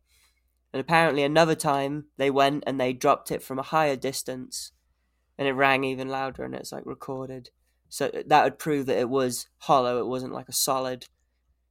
and 0.74 0.82
apparently 0.82 1.24
another 1.24 1.56
time 1.56 2.06
they 2.18 2.32
went 2.32 2.64
and 2.66 2.80
they 2.80 2.92
dropped 2.92 3.32
it 3.32 3.44
from 3.44 3.60
a 3.60 3.64
higher 3.64 3.96
distance 3.96 4.72
and 5.38 5.48
it 5.48 5.54
rang 5.54 5.84
even 5.84 6.08
louder 6.10 6.44
and 6.44 6.54
it's 6.56 6.72
like 6.72 6.86
recorded 6.86 7.50
so 7.90 8.10
that 8.28 8.44
would 8.44 8.58
prove 8.60 8.86
that 8.88 8.98
it 8.98 9.10
was 9.10 9.48
hollow 9.60 10.00
it 10.00 10.08
wasn't 10.08 10.34
like 10.34 10.50
a 10.50 10.54
solid 10.54 11.06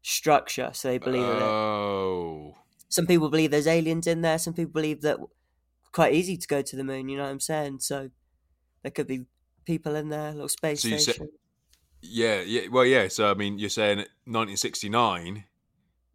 structure 0.02 0.70
so 0.72 0.88
they 0.88 0.98
believe 0.98 1.26
that 1.26 1.36
it 1.36 1.42
Oh, 1.42 2.54
some 2.88 3.06
people 3.06 3.30
believe 3.30 3.50
there's 3.50 3.66
aliens 3.66 4.06
in 4.06 4.20
there. 4.20 4.36
Some 4.38 4.52
people 4.52 4.72
believe 4.72 5.00
that 5.00 5.16
quite 5.92 6.12
easy 6.12 6.36
to 6.36 6.46
go 6.46 6.60
to 6.60 6.76
the 6.76 6.84
moon. 6.84 7.08
You 7.08 7.16
know 7.16 7.22
what 7.22 7.30
I'm 7.30 7.40
saying? 7.40 7.80
So 7.80 8.10
there 8.82 8.90
could 8.90 9.06
be 9.06 9.24
people 9.64 9.94
in 9.94 10.10
there, 10.10 10.32
little 10.32 10.48
space 10.48 10.82
So 10.82 10.88
you 10.88 10.98
say- 10.98 11.12
station. 11.12 11.28
yeah, 12.02 12.42
yeah. 12.42 12.68
Well, 12.70 12.84
yeah. 12.84 13.08
So 13.08 13.30
I 13.30 13.34
mean, 13.34 13.58
you're 13.58 13.70
saying 13.70 13.98
1969 14.26 15.44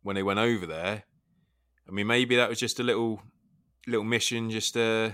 when 0.03 0.15
they 0.15 0.21
went 0.21 0.39
over 0.39 0.67
there. 0.67 1.03
I 1.87 1.91
mean, 1.91 2.05
maybe 2.05 2.35
that 2.35 2.47
was 2.49 2.59
just 2.59 2.79
a 2.79 2.83
little 2.83 3.23
little 3.87 4.03
mission. 4.05 4.51
Just 4.51 4.77
uh, 4.77 5.11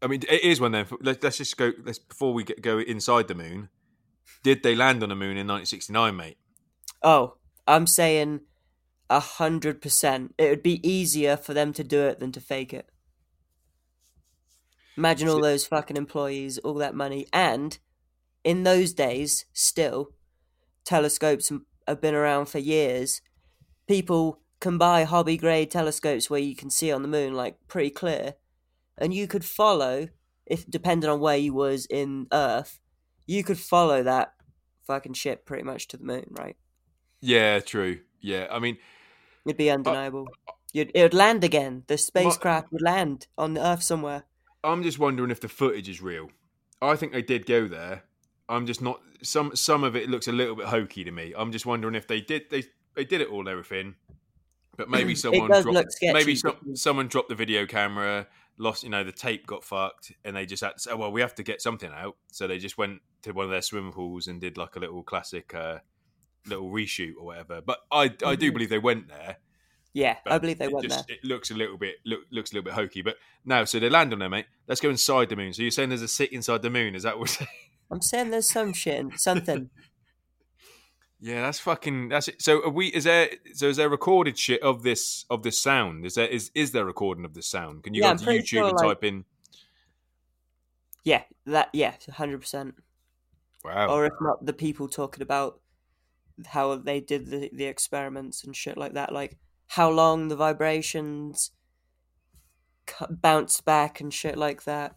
I 0.00 0.06
mean, 0.06 0.22
it 0.28 0.42
is 0.42 0.60
one 0.60 0.72
then. 0.72 0.86
Let's, 1.00 1.22
let's 1.22 1.38
just 1.38 1.56
go. 1.56 1.72
Let's 1.84 1.98
before 1.98 2.32
we 2.32 2.44
get, 2.44 2.62
go 2.62 2.78
inside 2.78 3.28
the 3.28 3.34
moon. 3.34 3.68
Did 4.42 4.62
they 4.62 4.74
land 4.74 5.02
on 5.02 5.08
the 5.08 5.16
moon 5.16 5.36
in 5.36 5.46
1969, 5.46 6.16
mate? 6.16 6.38
Oh, 7.02 7.34
I'm 7.66 7.86
saying 7.86 8.40
a 9.10 9.20
hundred 9.20 9.80
percent. 9.80 10.34
It 10.38 10.50
would 10.50 10.62
be 10.62 10.86
easier 10.88 11.36
for 11.36 11.54
them 11.54 11.72
to 11.72 11.84
do 11.84 12.02
it 12.02 12.20
than 12.20 12.32
to 12.32 12.40
fake 12.40 12.72
it. 12.72 12.88
Imagine 14.96 15.28
all 15.28 15.40
those 15.40 15.66
fucking 15.66 15.96
employees, 15.96 16.58
all 16.58 16.74
that 16.74 16.94
money, 16.94 17.26
and 17.32 17.78
in 18.42 18.64
those 18.64 18.92
days, 18.92 19.44
still, 19.52 20.10
telescopes 20.84 21.52
have 21.86 22.00
been 22.00 22.14
around 22.14 22.46
for 22.46 22.58
years. 22.58 23.20
People 23.86 24.40
can 24.60 24.76
buy 24.76 25.04
hobby 25.04 25.36
grade 25.36 25.70
telescopes 25.70 26.28
where 26.28 26.40
you 26.40 26.56
can 26.56 26.70
see 26.70 26.90
on 26.90 27.02
the 27.02 27.08
moon 27.08 27.34
like 27.34 27.56
pretty 27.68 27.90
clear, 27.90 28.34
and 29.00 29.14
you 29.14 29.26
could 29.26 29.44
follow 29.44 30.08
if 30.46 30.68
depending 30.68 31.10
on 31.10 31.20
where 31.20 31.36
you 31.36 31.54
was 31.54 31.86
in 31.86 32.26
Earth, 32.32 32.80
you 33.26 33.44
could 33.44 33.58
follow 33.58 34.02
that 34.02 34.34
fucking 34.86 35.12
ship 35.12 35.44
pretty 35.44 35.62
much 35.62 35.88
to 35.88 35.96
the 35.96 36.04
moon, 36.04 36.26
right? 36.30 36.56
Yeah, 37.20 37.60
true. 37.60 38.00
Yeah, 38.20 38.46
I 38.50 38.58
mean, 38.58 38.78
It'd 39.46 39.56
be 39.56 39.70
uh, 39.70 39.74
undeniable. 39.74 40.28
You'd, 40.72 40.90
it 40.94 41.02
would 41.02 41.14
land 41.14 41.44
again. 41.44 41.84
The 41.86 41.96
spacecraft 41.96 42.72
would 42.72 42.82
land 42.82 43.26
on 43.36 43.54
the 43.54 43.66
Earth 43.66 43.82
somewhere. 43.82 44.24
I'm 44.64 44.82
just 44.82 44.98
wondering 44.98 45.30
if 45.30 45.40
the 45.40 45.48
footage 45.48 45.88
is 45.88 46.02
real. 46.02 46.30
I 46.82 46.96
think 46.96 47.12
they 47.12 47.22
did 47.22 47.46
go 47.46 47.66
there. 47.66 48.02
I'm 48.48 48.66
just 48.66 48.82
not. 48.82 49.00
Some 49.22 49.56
some 49.56 49.84
of 49.84 49.96
it 49.96 50.08
looks 50.08 50.28
a 50.28 50.32
little 50.32 50.54
bit 50.54 50.66
hokey 50.66 51.04
to 51.04 51.10
me. 51.10 51.34
I'm 51.36 51.52
just 51.52 51.66
wondering 51.66 51.94
if 51.94 52.06
they 52.06 52.20
did 52.20 52.50
they 52.50 52.64
they 52.94 53.04
did 53.04 53.20
it 53.20 53.28
all 53.28 53.48
everything, 53.48 53.94
but 54.76 54.88
maybe 54.88 55.14
someone 55.14 55.48
dropped, 55.48 55.92
sketchy, 55.92 56.12
maybe 56.12 56.34
some, 56.34 56.56
someone 56.74 57.08
dropped 57.08 57.28
the 57.28 57.34
video 57.34 57.66
camera, 57.66 58.26
lost 58.58 58.82
you 58.82 58.90
know 58.90 59.04
the 59.04 59.12
tape 59.12 59.46
got 59.46 59.64
fucked, 59.64 60.12
and 60.24 60.36
they 60.36 60.44
just 60.46 60.62
had 60.62 60.72
to 60.74 60.78
say, 60.80 60.90
oh, 60.92 60.96
well, 60.96 61.12
we 61.12 61.20
have 61.20 61.34
to 61.36 61.42
get 61.42 61.62
something 61.62 61.90
out. 61.92 62.16
So 62.32 62.46
they 62.46 62.58
just 62.58 62.76
went 62.76 63.00
to 63.22 63.32
one 63.32 63.44
of 63.44 63.50
their 63.50 63.62
swimming 63.62 63.92
pools 63.92 64.26
and 64.28 64.40
did 64.40 64.56
like 64.56 64.76
a 64.76 64.78
little 64.78 65.02
classic 65.02 65.54
uh, 65.54 65.78
little 66.46 66.70
reshoot 66.70 67.12
or 67.18 67.26
whatever. 67.26 67.60
But 67.60 67.78
I 67.90 68.10
I 68.24 68.36
do 68.36 68.50
Mhm. 68.50 68.54
believe 68.54 68.68
they 68.70 68.78
went 68.78 69.08
there. 69.08 69.36
Yeah, 69.94 70.18
I 70.26 70.38
believe 70.38 70.58
they 70.58 70.68
went 70.68 70.86
just, 70.88 71.06
there. 71.08 71.16
It 71.16 71.24
looks 71.26 71.50
a 71.50 71.54
little 71.54 71.78
bit 71.78 71.96
look, 72.04 72.20
looks 72.30 72.52
a 72.52 72.54
little 72.54 72.64
bit 72.64 72.74
hokey, 72.74 73.02
but 73.02 73.16
no. 73.44 73.64
So 73.64 73.80
they 73.80 73.88
land 73.88 74.12
on 74.12 74.18
there, 74.18 74.28
mate. 74.28 74.46
Let's 74.68 74.80
go 74.80 74.90
inside 74.90 75.28
the 75.30 75.36
moon. 75.36 75.52
So 75.52 75.62
you're 75.62 75.70
saying 75.70 75.88
there's 75.88 76.02
a 76.02 76.08
city 76.08 76.36
inside 76.36 76.62
the 76.62 76.70
moon? 76.70 76.94
Is 76.94 77.02
that 77.04 77.18
what? 77.18 77.36
I'm 77.90 78.02
saying 78.02 78.30
there's 78.30 78.50
some 78.50 78.72
shit, 78.74 79.18
something. 79.18 79.70
Yeah, 81.20 81.42
that's 81.42 81.58
fucking. 81.58 82.08
That's 82.10 82.28
it. 82.28 82.40
So 82.42 82.62
are 82.64 82.70
we? 82.70 82.86
Is 82.88 83.04
there? 83.04 83.28
So 83.54 83.66
is 83.66 83.76
there 83.76 83.88
recorded 83.88 84.38
shit 84.38 84.62
of 84.62 84.82
this 84.82 85.24
of 85.30 85.42
this 85.42 85.60
sound? 85.60 86.04
Is 86.06 86.14
there? 86.14 86.28
Is 86.28 86.50
is 86.54 86.72
there 86.72 86.84
recording 86.84 87.24
of 87.24 87.34
this 87.34 87.46
sound? 87.46 87.82
Can 87.82 87.94
you 87.94 88.02
Yeah, 88.02 88.14
go 88.14 88.24
to 88.24 88.30
YouTube 88.30 88.46
sure, 88.46 88.68
and 88.68 88.76
like- 88.76 88.86
type 88.86 89.04
in? 89.04 89.24
Yeah, 91.04 91.22
that 91.46 91.70
yeah, 91.72 91.94
hundred 92.12 92.40
percent. 92.40 92.74
Wow. 93.64 93.88
Or 93.88 94.06
if 94.06 94.12
not, 94.20 94.44
the 94.44 94.52
people 94.52 94.88
talking 94.88 95.22
about 95.22 95.60
how 96.46 96.76
they 96.76 97.00
did 97.00 97.26
the 97.26 97.50
the 97.52 97.64
experiments 97.64 98.44
and 98.44 98.54
shit 98.54 98.76
like 98.76 98.92
that, 98.94 99.12
like 99.12 99.38
how 99.68 99.90
long 99.90 100.28
the 100.28 100.36
vibrations 100.36 101.50
bounced 103.10 103.64
back 103.64 104.00
and 104.00 104.12
shit 104.14 104.36
like 104.36 104.64
that. 104.64 104.96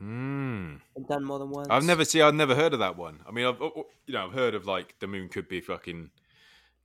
Hmm. 0.00 0.76
I've 0.96 1.06
done 1.06 1.24
more 1.24 1.38
than 1.38 1.50
once. 1.50 1.68
I've 1.70 1.84
never 1.84 2.06
see. 2.06 2.22
I've 2.22 2.34
never 2.34 2.54
heard 2.54 2.72
of 2.72 2.78
that 2.78 2.96
one. 2.96 3.20
I 3.28 3.32
mean, 3.32 3.44
I've 3.44 3.60
you 3.60 3.84
know 4.14 4.26
I've 4.26 4.32
heard 4.32 4.54
of 4.54 4.64
like 4.66 4.94
the 4.98 5.06
moon 5.06 5.28
could 5.28 5.46
be 5.46 5.60
fucking 5.60 6.10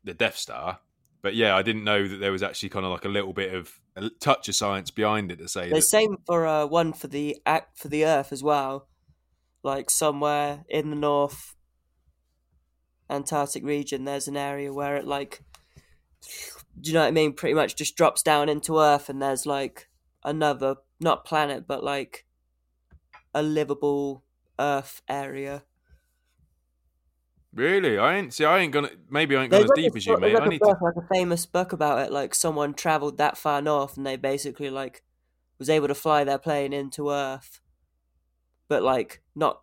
the 0.03 0.13
Death 0.13 0.35
Star, 0.37 0.79
but 1.21 1.33
yeah, 1.33 1.55
I 1.55 1.61
didn't 1.61 1.85
know 1.85 2.07
that 2.09 2.17
there 2.17 2.33
was 2.33 2.43
actually 2.43 2.69
kind 2.69 2.85
of 2.85 2.91
like 2.91 3.05
a 3.05 3.09
little 3.09 3.31
bit 3.31 3.53
of 3.53 3.79
a 3.95 4.09
touch 4.09 4.49
of 4.49 4.55
science 4.55 4.91
behind 4.91 5.31
it 5.31 5.37
to 5.37 5.47
say 5.47 5.69
The 5.69 5.75
that. 5.75 5.81
same 5.83 6.17
for 6.25 6.45
uh, 6.45 6.65
one 6.65 6.91
for 6.91 7.07
the 7.07 7.37
act 7.45 7.77
for 7.77 7.87
the 7.87 8.05
Earth 8.05 8.33
as 8.33 8.43
well, 8.43 8.89
like 9.63 9.89
somewhere 9.89 10.65
in 10.67 10.89
the 10.89 10.95
North 10.97 11.55
Antarctic 13.09 13.63
region. 13.63 14.03
There's 14.03 14.27
an 14.27 14.35
area 14.37 14.73
where 14.73 14.97
it 14.97 15.05
like, 15.05 15.41
do 16.81 16.89
you 16.89 16.93
know 16.93 17.01
what 17.01 17.07
I 17.07 17.11
mean? 17.11 17.31
Pretty 17.33 17.53
much 17.55 17.77
just 17.77 17.95
drops 17.95 18.21
down 18.21 18.49
into 18.49 18.77
Earth, 18.79 19.07
and 19.07 19.21
there's 19.21 19.45
like 19.45 19.87
another 20.23 20.75
not 20.99 21.23
planet, 21.23 21.65
but 21.65 21.81
like 21.81 22.25
a 23.35 23.43
livable 23.43 24.23
Earth 24.57 25.01
area. 25.07 25.63
Really, 27.53 27.97
I 27.97 28.17
ain't 28.17 28.33
see. 28.33 28.45
I 28.45 28.59
ain't 28.59 28.73
gonna. 28.73 28.89
Maybe 29.09 29.35
I 29.35 29.43
ain't 29.43 29.51
gone 29.51 29.63
as 29.63 29.69
deep 29.75 29.95
as 29.95 30.05
you, 30.05 30.17
mate. 30.17 30.35
I 30.35 30.47
need 30.47 30.59
to. 30.59 30.65
book, 30.65 30.81
like 30.81 30.95
a 30.97 31.13
famous 31.13 31.45
book 31.45 31.71
about 31.71 31.99
it. 32.05 32.11
Like 32.11 32.33
someone 32.33 32.73
traveled 32.73 33.17
that 33.17 33.37
far 33.37 33.61
north, 33.61 33.95
and 33.97 34.05
they 34.05 34.15
basically 34.15 34.69
like 34.69 35.03
was 35.59 35.69
able 35.69 35.87
to 35.87 35.95
fly 35.95 36.23
their 36.23 36.37
plane 36.37 36.73
into 36.73 37.11
Earth, 37.11 37.61
but 38.67 38.81
like 38.81 39.21
not. 39.35 39.61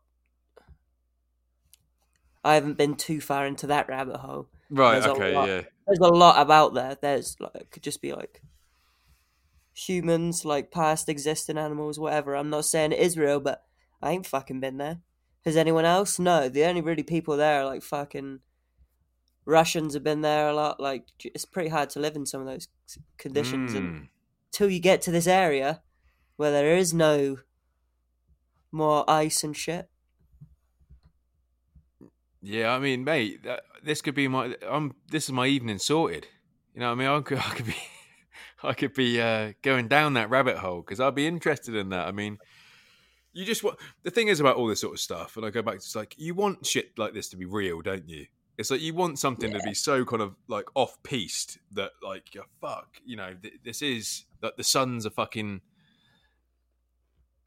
I 2.44 2.54
haven't 2.54 2.78
been 2.78 2.96
too 2.96 3.20
far 3.20 3.46
into 3.46 3.66
that 3.68 3.88
rabbit 3.88 4.16
hole. 4.16 4.48
Right. 4.70 5.00
there's 5.00 5.06
Okay. 5.06 5.32
Yeah. 5.32 5.62
There's 5.86 5.98
a 6.00 6.08
lot 6.08 6.40
about 6.40 6.74
there. 6.74 6.96
There's 7.00 7.36
like 7.40 7.54
it 7.54 7.70
could 7.70 7.82
just 7.82 8.00
be 8.00 8.14
like 8.14 8.40
humans, 9.74 10.44
like 10.44 10.70
past 10.70 11.08
existing 11.08 11.58
animals, 11.58 11.98
whatever. 11.98 12.34
I'm 12.36 12.50
not 12.50 12.64
saying 12.64 12.92
it 12.92 12.98
is 12.98 13.16
real, 13.18 13.40
but 13.40 13.64
I 14.02 14.12
ain't 14.12 14.26
fucking 14.26 14.60
been 14.60 14.76
there. 14.78 14.98
Has 15.44 15.56
anyone 15.56 15.84
else? 15.84 16.18
No. 16.18 16.48
The 16.48 16.64
only 16.64 16.80
really 16.80 17.02
people 17.02 17.36
there 17.36 17.62
are 17.62 17.66
like 17.66 17.82
fucking 17.82 18.40
Russians 19.44 19.94
have 19.94 20.04
been 20.04 20.20
there 20.20 20.48
a 20.48 20.54
lot. 20.54 20.78
Like 20.78 21.06
it's 21.24 21.44
pretty 21.44 21.68
hard 21.70 21.90
to 21.90 22.00
live 22.00 22.14
in 22.16 22.26
some 22.26 22.40
of 22.40 22.46
those 22.46 22.68
conditions 23.18 23.74
and 23.74 23.92
Mm. 24.02 24.08
until 24.52 24.70
you 24.70 24.78
get 24.80 25.02
to 25.02 25.10
this 25.10 25.26
area 25.26 25.82
where 26.36 26.50
there 26.52 26.76
is 26.76 26.92
no 26.94 27.38
more 28.70 29.04
ice 29.10 29.42
and 29.42 29.56
shit. 29.56 29.88
Yeah. 32.40 32.72
I 32.74 32.78
mean, 32.78 33.04
mate, 33.04 33.42
that, 33.44 33.62
this 33.82 34.00
could 34.02 34.14
be 34.14 34.28
my. 34.28 34.54
I'm. 34.68 34.94
This 35.10 35.24
is 35.24 35.32
my 35.32 35.46
evening 35.46 35.78
sorted. 35.78 36.26
You 36.74 36.80
know, 36.80 36.86
what 36.86 36.92
I 36.92 36.96
mean, 36.96 37.08
I 37.08 37.20
could. 37.20 37.38
I 37.38 37.50
could 37.54 37.66
be. 37.66 37.76
I 38.64 38.74
could 38.74 38.94
be 38.94 39.20
uh, 39.20 39.52
going 39.62 39.88
down 39.88 40.14
that 40.14 40.30
rabbit 40.30 40.58
hole 40.58 40.80
because 40.80 41.00
I'd 41.00 41.14
be 41.14 41.26
interested 41.26 41.74
in 41.74 41.90
that. 41.90 42.06
I 42.06 42.12
mean, 42.12 42.38
you 43.32 43.44
just 43.44 43.64
want 43.64 43.78
the 44.02 44.10
thing 44.10 44.28
is 44.28 44.40
about 44.40 44.56
all 44.56 44.66
this 44.66 44.80
sort 44.80 44.94
of 44.94 45.00
stuff, 45.00 45.36
and 45.36 45.44
I 45.44 45.50
go 45.50 45.62
back 45.62 45.74
to 45.74 45.76
it's 45.76 45.96
like 45.96 46.14
you 46.18 46.34
want 46.34 46.66
shit 46.66 46.98
like 46.98 47.14
this 47.14 47.28
to 47.30 47.36
be 47.36 47.44
real, 47.44 47.80
don't 47.80 48.08
you? 48.08 48.26
It's 48.58 48.70
like 48.70 48.82
you 48.82 48.94
want 48.94 49.18
something 49.18 49.50
to 49.50 49.60
be 49.60 49.74
so 49.74 50.04
kind 50.04 50.20
of 50.20 50.36
like 50.46 50.66
off 50.74 51.02
piste 51.02 51.58
that 51.72 51.92
like 52.02 52.34
you're 52.34 52.44
fuck, 52.60 52.98
you 53.04 53.16
know, 53.16 53.34
th- 53.40 53.54
this 53.64 53.80
is 53.80 54.26
that 54.40 54.56
the 54.56 54.64
sun's 54.64 55.06
a 55.06 55.10
fucking 55.10 55.62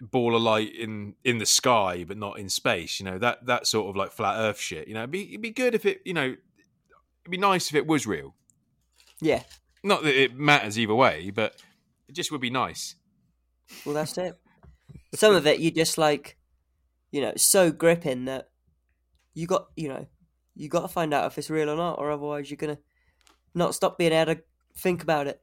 ball 0.01 0.35
of 0.35 0.41
light 0.41 0.75
in 0.75 1.13
in 1.23 1.37
the 1.37 1.45
sky, 1.45 2.03
but 2.07 2.17
not 2.17 2.39
in 2.39 2.49
space. 2.49 2.99
You 2.99 3.05
know 3.05 3.19
that 3.19 3.45
that 3.45 3.67
sort 3.67 3.89
of 3.89 3.95
like 3.95 4.11
flat 4.11 4.37
Earth 4.37 4.59
shit. 4.59 4.87
You 4.87 4.95
know, 4.95 5.01
it'd 5.01 5.11
be 5.11 5.29
it'd 5.29 5.41
be 5.41 5.51
good 5.51 5.75
if 5.75 5.85
it, 5.85 6.01
you 6.05 6.13
know, 6.13 6.25
it'd 6.25 7.31
be 7.31 7.37
nice 7.37 7.69
if 7.69 7.75
it 7.75 7.87
was 7.87 8.07
real. 8.07 8.35
Yeah. 9.21 9.43
Not 9.85 10.01
that 10.03 10.19
it 10.19 10.35
matters 10.35 10.79
either 10.79 10.95
way, 10.95 11.29
but 11.29 11.55
it 12.07 12.13
just 12.15 12.31
would 12.31 12.41
be 12.41 12.49
nice. 12.49 12.95
Well, 13.85 13.93
that's 13.93 14.17
it. 14.17 14.35
Some 15.13 15.35
of 15.35 15.45
it 15.45 15.59
you 15.59 15.69
just 15.71 15.97
like, 15.97 16.37
you 17.11 17.21
know, 17.21 17.33
so 17.37 17.71
gripping 17.71 18.25
that 18.25 18.49
you 19.35 19.45
got, 19.47 19.67
you 19.75 19.87
know, 19.89 20.07
you 20.55 20.69
got 20.69 20.81
to 20.81 20.87
find 20.87 21.13
out 21.13 21.27
if 21.27 21.37
it's 21.37 21.49
real 21.51 21.69
or 21.69 21.75
not, 21.75 21.99
or 21.99 22.09
otherwise 22.09 22.49
you're 22.49 22.57
gonna 22.57 22.79
not 23.53 23.75
stop 23.75 23.97
being 23.97 24.11
able 24.11 24.35
to 24.35 24.41
think 24.75 25.03
about 25.03 25.27
it. 25.27 25.39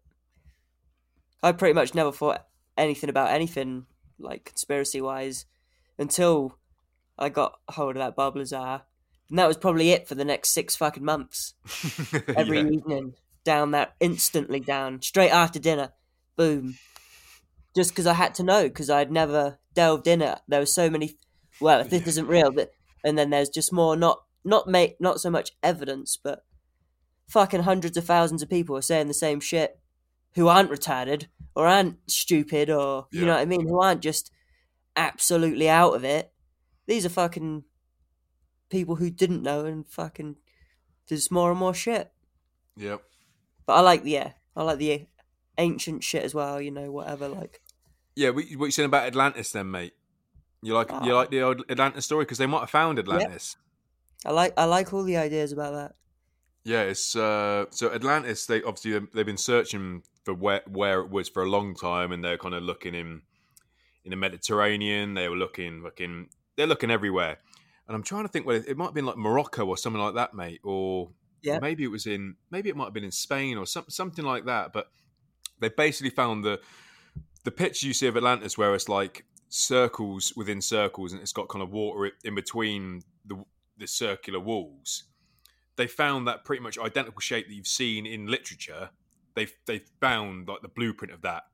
I 1.43 1.53
pretty 1.53 1.74
much 1.74 1.95
never 1.95 2.11
thought 2.12 2.45
anything 2.76 3.11
about 3.11 3.30
anything 3.30 3.86
like 4.18 4.45
conspiracy 4.47 5.01
wise 5.01 5.47
until 5.99 6.59
I 7.18 7.28
got 7.28 7.61
hold 7.68 7.97
of 7.97 8.01
that 8.03 8.16
Bob 8.16 8.36
Lazar, 8.36 8.82
and 9.30 9.38
that 9.38 9.47
was 9.49 9.57
probably 9.57 9.90
it 9.90 10.09
for 10.09 10.14
the 10.16 10.24
next 10.24 10.51
six 10.51 10.74
fucking 10.74 11.05
months. 11.05 11.55
Every 12.36 12.59
Yeah. 12.59 12.68
evening, 12.70 13.14
down 13.45 13.72
that 13.72 13.95
instantly 14.01 14.61
down 14.61 15.03
straight 15.03 15.30
after 15.30 15.59
dinner, 15.59 15.93
boom. 16.36 16.76
Just 17.74 17.90
because 17.90 18.07
I 18.07 18.14
had 18.14 18.34
to 18.36 18.43
know, 18.43 18.64
because 18.64 18.90
I'd 18.90 19.11
never 19.11 19.59
delved 19.74 20.07
in 20.07 20.20
it. 20.20 20.38
There 20.47 20.61
were 20.61 20.66
so 20.66 20.90
many. 20.90 21.18
Well, 21.61 21.80
if 21.80 21.90
this 21.90 22.07
isn't 22.07 22.28
real, 22.28 22.51
but 22.51 22.70
and 23.05 23.16
then 23.16 23.30
there's 23.30 23.49
just 23.49 23.72
more 23.72 23.97
not 23.97 24.22
not 24.45 24.68
make 24.68 25.01
not 25.01 25.20
so 25.20 25.30
much 25.30 25.53
evidence, 25.62 26.18
but 26.22 26.45
fucking 27.28 27.62
hundreds 27.62 27.97
of 27.97 28.05
thousands 28.05 28.43
of 28.43 28.51
people 28.51 28.76
are 28.76 28.82
saying 28.82 29.09
the 29.09 29.14
same 29.14 29.40
shit, 29.40 29.78
who 30.34 30.49
aren't 30.49 30.70
retarded 30.70 31.26
or 31.55 31.66
aren't 31.66 31.99
stupid 32.11 32.70
or 32.70 33.07
you 33.11 33.24
know 33.24 33.32
what 33.32 33.40
I 33.40 33.47
mean, 33.47 33.66
who 33.66 33.80
aren't 33.80 34.03
just 34.03 34.30
absolutely 34.97 35.68
out 35.68 35.95
of 35.95 36.05
it. 36.05 36.32
These 36.86 37.07
are 37.07 37.11
fucking 37.11 37.64
people 38.70 38.97
who 38.97 39.11
didn't 39.11 39.43
know 39.43 39.64
and 39.64 39.86
fucking 39.86 40.36
there's 41.09 41.30
more 41.30 41.51
and 41.51 41.59
more 41.59 41.74
shit. 41.74 42.11
Yep. 42.76 43.03
But 43.66 43.74
I 43.74 43.80
like 43.80 44.02
the 44.02 44.10
yeah, 44.10 44.32
I 44.56 44.62
like 44.62 44.78
the 44.78 45.06
ancient 45.58 46.02
shit 46.04 46.24
as 46.24 46.34
well. 46.34 46.60
You 46.60 46.70
know, 46.70 46.90
whatever. 46.90 47.28
Like 47.28 47.60
Yeah, 48.16 48.30
what, 48.30 48.44
what 48.56 48.66
you 48.66 48.70
saying 48.72 48.86
about 48.88 49.06
Atlantis 49.06 49.52
then, 49.52 49.70
mate? 49.70 49.94
You 50.62 50.74
like 50.74 50.90
you 50.90 51.12
Ah. 51.12 51.16
like 51.16 51.30
the 51.30 51.42
old 51.42 51.62
Atlantis 51.68 52.04
story 52.04 52.24
because 52.24 52.38
they 52.38 52.46
might 52.46 52.60
have 52.60 52.70
found 52.70 52.98
Atlantis. 52.98 53.56
I 54.24 54.30
like 54.30 54.54
I 54.56 54.64
like 54.64 54.92
all 54.92 55.02
the 55.02 55.16
ideas 55.16 55.52
about 55.52 55.72
that. 55.74 55.94
Yeah, 56.64 56.82
it's 56.82 57.16
uh, 57.16 57.66
so 57.70 57.92
Atlantis. 57.92 58.46
They 58.46 58.62
obviously 58.62 58.92
they've- 58.92 59.08
they've 59.12 59.26
been 59.26 59.36
searching 59.36 60.04
for 60.24 60.32
where 60.34 60.62
where 60.68 61.00
it 61.00 61.10
was 61.10 61.28
for 61.28 61.42
a 61.42 61.48
long 61.50 61.74
time, 61.74 62.12
and 62.12 62.22
they're 62.22 62.38
kind 62.38 62.54
of 62.54 62.62
looking 62.62 62.94
in 62.94 63.22
in 64.04 64.10
the 64.10 64.16
Mediterranean. 64.16 65.14
They 65.14 65.28
were 65.28 65.34
looking 65.36 65.82
looking 65.82 66.28
they're 66.56 66.68
looking 66.68 66.90
everywhere, 66.92 67.38
and 67.88 67.96
I'm 67.96 68.04
trying 68.04 68.22
to 68.24 68.28
think 68.28 68.46
whether 68.46 68.64
it 68.64 68.76
might 68.76 68.84
have 68.86 68.94
been 68.94 69.06
like 69.06 69.16
Morocco 69.16 69.66
or 69.66 69.76
something 69.76 70.00
like 70.00 70.14
that, 70.14 70.34
mate, 70.34 70.60
or 70.62 71.10
Yeah. 71.43 71.59
maybe 71.61 71.84
it 71.84 71.88
was 71.90 72.07
in 72.07 72.36
maybe 72.51 72.68
it 72.68 72.76
might 72.76 72.84
have 72.84 72.95
been 72.95 73.05
in 73.05 73.12
Spain 73.12 73.59
or 73.59 73.66
some, 73.66 73.84
something 73.88 74.24
like 74.24 74.45
that. 74.47 74.72
But 74.72 74.90
they 75.61 75.68
basically 75.68 76.11
found 76.11 76.45
the 76.45 76.61
the 77.45 77.51
picture 77.51 77.86
you 77.86 77.95
see 77.95 78.07
of 78.07 78.16
Atlantis, 78.16 78.57
where 78.57 78.74
it's 78.74 78.88
like 78.88 79.24
circles 79.49 80.32
within 80.36 80.61
circles, 80.61 81.12
and 81.12 81.20
it's 81.20 81.32
got 81.32 81.49
kind 81.49 81.62
of 81.62 81.70
water 81.70 82.12
in 82.24 82.34
between 82.34 83.03
the 83.26 83.45
the 83.78 83.86
circular 83.86 84.40
walls. 84.40 85.05
They 85.76 85.86
found 85.86 86.28
that 86.28 86.45
pretty 86.45 86.62
much 86.62 86.78
identical 86.78 87.20
shape 87.20 87.49
that 87.49 87.55
you've 87.55 87.66
seen 87.66 88.07
in 88.07 88.26
literature. 88.26 88.90
They've 89.34 89.53
they 89.66 89.80
found 90.01 90.49
like 90.49 90.62
the 90.62 90.68
blueprint 90.68 91.12
of 91.14 91.22
that 91.22 91.45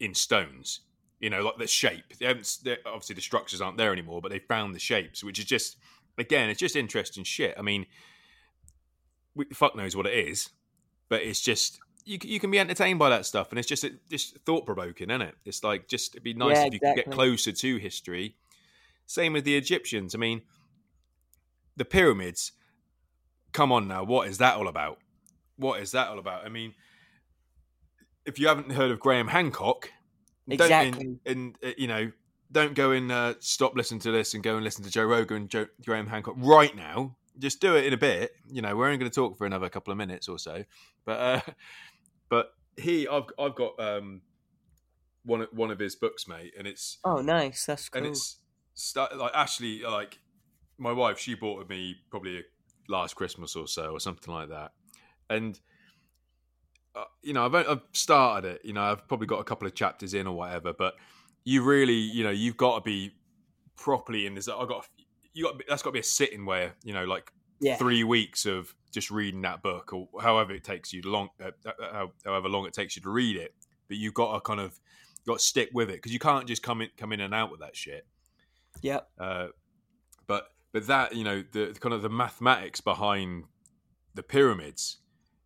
in 0.00 0.14
stones 0.14 0.80
You 1.20 1.30
know, 1.30 1.42
like 1.42 1.58
the 1.58 1.66
shape. 1.66 2.04
They 2.18 2.26
haven't, 2.26 2.58
obviously, 2.86 3.14
the 3.14 3.20
structures 3.22 3.60
aren't 3.60 3.78
there 3.78 3.92
anymore, 3.92 4.20
but 4.20 4.30
they 4.30 4.40
found 4.40 4.74
the 4.74 4.78
shapes, 4.78 5.24
which 5.24 5.38
is 5.38 5.44
just 5.46 5.76
again, 6.18 6.50
it's 6.50 6.60
just 6.60 6.76
interesting 6.76 7.24
shit. 7.24 7.54
I 7.58 7.62
mean, 7.62 7.86
fuck 9.52 9.76
knows 9.76 9.96
what 9.96 10.06
it 10.06 10.14
is, 10.28 10.50
but 11.08 11.22
it's 11.22 11.40
just 11.40 11.80
you, 12.04 12.18
you 12.22 12.38
can 12.40 12.50
be 12.50 12.58
entertained 12.58 12.98
by 12.98 13.08
that 13.10 13.26
stuff, 13.26 13.50
and 13.50 13.58
it's 13.58 13.68
just 13.68 13.84
just 14.10 14.38
thought 14.46 14.66
provoking, 14.66 15.10
isn't 15.10 15.22
it? 15.22 15.34
It's 15.44 15.64
like 15.64 15.88
just 15.88 16.14
it'd 16.14 16.22
be 16.24 16.34
nice 16.34 16.56
Yeah, 16.56 16.66
if 16.66 16.74
you 16.74 16.80
could 16.80 16.96
get 16.96 17.10
closer 17.10 17.52
to 17.52 17.76
history. 17.78 18.36
Same 19.06 19.32
with 19.34 19.44
the 19.44 19.56
Egyptians. 19.56 20.14
I 20.14 20.18
mean, 20.18 20.42
the 21.76 21.84
pyramids. 21.84 22.52
Come 23.52 23.70
on 23.70 23.86
now, 23.86 24.02
what 24.02 24.26
is 24.28 24.38
that 24.38 24.56
all 24.56 24.66
about? 24.66 24.98
What 25.56 25.80
is 25.80 25.92
that 25.92 26.08
all 26.08 26.18
about? 26.18 26.44
I 26.44 26.48
mean, 26.48 26.74
if 28.26 28.38
you 28.38 28.48
haven't 28.48 28.72
heard 28.72 28.90
of 28.90 28.98
Graham 28.98 29.28
Hancock, 29.28 29.90
don't- 30.48 30.60
Exactly. 30.60 31.06
and, 31.06 31.20
and 31.24 31.56
uh, 31.64 31.70
you 31.78 31.86
know, 31.86 32.10
don't 32.50 32.74
go 32.74 32.90
and 32.90 33.12
uh, 33.12 33.34
stop 33.40 33.76
listening 33.76 34.00
to 34.00 34.10
this 34.10 34.34
and 34.34 34.42
go 34.42 34.56
and 34.56 34.64
listen 34.64 34.82
to 34.84 34.90
Joe 34.90 35.04
Rogan 35.04 35.36
and 35.36 35.48
Joe, 35.48 35.66
Graham 35.84 36.06
Hancock 36.08 36.34
right 36.38 36.74
now. 36.74 37.16
Just 37.38 37.60
do 37.60 37.76
it 37.76 37.84
in 37.86 37.92
a 37.92 37.96
bit. 37.96 38.32
You 38.50 38.62
know, 38.62 38.76
we're 38.76 38.86
only 38.86 38.98
going 38.98 39.10
to 39.10 39.14
talk 39.14 39.36
for 39.36 39.46
another 39.46 39.68
couple 39.68 39.90
of 39.92 39.98
minutes 39.98 40.28
or 40.28 40.38
so, 40.38 40.64
but 41.04 41.12
uh, 41.20 41.40
but 42.28 42.54
he, 42.76 43.08
I've 43.08 43.24
I've 43.38 43.54
got 43.54 43.78
um 43.80 44.22
one 45.24 45.40
of- 45.42 45.48
one 45.52 45.70
of 45.70 45.78
his 45.78 45.96
books, 45.96 46.28
mate, 46.28 46.52
and 46.58 46.66
it's 46.66 46.98
Oh, 47.04 47.20
nice. 47.22 47.66
That's 47.66 47.88
cool. 47.88 47.98
and 48.02 48.10
it's 48.10 48.38
start, 48.74 49.16
like 49.16 49.32
Ashley, 49.34 49.82
like 49.82 50.18
my 50.78 50.92
wife, 50.92 51.18
she 51.18 51.34
bought 51.34 51.68
me 51.68 51.96
probably 52.10 52.42
last 52.88 53.14
Christmas 53.16 53.56
or 53.56 53.66
so, 53.66 53.90
or 53.92 54.00
something 54.00 54.32
like 54.32 54.48
that. 54.50 54.72
And 55.30 55.58
uh, 56.94 57.04
you 57.22 57.32
know, 57.32 57.46
I've, 57.46 57.54
I've 57.54 57.82
started 57.92 58.48
it. 58.56 58.60
You 58.64 58.72
know, 58.74 58.82
I've 58.82 59.08
probably 59.08 59.26
got 59.26 59.40
a 59.40 59.44
couple 59.44 59.66
of 59.66 59.74
chapters 59.74 60.14
in 60.14 60.26
or 60.26 60.36
whatever. 60.36 60.72
But 60.72 60.94
you 61.44 61.62
really, 61.62 61.94
you 61.94 62.22
know, 62.22 62.30
you've 62.30 62.56
got 62.56 62.76
to 62.76 62.80
be 62.82 63.12
properly 63.76 64.26
in 64.26 64.34
this. 64.34 64.46
I've 64.48 64.68
got 64.68 64.86
you 65.34 65.44
got 65.44 65.60
that's 65.68 65.82
got 65.82 65.90
to 65.90 65.94
be 65.94 66.00
a 66.00 66.04
sitting 66.04 66.46
where 66.46 66.74
you 66.82 66.94
know, 66.94 67.04
like 67.04 67.30
yeah. 67.60 67.76
three 67.76 68.04
weeks 68.04 68.46
of 68.46 68.74
just 68.90 69.10
reading 69.10 69.42
that 69.42 69.62
book 69.62 69.92
or 69.92 70.08
however 70.20 70.52
it 70.52 70.64
takes 70.64 70.92
you 70.92 71.02
long, 71.02 71.28
uh, 71.44 71.50
uh, 71.82 72.06
however 72.24 72.48
long 72.48 72.66
it 72.66 72.72
takes 72.72 72.96
you 72.96 73.02
to 73.02 73.10
read 73.10 73.36
it. 73.36 73.54
But 73.88 73.98
you've 73.98 74.14
got 74.14 74.34
to 74.34 74.40
kind 74.40 74.60
of 74.60 74.78
got 75.26 75.38
to 75.38 75.44
stick 75.44 75.70
with 75.74 75.90
it 75.90 75.96
because 75.96 76.12
you 76.12 76.18
can't 76.18 76.46
just 76.46 76.62
come 76.62 76.80
in 76.80 76.90
come 76.96 77.12
in 77.12 77.20
and 77.20 77.34
out 77.34 77.50
with 77.50 77.60
that 77.60 77.76
shit. 77.76 78.06
Yep. 78.82 79.08
Uh, 79.18 79.48
but 80.26 80.48
but 80.72 80.86
that 80.86 81.14
you 81.14 81.24
know 81.24 81.42
the 81.52 81.76
kind 81.80 81.94
of 81.94 82.02
the 82.02 82.08
mathematics 82.08 82.80
behind 82.80 83.44
the 84.14 84.22
pyramids, 84.22 84.98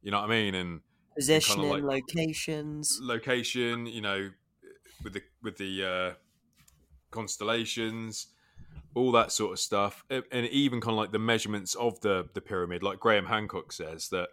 you 0.02 0.10
know 0.10 0.20
what 0.20 0.30
I 0.30 0.32
mean, 0.32 0.54
and 0.54 0.80
Positioning, 1.16 1.84
like- 1.84 2.04
locations. 2.06 3.00
location, 3.02 3.86
you 3.86 4.00
know, 4.00 4.30
with 5.02 5.14
the 5.14 5.22
with 5.42 5.56
the 5.56 5.84
uh, 5.84 6.14
constellations, 7.10 8.28
all 8.94 9.12
that 9.12 9.32
sort 9.32 9.52
of 9.52 9.58
stuff, 9.58 10.04
and 10.10 10.46
even 10.46 10.80
kind 10.80 10.92
of 10.92 10.98
like 10.98 11.12
the 11.12 11.18
measurements 11.18 11.74
of 11.74 12.00
the 12.00 12.28
the 12.34 12.40
pyramid. 12.40 12.82
Like 12.82 13.00
Graham 13.00 13.26
Hancock 13.26 13.72
says 13.72 14.08
that 14.10 14.28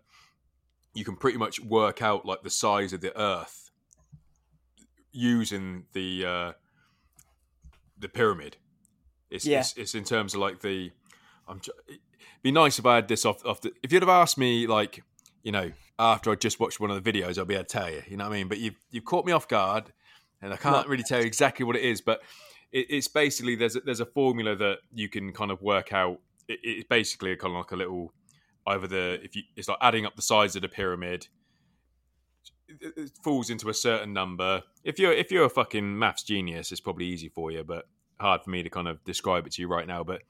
you 0.93 1.03
can 1.03 1.15
pretty 1.15 1.37
much 1.37 1.59
work 1.59 2.01
out 2.01 2.25
like 2.25 2.43
the 2.43 2.49
size 2.49 2.93
of 2.93 3.01
the 3.01 3.17
Earth 3.19 3.71
using 5.11 5.85
the 5.93 6.25
uh, 6.25 6.51
the 7.97 8.09
pyramid. 8.09 8.57
It's, 9.29 9.45
Yeah. 9.45 9.59
it's 9.59 9.73
it's 9.77 9.95
in 9.95 10.03
terms 10.03 10.33
of 10.33 10.41
like 10.41 10.61
the. 10.61 10.91
I'm. 11.47 11.61
It'd 11.87 11.99
be 12.41 12.51
nice 12.51 12.79
if 12.79 12.85
I 12.85 12.95
had 12.95 13.07
this 13.07 13.25
off. 13.25 13.45
off 13.45 13.61
the, 13.61 13.71
if 13.83 13.91
you'd 13.91 14.01
have 14.01 14.09
asked 14.09 14.37
me 14.37 14.67
like 14.67 15.03
you 15.43 15.51
know, 15.51 15.71
after 15.99 16.31
I 16.31 16.35
just 16.35 16.59
watched 16.59 16.79
one 16.79 16.89
of 16.89 17.01
the 17.01 17.11
videos, 17.11 17.37
I'll 17.37 17.45
be 17.45 17.53
able 17.53 17.65
to 17.65 17.69
tell 17.69 17.89
you. 17.89 18.01
You 18.07 18.17
know 18.17 18.25
what 18.27 18.33
I 18.33 18.37
mean? 18.37 18.47
But 18.47 18.59
you've 18.59 18.75
you've 18.89 19.05
caught 19.05 19.25
me 19.25 19.31
off 19.31 19.47
guard, 19.47 19.93
and 20.41 20.53
I 20.53 20.57
can't 20.57 20.87
really 20.87 21.03
tell 21.03 21.19
you 21.19 21.25
exactly 21.25 21.65
what 21.65 21.75
it 21.75 21.83
is. 21.83 22.01
But 22.01 22.21
it, 22.71 22.87
it's 22.89 23.07
basically 23.07 23.55
there's 23.55 23.75
a, 23.75 23.79
there's 23.81 23.99
a 23.99 24.05
formula 24.05 24.55
that 24.55 24.79
you 24.93 25.09
can 25.09 25.31
kind 25.31 25.51
of 25.51 25.61
work 25.61 25.93
out. 25.93 26.19
It, 26.47 26.59
it's 26.63 26.87
basically 26.87 27.31
a, 27.31 27.37
kind 27.37 27.53
of 27.53 27.57
like 27.57 27.71
a 27.71 27.75
little 27.75 28.13
either 28.67 28.87
the 28.87 29.19
if 29.23 29.35
you 29.35 29.43
it's 29.55 29.67
like 29.67 29.77
adding 29.81 30.05
up 30.05 30.15
the 30.15 30.21
size 30.21 30.55
of 30.55 30.61
the 30.61 30.69
pyramid. 30.69 31.27
It, 32.67 33.11
falls 33.23 33.49
into 33.49 33.69
a 33.69 33.73
certain 33.73 34.11
number. 34.11 34.63
If 34.83 34.97
you're 34.99 35.13
if 35.13 35.31
you're 35.31 35.45
a 35.45 35.49
fucking 35.49 35.97
maths 35.97 36.23
genius, 36.23 36.71
it's 36.71 36.81
probably 36.81 37.05
easy 37.05 37.29
for 37.29 37.51
you, 37.51 37.63
but 37.63 37.85
hard 38.19 38.43
for 38.43 38.49
me 38.49 38.63
to 38.63 38.69
kind 38.69 38.87
of 38.87 39.03
describe 39.03 39.45
it 39.45 39.53
to 39.53 39.61
you 39.61 39.67
right 39.67 39.87
now. 39.87 40.03
But 40.03 40.23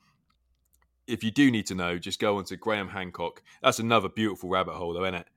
if 1.07 1.23
you 1.23 1.31
do 1.31 1.49
need 1.49 1.65
to 1.67 1.75
know, 1.75 1.97
just 1.97 2.19
go 2.19 2.37
onto 2.37 2.57
Graham 2.57 2.89
Hancock. 2.89 3.41
That's 3.63 3.79
another 3.79 4.09
beautiful 4.09 4.49
rabbit 4.49 4.73
hole, 4.73 4.93
though, 4.93 5.03
isn't 5.03 5.15
it? 5.15 5.27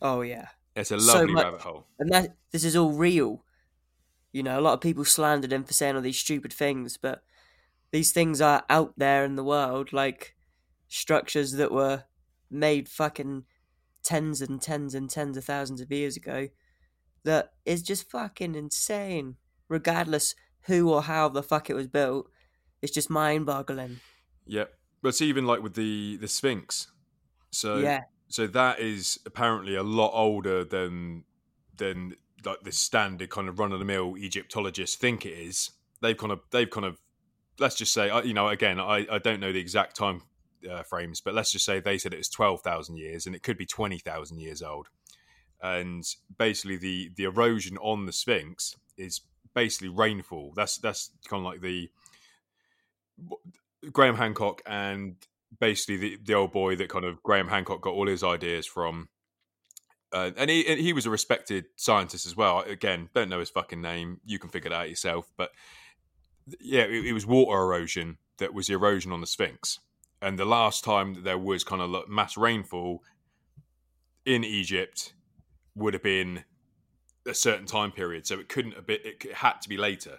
Oh 0.00 0.22
yeah. 0.22 0.46
It's 0.74 0.90
a 0.90 1.00
So 1.00 1.18
lovely 1.18 1.32
much- 1.34 1.44
rabbit 1.44 1.60
hole. 1.60 1.86
And 1.98 2.10
that 2.12 2.36
this 2.52 2.64
is 2.64 2.76
all 2.76 2.92
real. 2.92 3.42
You 4.36 4.42
know, 4.42 4.58
a 4.58 4.60
lot 4.60 4.74
of 4.74 4.82
people 4.82 5.06
slandered 5.06 5.50
him 5.50 5.64
for 5.64 5.72
saying 5.72 5.96
all 5.96 6.02
these 6.02 6.18
stupid 6.18 6.52
things, 6.52 6.98
but 6.98 7.22
these 7.90 8.12
things 8.12 8.42
are 8.42 8.64
out 8.68 8.92
there 8.98 9.24
in 9.24 9.34
the 9.36 9.42
world, 9.42 9.94
like 9.94 10.36
structures 10.88 11.52
that 11.52 11.72
were 11.72 12.04
made 12.50 12.86
fucking 12.86 13.44
tens 14.02 14.42
and 14.42 14.60
tens 14.60 14.94
and 14.94 15.08
tens 15.08 15.38
of 15.38 15.44
thousands 15.44 15.80
of 15.80 15.90
years 15.90 16.18
ago. 16.18 16.48
That 17.24 17.52
is 17.64 17.80
just 17.82 18.10
fucking 18.10 18.54
insane. 18.54 19.36
Regardless 19.70 20.34
who 20.66 20.92
or 20.92 21.02
how 21.02 21.30
the 21.30 21.42
fuck 21.42 21.70
it 21.70 21.74
was 21.74 21.86
built, 21.86 22.28
it's 22.82 22.92
just 22.92 23.08
mind 23.08 23.46
boggling. 23.46 24.00
Yeah. 24.44 24.66
But 25.00 25.08
it's 25.08 25.22
even 25.22 25.46
like 25.46 25.62
with 25.62 25.74
the 25.74 26.18
the 26.18 26.28
Sphinx. 26.28 26.88
So 27.52 27.78
yeah, 27.78 28.02
so 28.28 28.46
that 28.48 28.80
is 28.80 29.18
apparently 29.24 29.76
a 29.76 29.82
lot 29.82 30.10
older 30.12 30.62
than 30.62 31.24
than 31.74 32.16
like 32.46 32.62
the 32.62 32.72
standard 32.72 33.28
kind 33.28 33.48
of 33.48 33.58
run 33.58 33.72
of 33.72 33.78
the 33.78 33.84
mill 33.84 34.16
Egyptologists 34.16 34.96
think 34.96 35.26
it 35.26 35.34
is. 35.34 35.70
They've 36.00 36.16
kind 36.16 36.32
of 36.32 36.40
they've 36.50 36.70
kind 36.70 36.86
of 36.86 36.98
let's 37.58 37.76
just 37.76 37.92
say 37.92 38.10
you 38.24 38.34
know 38.34 38.48
again 38.48 38.80
I 38.80 39.06
I 39.10 39.18
don't 39.18 39.40
know 39.40 39.52
the 39.52 39.60
exact 39.60 39.96
time 39.96 40.22
uh, 40.70 40.82
frames, 40.82 41.20
but 41.20 41.34
let's 41.34 41.52
just 41.52 41.64
say 41.64 41.80
they 41.80 41.98
said 41.98 42.12
it 42.14 42.18
was 42.18 42.28
twelve 42.28 42.62
thousand 42.62 42.96
years, 42.96 43.26
and 43.26 43.34
it 43.34 43.42
could 43.42 43.58
be 43.58 43.66
twenty 43.66 43.98
thousand 43.98 44.40
years 44.40 44.62
old. 44.62 44.88
And 45.62 46.04
basically, 46.38 46.76
the 46.76 47.10
the 47.16 47.24
erosion 47.24 47.76
on 47.78 48.06
the 48.06 48.12
Sphinx 48.12 48.74
is 48.96 49.22
basically 49.54 49.88
rainfall. 49.88 50.52
That's 50.54 50.78
that's 50.78 51.10
kind 51.28 51.40
of 51.40 51.44
like 51.44 51.60
the 51.60 51.90
Graham 53.92 54.16
Hancock 54.16 54.62
and 54.66 55.16
basically 55.58 55.96
the, 55.96 56.18
the 56.22 56.34
old 56.34 56.52
boy 56.52 56.76
that 56.76 56.88
kind 56.88 57.04
of 57.04 57.22
Graham 57.22 57.48
Hancock 57.48 57.80
got 57.80 57.94
all 57.94 58.06
his 58.06 58.22
ideas 58.22 58.66
from. 58.66 59.08
Uh, 60.12 60.30
and 60.36 60.48
he 60.48 60.66
and 60.66 60.80
he 60.80 60.92
was 60.92 61.04
a 61.06 61.10
respected 61.10 61.66
scientist 61.76 62.26
as 62.26 62.36
well. 62.36 62.60
Again, 62.60 63.08
don't 63.14 63.28
know 63.28 63.40
his 63.40 63.50
fucking 63.50 63.80
name. 63.80 64.20
You 64.24 64.38
can 64.38 64.50
figure 64.50 64.70
that 64.70 64.76
out 64.76 64.88
yourself. 64.88 65.30
But 65.36 65.50
yeah, 66.60 66.82
it, 66.82 67.06
it 67.06 67.12
was 67.12 67.26
water 67.26 67.60
erosion 67.60 68.18
that 68.38 68.54
was 68.54 68.68
the 68.68 68.74
erosion 68.74 69.12
on 69.12 69.20
the 69.20 69.26
Sphinx. 69.26 69.80
And 70.22 70.38
the 70.38 70.44
last 70.44 70.84
time 70.84 71.14
that 71.14 71.24
there 71.24 71.38
was 71.38 71.64
kind 71.64 71.82
of 71.82 71.90
like 71.90 72.08
mass 72.08 72.36
rainfall 72.36 73.02
in 74.24 74.44
Egypt 74.44 75.12
would 75.74 75.94
have 75.94 76.02
been 76.02 76.44
a 77.26 77.34
certain 77.34 77.66
time 77.66 77.92
period. 77.92 78.26
So 78.26 78.38
it 78.38 78.48
couldn't 78.48 78.72
have 78.72 78.86
been. 78.86 78.98
It 79.04 79.32
had 79.34 79.60
to 79.62 79.68
be 79.68 79.76
later. 79.76 80.18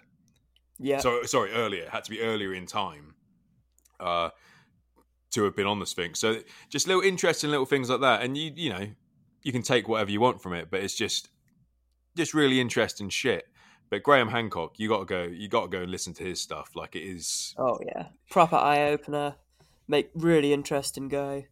yeah. 0.78 0.98
So 1.00 1.22
sorry, 1.24 1.52
earlier. 1.52 1.84
It 1.84 1.90
had 1.90 2.04
to 2.04 2.10
be 2.10 2.20
earlier 2.20 2.54
in 2.54 2.66
time 2.66 3.14
uh, 3.98 4.30
to 5.32 5.44
have 5.44 5.56
been 5.56 5.66
on 5.66 5.80
the 5.80 5.86
Sphinx. 5.86 6.20
So 6.20 6.40
just 6.68 6.86
little 6.86 7.02
interesting 7.02 7.50
little 7.50 7.66
things 7.66 7.90
like 7.90 8.00
that, 8.00 8.22
and 8.22 8.36
you 8.36 8.52
you 8.54 8.70
know 8.70 8.86
you 9.42 9.52
can 9.52 9.62
take 9.62 9.88
whatever 9.88 10.10
you 10.10 10.20
want 10.20 10.42
from 10.42 10.54
it, 10.54 10.70
but 10.70 10.80
it's 10.80 10.94
just 10.94 11.28
just 12.16 12.34
really 12.34 12.60
interesting 12.60 13.08
shit. 13.08 13.46
But 13.90 14.02
Graham 14.02 14.28
Hancock, 14.28 14.78
you 14.78 14.88
got 14.88 15.00
to 15.00 15.04
go. 15.04 15.22
You 15.22 15.48
got 15.48 15.62
to 15.62 15.68
go 15.68 15.82
and 15.82 15.90
listen 15.90 16.12
to 16.14 16.24
his 16.24 16.40
stuff. 16.40 16.70
Like 16.74 16.96
it 16.96 17.02
is. 17.02 17.54
Oh 17.58 17.78
yeah, 17.84 18.08
proper 18.30 18.56
eye 18.56 18.90
opener. 18.90 19.36
Make 19.86 20.10
really 20.14 20.52
interesting 20.52 21.08
guy. 21.08 21.48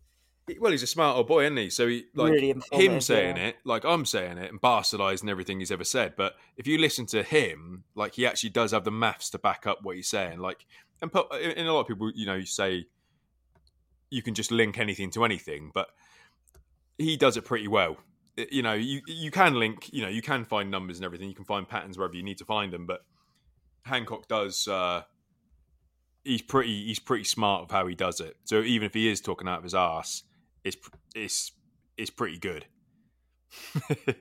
Well, 0.61 0.71
he's 0.71 0.83
a 0.83 0.87
smart 0.87 1.17
old 1.17 1.27
boy, 1.27 1.45
isn't 1.45 1.57
he? 1.57 1.71
So 1.71 1.89
he 1.89 2.05
like 2.15 2.33
really 2.33 2.55
him 2.71 3.01
saying 3.01 3.37
yeah. 3.37 3.47
it, 3.47 3.57
like 3.65 3.85
I'm 3.85 4.05
saying 4.05 4.39
it, 4.39 4.51
and 4.51 4.61
bastardizing 4.61 5.29
everything 5.29 5.59
he's 5.59 5.73
ever 5.73 5.83
said. 5.83 6.15
But 6.17 6.35
if 6.57 6.67
you 6.67 6.79
listen 6.79 7.07
to 7.07 7.23
him, 7.23 7.85
like 7.95 8.15
he 8.15 8.27
actually 8.27 8.51
does 8.51 8.71
have 8.71 8.85
the 8.85 8.93
maths 8.93 9.31
to 9.31 9.39
back 9.39 9.67
up 9.67 9.79
what 9.83 9.97
he's 9.97 10.09
saying. 10.09 10.39
Like, 10.39 10.65
and 11.03 11.11
put, 11.11 11.33
and 11.33 11.67
a 11.67 11.73
lot 11.73 11.81
of 11.81 11.89
people, 11.89 12.13
you 12.15 12.27
know, 12.27 12.35
you 12.35 12.47
say 12.47 12.87
you 14.11 14.23
can 14.23 14.35
just 14.35 14.53
link 14.53 14.79
anything 14.79 15.11
to 15.13 15.25
anything, 15.25 15.73
but 15.75 15.89
he 16.99 17.17
does 17.17 17.37
it 17.37 17.45
pretty 17.45 17.69
well. 17.69 17.97
It- 18.37 18.53
You 18.53 18.63
know, 18.63 18.75
you 18.75 19.01
you 19.07 19.31
can 19.31 19.55
link, 19.55 19.93
you 19.93 20.03
know, 20.03 20.09
you 20.09 20.23
can 20.23 20.45
find 20.45 20.71
numbers 20.71 20.99
and 20.99 21.05
everything. 21.05 21.29
You 21.29 21.35
can 21.35 21.45
find 21.45 21.69
patterns 21.69 21.97
wherever 21.99 22.15
you 22.15 22.23
need 22.23 22.39
to 22.39 22.45
find 22.45 22.73
them, 22.73 22.87
but 22.87 23.05
Hancock 23.83 24.29
does. 24.29 24.67
uh 24.69 25.03
He's 26.25 26.43
pretty. 26.43 26.87
He's 26.87 26.99
pretty 26.99 27.23
smart 27.23 27.63
of 27.63 27.71
how 27.71 27.87
he 27.87 27.95
does 27.95 28.19
it. 28.21 28.37
So 28.45 28.61
even 28.63 28.85
if 28.87 28.95
he 28.95 29.09
is 29.09 29.21
talking 29.21 29.47
out 29.47 29.59
of 29.59 29.63
his 29.65 29.75
ass, 29.77 30.25
it's 30.65 30.77
it's 31.15 31.53
it's 31.97 32.11
pretty 32.11 32.39
good. 32.39 32.67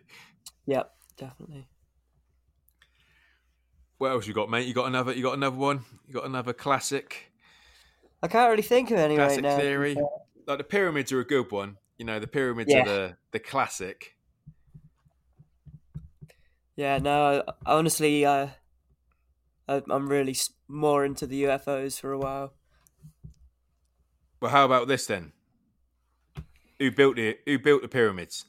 Yep, 0.67 0.91
definitely. 1.17 1.67
what 3.97 4.11
else 4.11 4.27
you 4.27 4.33
got, 4.33 4.49
mate? 4.49 4.67
You 4.67 4.73
got 4.73 4.87
another? 4.87 5.13
You 5.13 5.23
got 5.23 5.33
another 5.35 5.55
one? 5.57 5.81
You 6.07 6.13
got 6.13 6.25
another 6.25 6.53
classic? 6.53 7.31
I 8.21 8.27
can't 8.27 8.49
really 8.49 8.61
think 8.63 8.91
of 8.91 8.97
any 8.97 9.15
classic 9.15 9.43
right 9.43 9.49
now. 9.51 9.57
theory. 9.57 9.95
Like 10.47 10.57
the 10.57 10.63
pyramids 10.63 11.11
are 11.11 11.19
a 11.19 11.25
good 11.25 11.51
one. 11.51 11.77
You 11.97 12.05
know, 12.05 12.19
the 12.19 12.27
pyramids 12.27 12.71
Yeah. 12.71 12.81
are 12.81 12.85
the 12.85 13.17
the 13.31 13.39
classic. 13.39 14.15
Yeah, 16.75 16.97
no, 16.97 17.43
honestly, 17.65 18.25
uh, 18.25 18.49
I- 19.67 19.83
I'm 19.89 20.09
really 20.09 20.35
more 20.67 21.05
into 21.05 21.25
the 21.25 21.43
UFOs 21.43 21.99
for 21.99 22.11
a 22.11 22.17
while. 22.19 22.53
Well, 24.41 24.51
how 24.51 24.65
about 24.65 24.87
this 24.89 25.07
then? 25.07 25.31
Who 26.79 26.91
built 26.91 27.17
it? 27.17 27.39
Who 27.45 27.57
built 27.59 27.81
the 27.81 27.87
pyramids? 27.87 28.45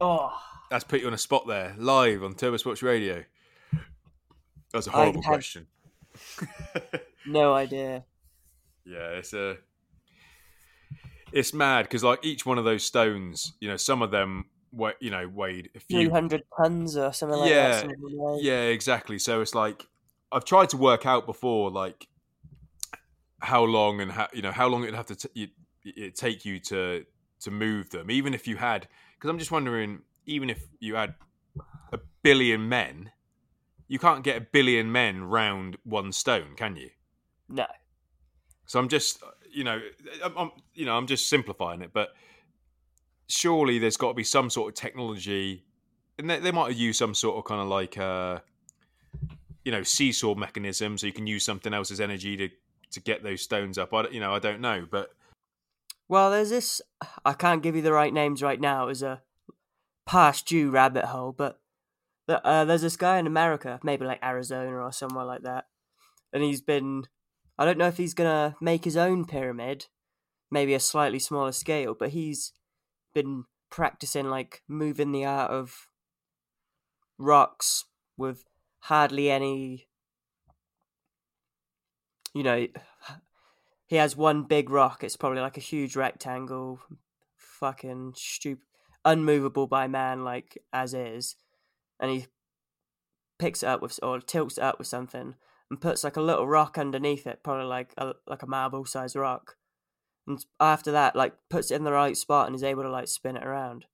Oh, 0.00 0.38
That's 0.70 0.84
put 0.84 1.00
you 1.00 1.06
on 1.06 1.14
a 1.14 1.18
spot 1.18 1.46
there, 1.46 1.74
live 1.78 2.22
on 2.22 2.34
Turbo 2.34 2.58
Sports 2.58 2.82
Radio. 2.82 3.24
That's 4.72 4.86
a 4.86 4.90
horrible 4.90 5.22
have- 5.22 5.30
question. 5.32 5.66
no 7.26 7.54
idea. 7.54 8.04
Yeah, 8.84 9.08
it's 9.12 9.32
a. 9.32 9.56
It's 11.36 11.52
mad 11.52 11.82
because 11.82 12.02
like 12.02 12.24
each 12.24 12.46
one 12.46 12.58
of 12.58 12.64
those 12.64 12.82
stones, 12.82 13.52
you 13.60 13.68
know, 13.68 13.76
some 13.76 14.00
of 14.02 14.10
them, 14.10 14.46
wa- 14.72 14.92
you 15.00 15.10
know, 15.10 15.28
weighed 15.28 15.70
a 15.74 15.80
few. 15.80 16.10
hundred 16.10 16.42
tons 16.56 16.96
or 16.96 17.12
something 17.12 17.38
like 17.38 17.50
Yeah, 17.50 17.68
that. 17.70 17.80
something 17.82 18.18
like- 18.18 18.42
Yeah, 18.42 18.62
exactly. 18.62 19.18
So 19.18 19.40
it's 19.42 19.54
like 19.54 19.86
I've 20.32 20.44
tried 20.44 20.70
to 20.70 20.76
work 20.76 21.04
out 21.06 21.26
before, 21.26 21.70
like 21.70 22.06
how 23.40 23.62
long 23.62 24.00
and 24.00 24.10
how 24.10 24.28
you 24.32 24.42
know 24.42 24.50
how 24.52 24.66
long 24.66 24.82
it'd 24.82 24.94
have 24.94 25.06
to 25.06 25.16
t- 25.16 25.52
it 25.84 26.14
take 26.16 26.44
you 26.44 26.58
to 26.60 27.04
to 27.40 27.50
move 27.50 27.90
them, 27.90 28.10
even 28.10 28.32
if 28.34 28.48
you 28.48 28.56
had. 28.56 28.88
Because 29.14 29.30
I'm 29.30 29.38
just 29.38 29.50
wondering, 29.52 30.00
even 30.24 30.50
if 30.50 30.66
you 30.80 30.94
had 30.96 31.14
a 31.92 31.98
billion 32.22 32.68
men, 32.68 33.10
you 33.88 33.98
can't 33.98 34.24
get 34.24 34.36
a 34.36 34.40
billion 34.40 34.90
men 34.90 35.24
round 35.24 35.76
one 35.84 36.12
stone, 36.12 36.54
can 36.56 36.76
you? 36.76 36.90
No. 37.48 37.66
So 38.66 38.80
I'm 38.80 38.88
just, 38.88 39.22
you 39.56 39.64
know, 39.64 39.80
I'm, 40.22 40.50
you 40.74 40.84
know, 40.84 40.94
I'm 40.94 41.06
just 41.06 41.28
simplifying 41.28 41.80
it, 41.80 41.90
but 41.94 42.10
surely 43.26 43.78
there's 43.78 43.96
got 43.96 44.08
to 44.08 44.14
be 44.14 44.22
some 44.22 44.50
sort 44.50 44.68
of 44.68 44.74
technology, 44.74 45.64
and 46.18 46.28
they, 46.28 46.40
they 46.40 46.52
might 46.52 46.68
have 46.68 46.78
used 46.78 46.98
some 46.98 47.14
sort 47.14 47.38
of 47.38 47.44
kind 47.44 47.62
of 47.62 47.66
like, 47.66 47.96
uh, 47.96 48.40
you 49.64 49.72
know, 49.72 49.82
seesaw 49.82 50.34
mechanism, 50.34 50.98
so 50.98 51.06
you 51.06 51.12
can 51.14 51.26
use 51.26 51.42
something 51.42 51.72
else's 51.72 52.00
energy 52.00 52.36
to 52.36 52.50
to 52.92 53.00
get 53.00 53.22
those 53.24 53.40
stones 53.40 53.78
up. 53.78 53.94
I, 53.94 54.08
you 54.08 54.20
know, 54.20 54.34
I 54.34 54.38
don't 54.38 54.60
know, 54.60 54.86
but 54.88 55.10
Well, 56.06 56.30
there's 56.30 56.50
this. 56.50 56.82
I 57.24 57.32
can't 57.32 57.62
give 57.62 57.74
you 57.74 57.82
the 57.82 57.94
right 57.94 58.12
names 58.12 58.42
right 58.42 58.60
now. 58.60 58.86
Was 58.86 59.02
a 59.02 59.22
past 60.04 60.46
due 60.46 60.70
rabbit 60.70 61.06
hole, 61.06 61.32
but 61.32 61.60
uh, 62.28 62.66
there's 62.66 62.82
this 62.82 62.98
guy 62.98 63.18
in 63.18 63.26
America, 63.26 63.80
maybe 63.82 64.04
like 64.04 64.22
Arizona 64.22 64.76
or 64.76 64.92
somewhere 64.92 65.24
like 65.24 65.42
that, 65.42 65.64
and 66.30 66.42
he's 66.42 66.60
been. 66.60 67.04
I 67.58 67.64
don't 67.64 67.78
know 67.78 67.88
if 67.88 67.96
he's 67.96 68.14
gonna 68.14 68.56
make 68.60 68.84
his 68.84 68.96
own 68.96 69.24
pyramid, 69.24 69.86
maybe 70.50 70.74
a 70.74 70.80
slightly 70.80 71.18
smaller 71.18 71.52
scale, 71.52 71.94
but 71.98 72.10
he's 72.10 72.52
been 73.14 73.44
practicing 73.70 74.28
like 74.28 74.62
moving 74.68 75.12
the 75.12 75.24
art 75.24 75.50
of 75.50 75.88
rocks 77.18 77.84
with 78.16 78.44
hardly 78.80 79.30
any. 79.30 79.88
You 82.34 82.42
know, 82.42 82.66
he 83.86 83.96
has 83.96 84.16
one 84.16 84.42
big 84.42 84.68
rock. 84.68 85.02
It's 85.02 85.16
probably 85.16 85.40
like 85.40 85.56
a 85.56 85.60
huge 85.60 85.96
rectangle, 85.96 86.80
fucking 87.36 88.12
stupid, 88.16 88.64
unmovable 89.04 89.66
by 89.66 89.88
man, 89.88 90.24
like 90.24 90.58
as 90.72 90.92
is, 90.92 91.36
and 91.98 92.10
he 92.10 92.26
picks 93.38 93.62
it 93.62 93.66
up 93.66 93.80
with 93.80 93.98
or 94.02 94.20
tilts 94.20 94.58
it 94.58 94.64
up 94.64 94.78
with 94.78 94.88
something 94.88 95.36
and 95.70 95.80
puts 95.80 96.04
like 96.04 96.16
a 96.16 96.22
little 96.22 96.46
rock 96.46 96.78
underneath 96.78 97.26
it, 97.26 97.42
probably 97.42 97.66
like 97.66 97.92
a 97.96 98.14
like 98.26 98.42
a 98.42 98.46
marble 98.46 98.84
sized 98.84 99.16
rock, 99.16 99.56
and 100.26 100.44
after 100.60 100.92
that, 100.92 101.16
like 101.16 101.34
puts 101.48 101.70
it 101.70 101.76
in 101.76 101.84
the 101.84 101.92
right 101.92 102.16
spot 102.16 102.46
and 102.46 102.56
is 102.56 102.62
able 102.62 102.82
to 102.82 102.90
like 102.90 103.08
spin 103.08 103.36
it 103.36 103.44
around, 103.44 103.86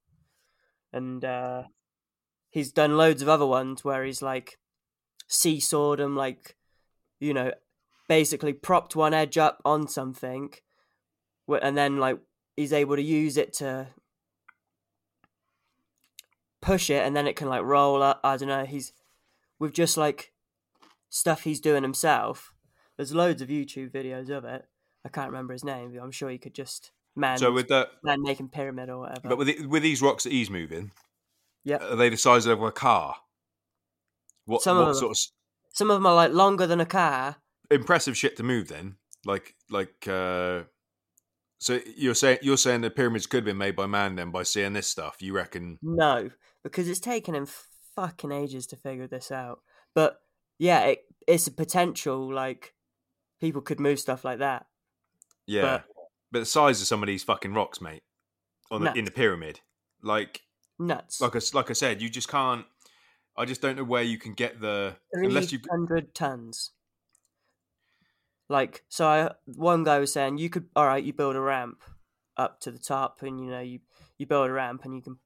and 0.92 1.24
uh, 1.24 1.64
he's 2.50 2.72
done 2.72 2.96
loads 2.96 3.22
of 3.22 3.28
other 3.28 3.46
ones 3.46 3.84
where 3.84 4.04
he's 4.04 4.22
like 4.22 4.58
seesawed 5.28 5.98
them, 5.98 6.16
like 6.16 6.56
you 7.20 7.32
know 7.32 7.52
basically 8.08 8.52
propped 8.52 8.96
one 8.96 9.14
edge 9.14 9.38
up 9.38 9.62
on 9.64 9.86
something 9.86 10.52
and 11.62 11.76
then 11.76 11.98
like 11.98 12.18
he's 12.56 12.72
able 12.72 12.96
to 12.96 13.02
use 13.02 13.36
it 13.36 13.52
to 13.52 13.86
push 16.60 16.90
it 16.90 17.04
and 17.06 17.16
then 17.16 17.26
it 17.26 17.36
can 17.36 17.48
like 17.48 17.62
roll 17.62 18.02
up 18.02 18.20
i 18.24 18.36
don't 18.36 18.48
know 18.48 18.64
he's 18.64 18.92
with 19.58 19.72
just 19.72 19.96
like 19.96 20.31
stuff 21.12 21.42
he's 21.44 21.60
doing 21.60 21.82
himself 21.82 22.52
there's 22.96 23.14
loads 23.14 23.42
of 23.42 23.48
youtube 23.50 23.90
videos 23.92 24.30
of 24.30 24.44
it 24.44 24.64
i 25.04 25.08
can't 25.08 25.30
remember 25.30 25.52
his 25.52 25.62
name 25.64 25.92
but 25.94 26.02
i'm 26.02 26.10
sure 26.10 26.30
you 26.30 26.38
could 26.38 26.54
just 26.54 26.90
man 27.14 27.36
so 27.36 27.52
with 27.52 27.68
that, 27.68 27.88
man 28.02 28.22
making 28.22 28.48
pyramid 28.48 28.88
or 28.88 29.00
whatever 29.00 29.28
but 29.28 29.36
with 29.38 29.46
the, 29.48 29.66
with 29.66 29.82
these 29.82 30.00
rocks 30.00 30.24
that 30.24 30.32
he's 30.32 30.48
moving, 30.48 30.90
Yeah. 31.64 31.76
are 31.76 31.96
they 31.96 32.08
the 32.08 32.16
size 32.16 32.46
of 32.46 32.62
a 32.62 32.72
car? 32.72 33.16
What, 34.46 34.62
Some 34.62 34.78
of 34.78 34.86
them- 34.86 34.94
sort 34.94 35.10
of 35.12 35.18
some 35.74 35.90
of 35.90 35.96
them 35.96 36.06
are 36.06 36.14
like 36.14 36.32
longer 36.32 36.66
than 36.66 36.80
a 36.80 36.86
car 36.86 37.36
impressive 37.70 38.16
shit 38.16 38.36
to 38.36 38.42
move 38.42 38.68
then? 38.68 38.96
Like, 39.24 39.54
like, 39.70 40.08
uh, 40.08 40.62
so 41.58 41.80
you're 41.96 42.14
saying 42.14 42.38
you're 42.42 42.56
saying 42.56 42.80
the 42.80 42.90
pyramids 42.90 43.26
could 43.26 43.38
have 43.38 43.44
been 43.44 43.58
made 43.58 43.76
by 43.76 43.86
man 43.86 44.16
then 44.16 44.30
by 44.30 44.42
seeing 44.42 44.72
this 44.72 44.88
stuff? 44.88 45.16
You 45.20 45.32
reckon? 45.34 45.78
No, 45.82 46.30
because 46.64 46.88
it's 46.88 46.98
taken 47.00 47.34
him 47.34 47.46
fucking 47.94 48.32
ages 48.32 48.66
to 48.68 48.76
figure 48.76 49.06
this 49.06 49.30
out. 49.30 49.60
But 49.94 50.18
yeah, 50.62 50.80
it, 50.84 51.04
it's 51.26 51.48
a 51.48 51.50
potential. 51.50 52.32
Like 52.32 52.72
people 53.40 53.60
could 53.60 53.80
move 53.80 53.98
stuff 53.98 54.24
like 54.24 54.38
that. 54.38 54.66
Yeah, 55.46 55.62
But- 55.62 55.84
but, 56.30 56.38
the 56.38 56.46
size 56.46 56.80
of 56.80 56.86
some 56.86 57.02
of 57.02 57.08
these 57.08 57.24
fucking 57.24 57.52
rocks, 57.52 57.80
mate, 57.80 58.02
on 58.70 58.84
the, 58.84 58.92
in 58.94 59.04
the 59.04 59.10
pyramid, 59.10 59.60
like, 60.02 60.40
Nuts. 60.78 61.20
like 61.20 61.36
I, 61.36 61.40
like 61.52 61.68
I 61.68 61.74
said, 61.74 62.00
you 62.00 62.08
just 62.08 62.28
can't. 62.28 62.64
I 63.36 63.44
just 63.44 63.60
don't 63.60 63.76
know 63.76 63.84
where 63.84 64.02
you 64.02 64.18
can 64.18 64.32
get 64.34 64.60
the 64.60 64.94
unless 65.12 65.52
you. 65.52 65.58
Hundred 65.68 66.14
tons. 66.14 66.70
Like 68.48 68.84
so, 68.88 69.06
I 69.06 69.30
one 69.44 69.84
guy 69.84 69.98
was 69.98 70.12
saying 70.12 70.38
you 70.38 70.48
could. 70.48 70.68
All 70.76 70.86
right, 70.86 71.02
you 71.02 71.12
build 71.12 71.36
a 71.36 71.40
ramp 71.40 71.82
up 72.36 72.60
to 72.60 72.70
the 72.70 72.78
top, 72.78 73.20
and 73.22 73.40
you 73.40 73.50
know 73.50 73.60
you 73.60 73.80
you 74.16 74.26
build 74.26 74.48
a 74.48 74.52
ramp, 74.52 74.84
and 74.84 74.94
you 74.94 75.02
can 75.02 75.18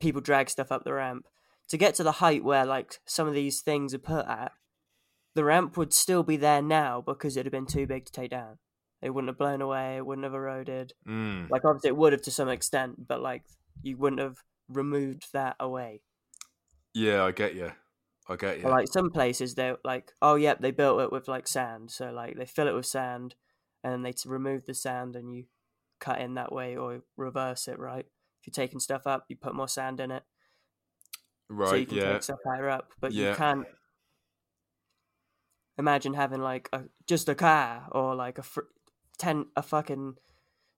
people 0.00 0.20
drag 0.20 0.50
stuff 0.50 0.72
up 0.72 0.84
the 0.84 0.92
ramp 0.92 1.26
to 1.68 1.78
get 1.78 1.94
to 1.94 2.02
the 2.02 2.12
height 2.12 2.42
where 2.44 2.66
like 2.66 2.98
some 3.06 3.28
of 3.28 3.34
these 3.34 3.60
things 3.60 3.94
are 3.94 3.98
put 3.98 4.26
at. 4.26 4.52
The 5.34 5.44
ramp 5.44 5.76
would 5.76 5.92
still 5.92 6.22
be 6.22 6.36
there 6.36 6.60
now 6.62 7.00
because 7.00 7.36
it'd 7.36 7.46
have 7.46 7.52
been 7.52 7.66
too 7.66 7.86
big 7.86 8.04
to 8.06 8.12
take 8.12 8.30
down. 8.30 8.58
It 9.00 9.10
wouldn't 9.10 9.28
have 9.30 9.38
blown 9.38 9.62
away. 9.62 9.96
It 9.96 10.04
wouldn't 10.04 10.24
have 10.24 10.34
eroded. 10.34 10.92
Mm, 11.08 11.48
Like 11.50 11.64
obviously 11.64 11.88
it 11.88 11.96
would 11.96 12.12
have 12.12 12.22
to 12.22 12.30
some 12.30 12.48
extent, 12.48 13.06
but 13.06 13.20
like 13.22 13.44
you 13.82 13.96
wouldn't 13.96 14.20
have 14.20 14.36
removed 14.68 15.28
that 15.32 15.56
away. 15.60 16.02
yeah, 16.94 17.24
I 17.24 17.30
get 17.32 17.54
you. 17.54 17.72
I 18.28 18.36
get 18.36 18.58
you. 18.58 18.64
Or, 18.64 18.70
like 18.70 18.88
some 18.88 19.10
places, 19.10 19.54
they're 19.54 19.78
like, 19.84 20.12
oh 20.20 20.34
yep, 20.34 20.60
they 20.60 20.70
built 20.70 21.00
it 21.00 21.12
with 21.12 21.28
like 21.28 21.48
sand. 21.48 21.90
So 21.90 22.10
like 22.12 22.36
they 22.36 22.46
fill 22.46 22.68
it 22.68 22.74
with 22.74 22.86
sand, 22.86 23.34
and 23.82 23.92
then 23.92 24.02
they 24.02 24.12
remove 24.26 24.66
the 24.66 24.74
sand, 24.74 25.16
and 25.16 25.32
you 25.32 25.44
cut 26.00 26.20
in 26.20 26.34
that 26.34 26.52
way 26.52 26.76
or 26.76 27.02
reverse 27.16 27.68
it. 27.68 27.78
Right? 27.78 28.04
If 28.40 28.46
you're 28.46 28.52
taking 28.52 28.80
stuff 28.80 29.06
up, 29.06 29.24
you 29.28 29.36
put 29.36 29.54
more 29.54 29.68
sand 29.68 30.00
in 30.00 30.10
it, 30.10 30.22
right? 31.48 31.68
so 31.68 31.74
you 31.76 31.86
can 31.86 31.96
yeah. 31.96 32.12
take 32.12 32.22
stuff 32.22 32.38
higher 32.46 32.68
up. 32.68 32.92
But 33.00 33.12
Yeah. 33.12 33.30
you 33.30 33.36
can't 33.36 33.66
imagine 35.78 36.14
having 36.14 36.40
like 36.40 36.68
a 36.72 36.82
just 37.06 37.28
a 37.28 37.34
car 37.34 37.88
or 37.92 38.14
like 38.14 38.38
a 38.38 38.42
fr- 38.42 38.60
ten 39.18 39.46
a 39.56 39.62
fucking 39.62 40.16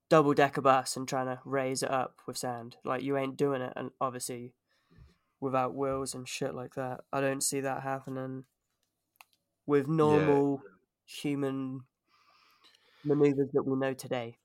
double 0.08 0.34
decker 0.34 0.60
bus 0.60 0.96
and 0.96 1.08
trying 1.08 1.26
to 1.26 1.40
raise 1.44 1.82
it 1.82 1.90
up 1.90 2.16
with 2.26 2.36
sand. 2.36 2.76
Like 2.84 3.02
you 3.02 3.16
ain't 3.16 3.36
doing 3.36 3.62
it, 3.62 3.72
and 3.76 3.90
obviously 4.00 4.52
without 5.40 5.74
wheels 5.74 6.14
and 6.14 6.28
shit 6.28 6.54
like 6.54 6.74
that. 6.76 7.00
I 7.12 7.20
don't 7.20 7.42
see 7.42 7.60
that 7.60 7.82
happening 7.82 8.44
with 9.66 9.88
normal 9.88 10.62
human 11.04 11.80
maneuvers 13.04 13.48
that 13.52 13.64
we 13.64 13.76
know 13.76 13.92
today. 13.92 14.36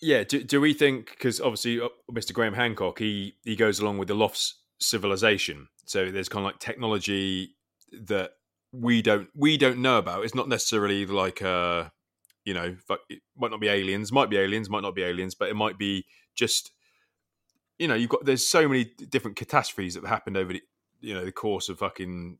Yeah, 0.00 0.24
do, 0.24 0.44
do 0.44 0.60
we 0.60 0.74
think 0.74 1.10
because 1.10 1.40
obviously 1.40 1.80
uh, 1.80 1.88
Mr. 2.12 2.32
Graham 2.32 2.52
Hancock 2.52 2.98
he 2.98 3.36
he 3.44 3.56
goes 3.56 3.80
along 3.80 3.98
with 3.98 4.08
the 4.08 4.14
lost 4.14 4.56
civilization, 4.78 5.68
so 5.86 6.10
there's 6.10 6.28
kind 6.28 6.44
of 6.44 6.52
like 6.52 6.58
technology 6.58 7.56
that 7.92 8.32
we 8.80 9.02
don't 9.02 9.28
we 9.34 9.56
don't 9.56 9.78
know 9.78 9.98
about. 9.98 10.24
It's 10.24 10.34
not 10.34 10.48
necessarily 10.48 11.06
like 11.06 11.42
uh 11.42 11.90
you 12.44 12.54
know 12.54 12.76
it 13.08 13.20
might 13.36 13.50
not 13.50 13.60
be 13.60 13.68
aliens, 13.68 14.12
might 14.12 14.30
be 14.30 14.36
aliens, 14.38 14.70
might 14.70 14.82
not 14.82 14.94
be 14.94 15.02
aliens, 15.02 15.34
but 15.34 15.48
it 15.48 15.56
might 15.56 15.78
be 15.78 16.04
just 16.34 16.72
you 17.78 17.88
know 17.88 17.94
you've 17.94 18.10
got 18.10 18.24
there's 18.24 18.46
so 18.46 18.68
many 18.68 18.84
different 18.84 19.36
catastrophes 19.36 19.94
that 19.94 20.00
have 20.02 20.10
happened 20.10 20.36
over 20.36 20.52
the 20.52 20.62
you 21.00 21.14
know 21.14 21.24
the 21.24 21.32
course 21.32 21.68
of 21.68 21.78
fucking 21.78 22.38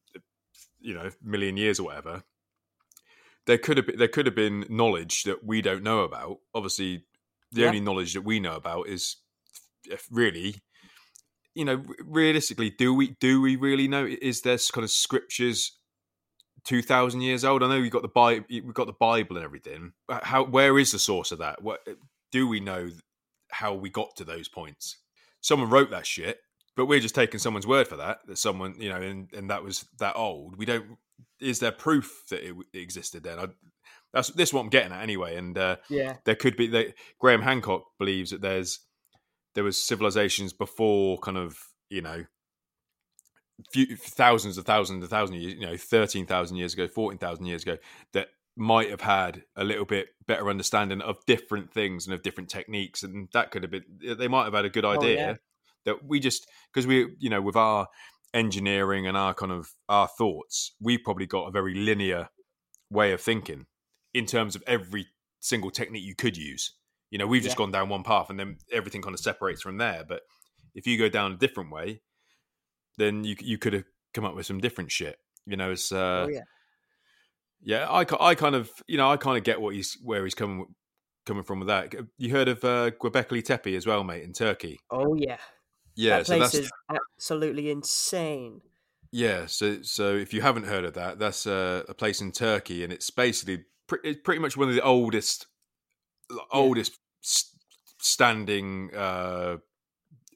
you 0.80 0.94
know 0.94 1.10
million 1.22 1.56
years 1.56 1.80
or 1.80 1.84
whatever. 1.84 2.22
There 3.46 3.58
could 3.58 3.76
have 3.76 3.86
been, 3.86 3.98
there 3.98 4.08
could 4.08 4.26
have 4.26 4.34
been 4.34 4.66
knowledge 4.68 5.22
that 5.22 5.44
we 5.44 5.62
don't 5.62 5.84
know 5.84 6.00
about. 6.00 6.38
Obviously, 6.52 7.04
the 7.52 7.62
Yeah. 7.62 7.68
only 7.68 7.80
knowledge 7.80 8.14
that 8.14 8.22
we 8.22 8.40
know 8.40 8.56
about 8.56 8.88
is 8.88 9.16
really 10.10 10.56
you 11.54 11.64
know 11.64 11.82
realistically 12.04 12.70
do 12.70 12.92
we 12.92 13.16
do 13.20 13.40
we 13.40 13.56
really 13.56 13.88
know 13.88 14.04
is 14.04 14.42
there 14.42 14.58
kind 14.72 14.84
of 14.84 14.90
scriptures 14.90 15.78
2000 16.66 17.20
years 17.20 17.44
old 17.44 17.62
i 17.62 17.68
know 17.68 17.80
we've 17.80 17.90
got 17.90 18.02
the 18.02 18.08
bible 18.08 18.44
we've 18.50 18.74
got 18.74 18.86
the 18.86 18.92
bible 18.92 19.36
and 19.36 19.44
everything 19.44 19.92
how 20.22 20.44
where 20.44 20.78
is 20.78 20.92
the 20.92 20.98
source 20.98 21.32
of 21.32 21.38
that 21.38 21.62
what 21.62 21.86
do 22.32 22.46
we 22.46 22.60
know 22.60 22.90
how 23.50 23.72
we 23.72 23.88
got 23.88 24.14
to 24.16 24.24
those 24.24 24.48
points 24.48 24.98
someone 25.40 25.70
wrote 25.70 25.90
that 25.90 26.06
shit 26.06 26.40
but 26.76 26.86
we're 26.86 27.00
just 27.00 27.14
taking 27.14 27.40
someone's 27.40 27.66
word 27.66 27.88
for 27.88 27.96
that 27.96 28.18
that 28.26 28.36
someone 28.36 28.74
you 28.78 28.88
know 28.88 29.00
and, 29.00 29.32
and 29.32 29.48
that 29.48 29.62
was 29.62 29.86
that 29.98 30.16
old 30.16 30.56
we 30.56 30.66
don't 30.66 30.98
is 31.40 31.58
there 31.60 31.72
proof 31.72 32.24
that 32.30 32.46
it, 32.46 32.54
it 32.72 32.78
existed 32.78 33.22
then? 33.22 33.38
I, 33.38 33.46
that's 34.12 34.30
this 34.30 34.50
is 34.50 34.54
what 34.54 34.62
I'm 34.62 34.68
getting 34.70 34.92
at 34.92 35.02
anyway. 35.02 35.36
And 35.36 35.56
uh, 35.56 35.76
Yeah. 35.88 36.16
there 36.24 36.34
could 36.34 36.56
be. 36.56 36.94
Graham 37.18 37.42
Hancock 37.42 37.84
believes 37.98 38.30
that 38.30 38.40
there's 38.40 38.80
there 39.54 39.64
was 39.64 39.82
civilizations 39.82 40.52
before, 40.52 41.18
kind 41.18 41.36
of 41.36 41.58
you 41.90 42.02
know, 42.02 42.24
few, 43.72 43.96
thousands 43.96 44.58
of 44.58 44.64
thousands 44.64 45.02
of 45.04 45.10
thousands 45.10 45.36
of 45.36 45.42
years, 45.42 45.54
you 45.60 45.66
know, 45.66 45.76
thirteen 45.76 46.26
thousand 46.26 46.56
years 46.56 46.74
ago, 46.74 46.86
fourteen 46.88 47.18
thousand 47.18 47.46
years 47.46 47.62
ago, 47.62 47.76
that 48.12 48.28
might 48.56 48.90
have 48.90 49.02
had 49.02 49.44
a 49.56 49.64
little 49.64 49.84
bit 49.84 50.08
better 50.26 50.48
understanding 50.48 51.00
of 51.02 51.16
different 51.26 51.72
things 51.72 52.06
and 52.06 52.14
of 52.14 52.22
different 52.22 52.48
techniques, 52.50 53.02
and 53.02 53.28
that 53.32 53.50
could 53.50 53.62
have 53.62 53.70
been. 53.70 53.84
They 54.18 54.28
might 54.28 54.44
have 54.44 54.54
had 54.54 54.64
a 54.64 54.70
good 54.70 54.84
Oh, 54.84 54.90
idea 54.92 55.16
yeah. 55.16 55.34
that 55.84 56.04
we 56.04 56.20
just 56.20 56.46
because 56.72 56.86
we, 56.86 57.14
you 57.18 57.30
know, 57.30 57.40
with 57.42 57.56
our 57.56 57.88
engineering 58.34 59.06
and 59.06 59.16
our 59.16 59.32
kind 59.34 59.52
of 59.52 59.70
our 59.88 60.08
thoughts, 60.08 60.74
we've 60.80 61.02
probably 61.04 61.26
got 61.26 61.46
a 61.46 61.50
very 61.50 61.74
linear 61.74 62.28
way 62.90 63.12
of 63.12 63.20
thinking 63.20 63.66
in 64.14 64.26
terms 64.26 64.54
of 64.56 64.62
every 64.66 65.06
single 65.40 65.70
technique 65.70 66.04
you 66.04 66.14
could 66.14 66.36
use. 66.36 66.74
You 67.10 67.18
know, 67.18 67.26
we've 67.26 67.42
just 67.42 67.54
Yeah. 67.54 67.58
gone 67.58 67.70
down 67.72 67.88
one 67.88 68.02
path 68.02 68.30
and 68.30 68.38
then 68.38 68.58
everything 68.72 69.00
kind 69.02 69.14
of 69.14 69.20
separates 69.20 69.62
from 69.62 69.78
there. 69.78 70.04
But 70.06 70.22
if 70.74 70.86
you 70.86 70.98
go 70.98 71.08
down 71.08 71.32
a 71.32 71.36
different 71.36 71.70
way, 71.70 72.02
then 72.96 73.24
you 73.24 73.36
you 73.40 73.58
could 73.58 73.72
have 73.72 73.84
come 74.14 74.24
up 74.24 74.34
with 74.34 74.46
some 74.46 74.60
different 74.60 74.90
shit. 74.90 75.18
You 75.46 75.56
know, 75.56 75.72
it's 75.72 75.92
uh, 75.92 76.24
oh 76.26 76.28
yeah. 76.28 76.40
yeah. 77.62 77.88
I, 77.88 78.04
I 78.20 78.34
kind 78.34 78.54
of 78.54 78.70
you 78.86 78.96
know 78.96 79.10
I 79.10 79.16
kind 79.16 79.38
of 79.38 79.44
get 79.44 79.60
what 79.60 79.74
he's 79.74 79.96
where 80.02 80.24
he's 80.24 80.34
coming 80.34 80.66
coming 81.24 81.42
from 81.42 81.60
with 81.60 81.68
that. 81.68 81.94
You 82.18 82.30
heard 82.30 82.48
of 82.48 82.64
uh, 82.64 82.90
Göbekli 82.92 83.44
Tepe 83.44 83.74
as 83.76 83.86
well, 83.86 84.04
mate, 84.04 84.22
in 84.22 84.32
Turkey. 84.32 84.78
Oh 84.90 85.14
yeah. 85.16 85.38
Yeah, 85.94 86.18
that 86.18 86.26
so 86.26 86.36
place 86.36 86.52
that's 86.52 86.66
is 86.66 86.70
absolutely 86.90 87.70
insane. 87.70 88.60
Yeah, 89.12 89.46
so 89.46 89.82
so 89.82 90.14
if 90.14 90.34
you 90.34 90.42
haven't 90.42 90.64
heard 90.64 90.84
of 90.84 90.94
that, 90.94 91.18
that's 91.18 91.46
a, 91.46 91.84
a 91.88 91.94
place 91.94 92.20
in 92.20 92.32
Turkey, 92.32 92.84
and 92.84 92.92
it's 92.92 93.10
basically 93.10 93.64
pre- 93.86 94.00
it's 94.04 94.20
pretty 94.22 94.40
much 94.40 94.56
one 94.56 94.68
of 94.68 94.74
the 94.74 94.82
oldest 94.82 95.46
oldest 96.52 96.98
s- 97.24 97.54
standing 97.98 98.90
uh, 98.94 99.56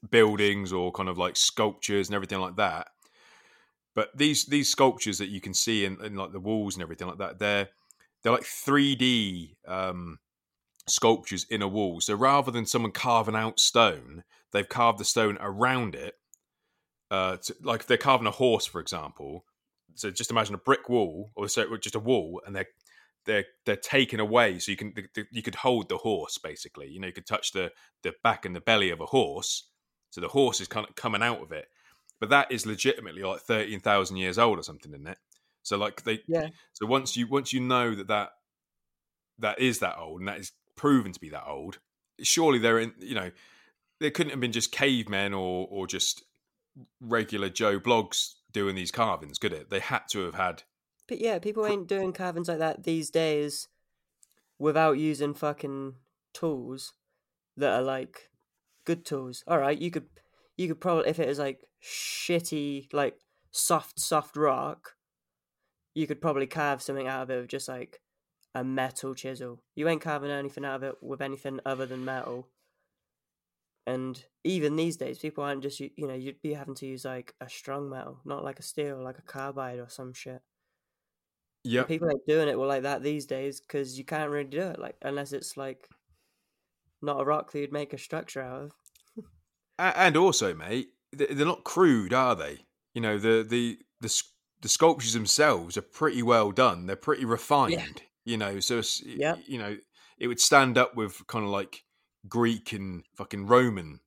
buildings 0.09 0.73
or 0.73 0.91
kind 0.91 1.09
of 1.09 1.17
like 1.17 1.35
sculptures 1.35 2.07
and 2.07 2.15
everything 2.15 2.39
like 2.39 2.55
that. 2.55 2.87
But 3.93 4.09
these 4.15 4.45
these 4.45 4.69
sculptures 4.69 5.17
that 5.17 5.29
you 5.29 5.41
can 5.41 5.53
see 5.53 5.85
in, 5.85 6.03
in 6.03 6.15
like 6.15 6.31
the 6.31 6.39
walls 6.39 6.75
and 6.75 6.83
everything 6.83 7.07
like 7.07 7.17
that, 7.17 7.39
they're 7.39 7.69
they're 8.23 8.31
like 8.31 8.43
three 8.43 8.95
D 8.95 9.57
um, 9.67 10.19
sculptures 10.87 11.45
in 11.49 11.61
a 11.61 11.67
wall. 11.67 11.99
So 11.99 12.15
rather 12.15 12.51
than 12.51 12.65
someone 12.65 12.91
carving 12.91 13.35
out 13.35 13.59
stone, 13.59 14.23
they've 14.51 14.67
carved 14.67 14.99
the 14.99 15.05
stone 15.05 15.37
around 15.41 15.95
it 15.95 16.15
uh, 17.09 17.37
to, 17.37 17.55
like 17.61 17.81
if 17.81 17.87
they're 17.87 17.97
carving 17.97 18.27
a 18.27 18.31
horse, 18.31 18.65
for 18.65 18.79
example. 18.79 19.45
So 19.95 20.09
just 20.09 20.31
imagine 20.31 20.55
a 20.55 20.59
brick 20.59 20.87
wall, 20.87 21.31
or 21.35 21.49
so 21.49 21.75
just 21.77 21.95
a 21.95 21.99
wall, 21.99 22.41
and 22.45 22.55
they're 22.55 22.67
they're 23.25 23.45
they're 23.65 23.75
taken 23.75 24.19
away, 24.19 24.57
so 24.59 24.71
you 24.71 24.77
can 24.77 24.93
you 25.31 25.41
could 25.43 25.55
hold 25.55 25.89
the 25.89 25.97
horse 25.97 26.37
basically. 26.37 26.87
You 26.87 27.01
know, 27.01 27.07
you 27.07 27.13
could 27.13 27.27
touch 27.27 27.51
the 27.51 27.71
the 28.03 28.13
back 28.23 28.45
and 28.45 28.55
the 28.55 28.61
belly 28.61 28.89
of 28.89 29.01
a 29.01 29.05
horse, 29.05 29.69
so 30.11 30.21
the 30.21 30.27
horse 30.27 30.61
is 30.61 30.67
kind 30.67 30.87
of 30.87 30.95
coming 30.95 31.23
out 31.23 31.41
of 31.41 31.51
it. 31.51 31.67
But 32.19 32.29
that 32.29 32.51
is 32.51 32.67
legitimately 32.67 33.23
like 33.23 33.41
thirteen 33.41 33.79
thousand 33.79 34.17
years 34.17 34.37
old 34.37 34.59
or 34.59 34.63
something, 34.63 34.93
isn't 34.93 35.07
it? 35.07 35.17
So 35.63 35.77
like 35.77 36.03
they, 36.03 36.19
Yeah. 36.27 36.49
so 36.73 36.85
once 36.85 37.17
you 37.17 37.27
once 37.27 37.51
you 37.51 37.59
know 37.59 37.95
that 37.95 38.07
that 38.07 38.29
that 39.39 39.59
is 39.59 39.79
that 39.79 39.97
old 39.97 40.19
and 40.19 40.27
that 40.27 40.39
is 40.39 40.51
proven 40.75 41.11
to 41.13 41.19
be 41.19 41.29
that 41.29 41.47
old, 41.47 41.79
surely 42.21 42.59
they're 42.59 42.79
in. 42.79 42.93
You 42.99 43.15
know, 43.15 43.31
there 43.99 44.11
couldn't 44.11 44.31
have 44.31 44.39
been 44.39 44.51
just 44.51 44.71
cavemen 44.71 45.33
or 45.33 45.67
or 45.69 45.87
just 45.87 46.23
regular 46.99 47.49
Joe 47.49 47.79
Bloggs 47.79 48.33
doing 48.51 48.75
these 48.75 48.91
carvings, 48.91 49.37
could 49.37 49.53
it? 49.53 49.69
They 49.69 49.79
had 49.79 50.03
to 50.11 50.25
have 50.25 50.35
had. 50.35 50.63
But 51.07 51.19
yeah, 51.19 51.39
people 51.39 51.65
ain't 51.65 51.87
doing 51.87 52.13
carvings 52.13 52.47
like 52.47 52.59
that 52.59 52.83
these 52.83 53.09
days 53.09 53.67
without 54.59 54.97
using 54.97 55.33
fucking 55.33 55.95
tools 56.33 56.93
that 57.57 57.73
are 57.73 57.81
like 57.81 58.29
good 58.85 59.05
tools. 59.05 59.43
All 59.47 59.59
right, 59.59 59.77
you 59.77 59.91
could 59.91 60.09
you 60.57 60.67
could 60.67 60.81
probably 60.81 61.09
if 61.09 61.19
it 61.19 61.29
is 61.29 61.39
like 61.39 61.65
shitty 61.83 62.93
like 62.93 63.19
soft 63.51 63.99
soft 63.99 64.37
rock, 64.37 64.95
you 65.95 66.07
could 66.07 66.21
probably 66.21 66.47
carve 66.47 66.81
something 66.81 67.07
out 67.07 67.23
of 67.23 67.29
it 67.31 67.41
with 67.41 67.49
just 67.49 67.67
like 67.67 68.01
a 68.55 68.63
metal 68.63 69.15
chisel. 69.15 69.63
You 69.75 69.87
ain't 69.87 70.01
carving 70.01 70.31
anything 70.31 70.65
out 70.65 70.75
of 70.77 70.83
it 70.83 71.03
with 71.03 71.21
anything 71.21 71.59
other 71.65 71.85
than 71.85 72.05
metal. 72.05 72.49
And 73.85 74.25
even 74.43 74.75
these 74.75 74.97
days, 74.97 75.19
people 75.19 75.43
aren't 75.43 75.61
just 75.63 75.79
u- 75.79 75.91
you 75.95 76.07
know 76.07 76.13
you'd 76.15 76.41
be 76.41 76.53
having 76.53 76.73
to 76.75 76.85
use 76.87 77.05
like 77.05 77.35
a 77.39 77.47
strong 77.49 77.89
metal, 77.91 78.19
not 78.25 78.43
like 78.43 78.59
a 78.59 78.63
steel, 78.63 79.03
like 79.03 79.19
a 79.19 79.23
carbide 79.23 79.77
or 79.79 79.87
some 79.89 80.13
shit. 80.13 80.41
Yeah, 81.63 81.87
People 81.87 82.09
ain't 82.09 82.25
doing 82.27 82.47
it 82.47 82.57
well 82.57 82.67
like 82.67 82.83
that 82.83 83.03
these 83.03 83.25
days 83.27 83.59
because 83.61 83.97
you 83.97 84.05
can't 84.05 84.31
really 84.31 84.47
do 84.49 84.61
it 84.61 84.79
like 84.79 84.97
unless 85.01 85.31
it's 85.33 85.57
like 85.57 85.89
not 87.01 87.19
a 87.21 87.25
rock 87.25 87.51
that 87.51 87.59
you'd 87.59 87.71
make 87.71 87.93
a 87.93 87.97
structure 87.97 88.41
out 88.41 88.61
of. 88.63 88.71
and 89.79 90.15
also, 90.17 90.53
mate, 90.53 90.89
they- 91.11 91.27
they're 91.27 91.45
not 91.45 91.63
crude, 91.63 92.13
are 92.13 92.35
they? 92.35 92.65
You 92.93 93.01
know, 93.01 93.17
the 93.17 93.43
the 93.47 93.79
the 93.99 94.23
the 94.61 94.69
sculptures 94.69 95.13
themselves 95.13 95.77
are 95.77 95.81
pretty 95.81 96.21
well 96.21 96.51
done. 96.51 96.85
They're 96.85 96.95
pretty 96.95 97.25
refined. 97.25 98.03
You 98.25 98.37
know, 98.37 98.59
so 98.59 98.77
it's, 98.79 99.01
y- 99.03 99.15
Yep. 99.17 99.39
you 99.47 99.57
know, 99.57 99.77
it 100.19 100.27
would 100.27 100.39
stand 100.39 100.77
up 100.77 100.95
with 100.95 101.25
kind 101.25 101.43
of 101.43 101.49
like 101.49 101.83
Greek 102.27 102.71
and 102.71 103.03
fucking 103.15 103.47
Roman 103.47 103.99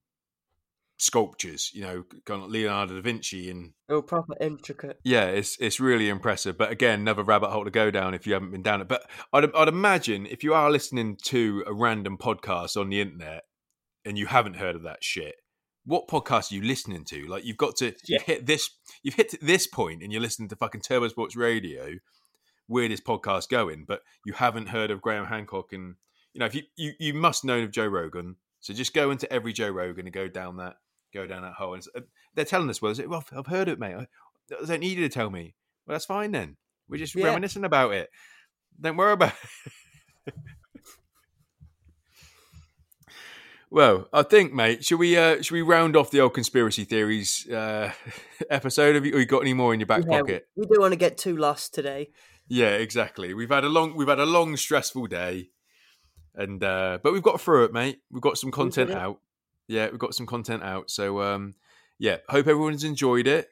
sculptures. 1.05 1.71
You 1.75 1.83
know, 1.83 2.05
kind 2.25 2.43
of 2.43 2.51
Leonardo 2.51 2.95
da 2.97 3.01
Vinci 3.03 3.51
and 3.51 3.73
Oh, 3.89 4.03
proper 4.03 4.35
intricate. 4.41 4.99
Yeah, 5.05 5.27
it's 5.27 5.57
it's 5.61 5.79
really 5.81 6.09
impressive. 6.09 6.57
But 6.59 6.71
again, 6.71 7.01
another 7.01 7.23
rabbit 7.23 7.51
hole 7.51 7.65
to 7.65 7.71
go 7.71 7.91
down 7.91 8.15
if 8.15 8.27
you 8.27 8.33
haven't 8.35 8.51
been 8.51 8.63
down 8.63 8.81
it. 8.81 8.89
But 8.89 9.09
I'd 9.33 9.55
I'd 9.55 9.69
imagine 9.69 10.27
if 10.27 10.43
you 10.43 10.55
are 10.55 10.71
listening 10.71 11.17
to 11.27 11.63
a 11.67 11.75
random 11.75 12.17
podcast 12.19 12.77
on 12.81 12.89
the 12.89 13.01
internet 13.01 13.43
and 14.05 14.19
you 14.19 14.27
haven't 14.27 14.57
heard 14.57 14.77
of 14.77 14.83
that 14.83 15.03
shit, 15.05 15.35
what 15.85 16.09
podcast 16.09 16.51
are 16.51 16.55
you 16.57 16.63
listening 16.63 17.05
to? 17.07 17.27
Like 17.27 17.45
you've 17.45 17.57
got 17.59 17.77
to 17.77 17.87
Yeah. 17.87 17.93
you've 18.09 18.23
hit 18.23 18.47
this 18.47 18.71
you've 19.03 19.15
hit 19.15 19.35
this 19.41 19.67
point 19.67 20.03
and 20.03 20.13
you're 20.13 20.23
listening 20.23 20.49
to 20.49 20.57
fucking 20.57 20.81
Turbo 20.81 21.09
Sports 21.09 21.37
Radio, 21.37 21.91
weirdest 22.69 23.05
podcast 23.05 23.49
going, 23.49 23.85
but 23.87 24.01
you 24.25 24.33
haven't 24.33 24.69
heard 24.71 24.91
of 24.91 25.03
Graham 25.03 25.27
Hancock 25.27 25.73
and 25.73 25.97
you 26.33 26.41
know 26.41 26.47
if 26.47 26.55
you 26.55 26.63
you, 26.77 26.93
you 26.99 27.15
must 27.15 27.45
know 27.45 27.61
of 27.63 27.71
Joe 27.71 27.87
Rogan. 27.87 28.37
So 28.61 28.73
just 28.73 28.95
go 28.95 29.11
into 29.11 29.31
every 29.31 29.53
Joe 29.53 29.69
Rogan 29.69 30.07
and 30.07 30.15
go 30.15 30.27
down 30.27 30.57
that 30.57 30.77
go 31.15 31.27
down 31.27 31.43
that 31.43 31.55
hole. 31.55 31.75
And 31.75 31.85
uh, 31.97 32.01
they're 32.35 32.45
telling 32.45 32.69
us, 32.71 32.83
well, 32.83 32.93
it- 32.99 33.09
well, 33.09 33.25
I've 33.37 33.47
heard 33.47 33.69
it, 33.69 33.79
mate. 33.79 33.95
I, 33.95 34.07
I 34.61 34.67
don't 34.67 34.81
need 34.81 34.99
you 34.99 35.09
to 35.09 35.15
tell 35.15 35.31
me. 35.31 35.55
Well, 35.87 35.95
that's 35.95 36.05
fine 36.05 36.33
then. 36.33 36.57
We're 36.89 36.99
just 36.99 37.15
Yeah. 37.15 37.27
reminiscing 37.27 37.65
about 37.65 37.93
it. 37.95 38.11
Don't 38.81 38.97
worry 38.97 39.13
about 39.13 39.33
it. 40.27 40.35
well, 43.71 44.09
I 44.13 44.23
think, 44.23 44.53
mate, 44.53 44.85
should 44.85 44.99
we 44.99 45.17
uh, 45.17 45.43
should 45.43 45.55
we 45.55 45.63
round 45.63 45.97
off 45.97 46.11
the 46.11 46.21
old 46.21 46.35
conspiracy 46.35 46.85
theories 46.85 47.49
uh, 47.51 47.93
episode? 48.51 48.95
Have 48.95 49.05
you, 49.07 49.17
you 49.19 49.27
got 49.27 49.41
any 49.43 49.55
more 49.55 49.73
in 49.75 49.81
your 49.81 49.87
back 49.87 50.05
Yeah, 50.09 50.21
pocket? 50.21 50.49
We 50.57 50.67
don't 50.67 50.81
want 50.81 50.93
to 50.93 50.99
get 50.99 51.19
too 51.19 51.37
lost 51.37 51.75
today. 51.75 52.11
Yeah, 52.49 52.71
exactly. 52.73 53.33
We've 53.35 53.49
had 53.51 53.65
a 53.65 53.69
long 53.69 53.97
we've 53.97 54.09
had 54.09 54.21
a 54.21 54.27
long 54.27 54.57
stressful 54.57 55.07
day, 55.07 55.51
and 56.35 56.63
uh, 56.63 56.99
but 57.03 57.13
we've 57.13 57.23
got 57.23 57.41
through 57.41 57.65
it, 57.65 57.73
mate. 57.73 58.01
We've 58.11 58.23
got 58.23 58.39
some 58.39 58.51
content 58.51 58.91
out. 58.91 59.21
Yeah, 59.69 59.89
we've 59.91 59.99
got 59.99 60.15
some 60.15 60.27
content 60.27 60.63
out. 60.63 60.91
So 60.91 61.21
um, 61.21 61.55
yeah, 61.99 62.19
hope 62.29 62.47
everyone's 62.47 62.85
enjoyed 62.85 63.27
it. 63.27 63.49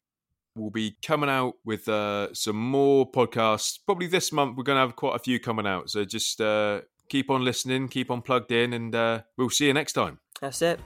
We'll 0.54 0.70
be 0.70 0.96
coming 1.02 1.30
out 1.30 1.54
with 1.64 1.88
uh, 1.88 2.34
some 2.34 2.56
more 2.56 3.10
podcasts. 3.10 3.78
Probably 3.86 4.06
this 4.06 4.32
month 4.32 4.56
we're 4.56 4.64
going 4.64 4.76
to 4.76 4.80
have 4.80 4.96
quite 4.96 5.16
a 5.16 5.18
few 5.18 5.40
coming 5.40 5.66
out. 5.66 5.88
So 5.88 6.04
just 6.04 6.40
uh, 6.40 6.82
keep 7.08 7.30
on 7.30 7.44
listening, 7.44 7.88
keep 7.88 8.10
on 8.10 8.20
plugged 8.20 8.52
in, 8.52 8.72
and 8.74 8.94
uh, 8.94 9.22
we'll 9.38 9.50
see 9.50 9.66
you 9.66 9.74
next 9.74 9.94
time. 9.94 10.18
That's 10.40 10.60
it. 10.60 10.80